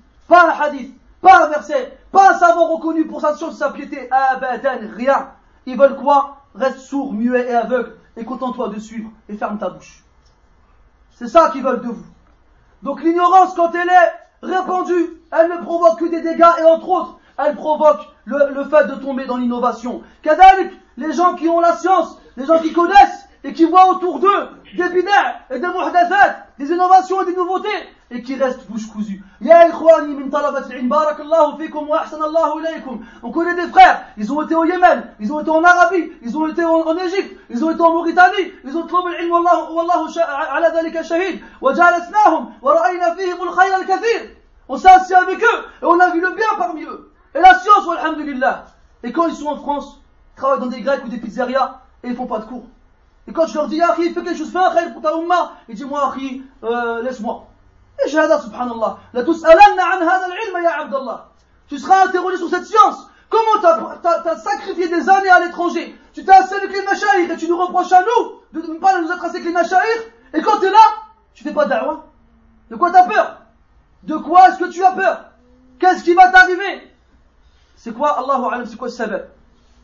pas 0.31 0.47
un 0.47 0.61
hadith 0.61 0.95
pas 1.21 1.45
un 1.45 1.49
verset 1.49 1.97
pas 2.11 2.31
un 2.31 2.39
savant 2.39 2.67
reconnu 2.67 3.05
pour 3.05 3.19
sa 3.21 3.35
science 3.35 3.57
sa 3.57 3.71
piété. 3.71 4.09
Abadan 4.11 4.79
rien. 4.95 5.29
Ils 5.65 5.77
veulent 5.77 5.97
quoi? 5.97 6.37
Reste 6.55 6.79
sourd 6.79 7.13
muet 7.13 7.49
et 7.49 7.53
aveugle 7.53 7.97
et 8.17 8.25
contente-toi 8.25 8.69
de 8.69 8.79
suivre 8.79 9.11
et 9.29 9.35
ferme 9.35 9.57
ta 9.57 9.69
bouche. 9.69 10.03
C'est 11.11 11.27
ça 11.27 11.49
qu'ils 11.51 11.63
veulent 11.63 11.81
de 11.81 11.89
vous. 11.89 12.05
Donc 12.81 13.03
l'ignorance 13.03 13.53
quand 13.55 13.73
elle 13.75 13.89
est 13.89 14.47
répandue, 14.47 15.21
elle 15.31 15.49
ne 15.49 15.63
provoque 15.63 15.99
que 15.99 16.09
des 16.09 16.21
dégâts 16.21 16.59
et 16.59 16.63
entre 16.63 16.89
autres, 16.89 17.19
elle 17.37 17.55
provoque 17.55 18.01
le, 18.25 18.63
fait 18.65 18.87
de 18.87 18.95
tomber 18.95 19.25
dans 19.25 19.37
l'innovation. 19.37 20.01
Kadalik, 20.21 20.71
les 20.97 21.13
gens 21.13 21.35
qui 21.35 21.47
ont 21.47 21.59
la 21.59 21.75
science, 21.75 22.17
les 22.37 22.45
gens 22.45 22.59
qui 22.59 22.73
connaissent 22.73 23.27
et 23.43 23.53
qui 23.53 23.65
voient 23.65 23.89
autour 23.89 24.19
d'eux 24.19 24.49
des 24.75 24.89
bid'a 24.89 25.39
et 25.49 25.59
des 25.59 25.67
muhdathat, 25.67 26.47
des 26.57 26.71
innovations 26.71 27.21
et 27.21 27.25
des 27.25 27.35
nouveautés, 27.35 27.69
et 28.09 28.21
qui 28.21 28.35
restent 28.35 28.69
bouche 28.69 28.87
cousue. 28.87 29.23
Ya 29.39 29.67
ikhwani 29.67 30.13
min 30.13 30.29
talabat 30.29 30.65
al 30.71 30.87
barakallahu 30.87 31.61
fikum 31.61 31.89
wa 31.89 32.01
ahsanallahu 32.01 32.59
ilaykum. 32.59 33.05
On 33.23 33.31
connaît 33.31 33.55
des 33.55 33.67
frères, 33.69 34.05
ils 34.17 34.31
ont 34.31 34.41
été 34.41 34.53
au 34.53 34.65
Yémen, 34.65 35.13
ils 35.19 35.31
ont 35.33 35.39
été 35.39 35.49
en 35.49 35.63
Arabie, 35.63 36.11
ils 36.21 36.37
ont 36.37 36.47
été 36.47 36.63
en, 36.63 36.97
Égypte, 36.97 37.39
ils 37.49 37.63
ont 37.63 37.71
été 37.71 37.81
en 37.81 37.93
Mauritanie, 37.93 38.53
ils 38.63 38.77
ont 38.77 38.85
trouvé 38.85 39.13
l'ilm 39.19 39.31
wallahu 39.31 39.73
wallahu 39.73 40.09
ala 40.51 40.71
dhalika 40.71 41.03
shahid. 41.03 41.41
Wa 41.61 41.73
jalasnahum 41.73 42.51
wa 42.61 42.73
ra'ayna 42.73 43.15
fihim 43.15 43.37
al-khayr 43.41 43.75
al-kathir. 43.75 44.21
On 44.67 44.77
s'est 44.77 44.89
assis 44.89 45.13
avec 45.13 45.41
eux 45.41 45.65
et 45.81 45.85
on 45.85 45.99
a 45.99 46.11
vu 46.11 46.21
le 46.21 46.31
bien 46.31 46.47
parmi 46.57 46.83
eux. 46.83 47.11
Et 47.33 47.39
la 47.39 47.57
science, 47.59 47.87
alhamdulillah. 47.97 48.65
Et 49.03 49.11
quand 49.11 49.27
ils 49.27 49.35
sont 49.35 49.47
en 49.47 49.57
France, 49.57 50.01
ils 50.33 50.37
travaillent 50.37 50.59
dans 50.59 50.67
des 50.67 50.81
grecs 50.81 51.03
ou 51.05 51.09
des 51.09 51.17
pizzerias 51.17 51.79
et 52.03 52.09
ils 52.09 52.15
font 52.15 52.27
pas 52.27 52.39
de 52.39 52.45
cours. 52.45 52.65
Et 53.28 53.32
quand 53.32 53.46
je 53.46 53.54
leur 53.54 53.66
dis, 53.66 53.82
Akhi, 53.82 54.12
fais 54.12 54.22
quelque 54.22 54.36
chose, 54.36 54.52
fais 54.52 54.58
un 54.58 54.72
khayr 54.72 54.92
pour 54.92 55.02
ta 55.02 55.16
umma, 55.16 55.54
ils 55.68 55.74
disent, 55.74 55.86
moi, 55.86 56.12
Akhi, 56.12 56.42
euh, 56.62 57.02
laisse-moi. 57.02 57.48
ايش 58.04 58.16
هذا 58.16 58.38
سبحان 58.38 58.70
الله 58.70 58.98
لتسألن 59.14 59.80
عن 59.80 60.02
هذا 60.02 60.26
العلم 60.26 60.64
يا 60.64 60.70
عبد 60.70 60.94
الله 60.94 61.20
tu 61.68 61.78
seras 61.78 62.06
interrogé 62.06 62.36
sur 62.36 62.48
cette 62.48 62.66
science 62.66 63.08
comment 63.28 63.60
tu 63.60 64.28
as, 64.28 64.36
sacrifié 64.36 64.88
des 64.88 65.08
années 65.08 65.28
à 65.28 65.40
l'étranger 65.40 65.98
tu 66.12 66.24
t'es 66.24 66.32
assis 66.32 66.54
avec 66.54 66.72
les 66.72 66.82
mashahir 66.82 67.30
et 67.30 67.36
tu 67.36 67.48
nous 67.48 67.58
reproches 67.58 67.92
à 67.92 68.02
nous 68.02 68.60
de 68.60 68.66
ne 68.66 68.78
pas 68.78 69.00
nous 69.00 69.10
être 69.10 69.24
assis 69.24 69.36
avec 69.36 69.46
les 69.46 69.52
mashahir 69.52 69.96
et 70.32 70.40
quand 70.40 70.58
tu 70.60 70.66
es 70.66 70.70
là 70.70 70.86
tu 71.34 71.42
fais 71.42 71.52
pas 71.52 71.66
da'wah 71.66 72.04
de 72.70 72.76
quoi 72.76 72.90
tu 72.90 72.96
as 72.98 73.04
peur 73.04 73.38
de 74.02 74.16
quoi 74.16 74.48
est-ce 74.48 74.58
que 74.58 74.70
tu 74.70 74.84
as 74.84 74.92
peur 74.92 75.24
qu'est-ce 75.78 76.04
qui 76.04 76.14
va 76.14 76.30
t'arriver 76.30 76.92
c'est 77.76 77.92
quoi 77.92 78.18
Allahu 78.18 78.52
alam 78.52 78.66
c'est 78.66 78.76
quoi 78.76 78.88
le 78.88 79.24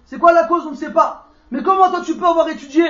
c'est 0.07 0.19
quoi 0.19 0.33
la 0.33 0.45
cause 0.45 0.67
on 0.67 0.73
ne 0.73 0.77
sait 0.77 0.93
pas 0.93 1.29
mais 1.51 1.63
comment 1.63 1.91
toi 1.91 2.03
tu 2.05 2.17
peux 2.17 2.27
avoir 2.27 2.49
étudié 2.49 2.85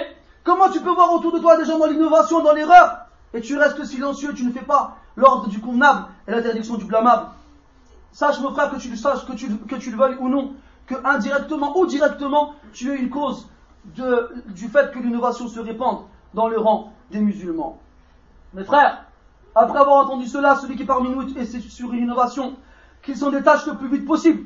comment 0.47 0.69
tu 0.69 0.79
peux 0.79 0.93
voir 0.93 1.13
autour 1.13 1.33
de 1.33 1.39
toi 1.39 1.57
des 1.57 1.65
gens 1.65 1.77
dans 1.77 1.87
l'innovation 1.87 2.41
dans 2.41 2.53
l'erreur 2.53 3.07
et 3.33 3.41
tu 3.41 3.57
restes 3.57 3.83
silencieux 3.83 4.33
tu 4.33 4.45
ne 4.45 4.51
fais 4.51 4.65
pas 4.65 4.97
l'ordre 5.17 5.49
du 5.49 5.59
convenable 5.59 6.05
et 6.27 6.31
l'interdiction 6.31 6.75
du 6.75 6.85
blâmable. 6.85 7.27
Sache, 8.13 8.39
mon 8.39 8.51
frère, 8.51 8.71
que 8.71 8.77
tu 8.77 8.89
le 8.89 8.95
saches, 8.95 9.25
que 9.25 9.33
tu, 9.33 9.47
le 9.49 9.97
veuilles 9.97 10.15
ou 10.19 10.29
non, 10.29 10.53
que 10.85 10.95
indirectement 11.03 11.77
ou 11.77 11.85
directement, 11.85 12.53
tu 12.71 12.91
es 12.91 12.95
une 12.95 13.09
cause 13.09 13.49
du 13.85 14.67
fait 14.69 14.91
que 14.91 14.99
l'innovation 14.99 15.47
se 15.47 15.59
répande 15.59 16.05
dans 16.33 16.47
le 16.47 16.57
rang 16.59 16.93
des 17.11 17.19
musulmans. 17.19 17.79
Mes 18.53 18.63
frères, 18.63 19.03
après 19.53 19.79
avoir 19.79 20.05
entendu 20.05 20.27
cela, 20.27 20.55
celui 20.55 20.77
qui 20.77 20.85
parmi 20.85 21.09
nous 21.09 21.37
est 21.37 21.59
sur 21.59 21.91
une 21.93 22.03
innovation, 22.03 22.55
qu'il 23.01 23.17
s'en 23.17 23.31
détache 23.31 23.65
le 23.65 23.75
plus 23.75 23.89
vite 23.89 24.05
possible, 24.05 24.45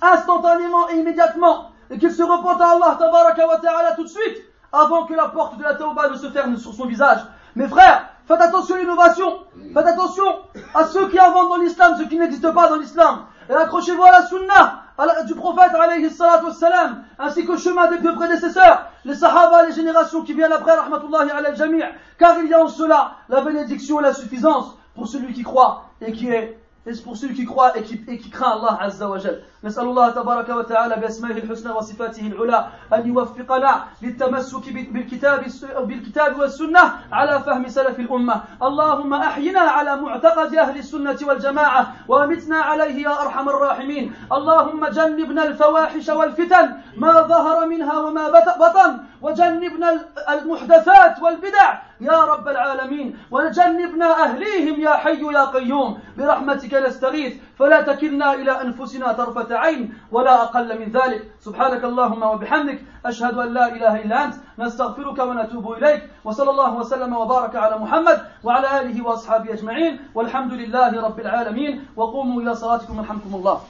instantanément 0.00 0.88
et 0.88 0.98
immédiatement, 0.98 1.70
et 1.90 1.98
qu'il 1.98 2.12
se 2.12 2.22
repente 2.22 2.60
à 2.60 2.70
Allah 2.70 2.98
wa 2.98 3.94
tout 3.96 4.04
de 4.04 4.08
suite, 4.08 4.51
avant 4.72 5.04
que 5.06 5.14
la 5.14 5.28
porte 5.28 5.58
de 5.58 5.62
la 5.62 5.74
tauba 5.74 6.08
ne 6.08 6.16
se 6.16 6.30
ferme 6.30 6.56
sur 6.56 6.72
son 6.74 6.86
visage. 6.86 7.20
Mes 7.54 7.68
frères, 7.68 8.06
faites 8.26 8.40
attention 8.40 8.76
à 8.76 8.78
l'innovation, 8.78 9.40
faites 9.74 9.86
attention 9.86 10.24
à 10.74 10.84
ceux 10.84 11.08
qui 11.08 11.18
inventent 11.18 11.50
dans 11.50 11.56
l'islam 11.58 11.94
ce 11.98 12.04
qui 12.04 12.18
n'existe 12.18 12.50
pas 12.52 12.68
dans 12.68 12.76
l'islam. 12.76 13.26
Et 13.50 13.54
accrochez-vous 13.54 14.02
à 14.04 14.10
la 14.12 14.26
sunna 14.26 14.78
à 14.98 15.06
la- 15.06 15.22
du 15.24 15.34
prophète 15.34 15.72
alayhi 15.74 16.08
ainsi 17.18 17.44
qu'au 17.46 17.56
chemin 17.56 17.88
des 17.90 17.98
deux 17.98 18.14
prédécesseurs, 18.14 18.86
les 19.04 19.14
sahaba, 19.14 19.64
les 19.66 19.72
générations 19.72 20.22
qui 20.22 20.32
viennent 20.34 20.52
après, 20.52 20.74
rahmatullahi 20.76 21.30
ala 21.30 21.48
al-jami', 21.48 21.82
car 22.18 22.38
il 22.38 22.48
y 22.48 22.54
a 22.54 22.62
en 22.62 22.68
cela 22.68 23.12
la 23.28 23.40
bénédiction 23.40 24.00
et 24.00 24.02
la 24.02 24.14
suffisance 24.14 24.76
pour 24.94 25.08
celui 25.08 25.32
qui 25.32 25.42
croit 25.42 25.84
et 26.00 26.12
qui 26.12 26.28
est 26.28 26.61
et 26.86 26.94
c'est 26.94 27.02
pour 27.02 27.16
celui 27.16 27.34
qui 27.34 27.44
croit 27.44 27.76
et 27.78 27.82
qui, 27.82 28.00
et 28.08 28.18
qui 28.18 28.30
craint 28.30 28.52
Allah 28.58 28.78
Azza 28.80 29.08
wa 29.08 29.18
Jal. 29.18 29.42
نسأل 29.64 29.84
الله 29.84 30.10
تبارك 30.10 30.48
وتعالى 30.48 30.96
بأسمائه 30.96 31.38
الحسنى 31.38 31.72
وصفاته 31.72 32.26
العلى 32.26 32.66
أن 32.94 33.08
يوفقنا 33.08 33.84
للتمسك 34.02 34.72
بالكتاب 34.72 35.44
بالكتاب 35.86 36.38
والسنة 36.38 36.80
على 37.12 37.40
فهم 37.46 37.68
سلف 37.68 38.00
الأمة 38.00 38.42
اللهم 38.62 39.14
أحينا 39.14 39.60
على 39.60 39.96
معتقد 39.96 40.54
أهل 40.54 40.78
السنة 40.78 41.18
والجماعة 41.22 41.92
وأمتنا 42.08 42.56
عليه 42.56 43.02
يا 43.02 43.22
أرحم 43.22 43.48
الراحمين 43.48 44.12
اللهم 44.32 44.86
جنبنا 44.86 45.44
الفواحش 45.44 46.08
والفتن 46.08 46.66
ما 46.96 47.22
ظهر 47.22 47.66
منها 47.66 47.98
وما 48.00 48.28
بطن 48.58 48.98
وجنبنا 49.22 50.00
المحدثات 50.30 51.22
والبدع 51.22 51.68
يا 52.00 52.24
رب 52.24 52.48
العالمين 52.48 53.18
وجنبنا 53.30 54.24
أهليهم 54.24 54.80
يا 54.80 54.90
حي 54.90 55.22
يا 55.22 55.44
قيوم 55.44 55.98
برحمتك 56.18 56.71
نستغيث 56.74 57.34
فلا 57.58 57.80
تكلنا 57.80 58.34
إلى 58.34 58.62
أنفسنا 58.62 59.12
طرفة 59.12 59.56
عين 59.56 59.94
ولا 60.12 60.42
أقل 60.42 60.78
من 60.78 60.92
ذلك. 60.92 61.32
سبحانك 61.40 61.84
اللهم 61.84 62.22
وبحمدك 62.22 62.82
أشهد 63.06 63.38
أن 63.38 63.54
لا 63.54 63.66
إله 63.76 64.02
إلا 64.02 64.24
أنت 64.24 64.34
نستغفرك 64.58 65.18
ونتوب 65.18 65.72
إليك. 65.72 66.02
وصلى 66.24 66.50
الله 66.50 66.74
وسلم 66.74 67.16
وبارك 67.16 67.56
على 67.56 67.78
محمد 67.78 68.20
وعلى 68.44 68.80
آله 68.80 69.06
وأصحابه 69.06 69.52
أجمعين 69.52 69.98
والحمد 70.14 70.52
لله 70.52 71.02
رب 71.02 71.20
العالمين. 71.20 71.86
وقوموا 71.96 72.42
إلى 72.42 72.54
صلاتكم 72.54 72.98
يرحمكم 72.98 73.34
الله 73.34 73.60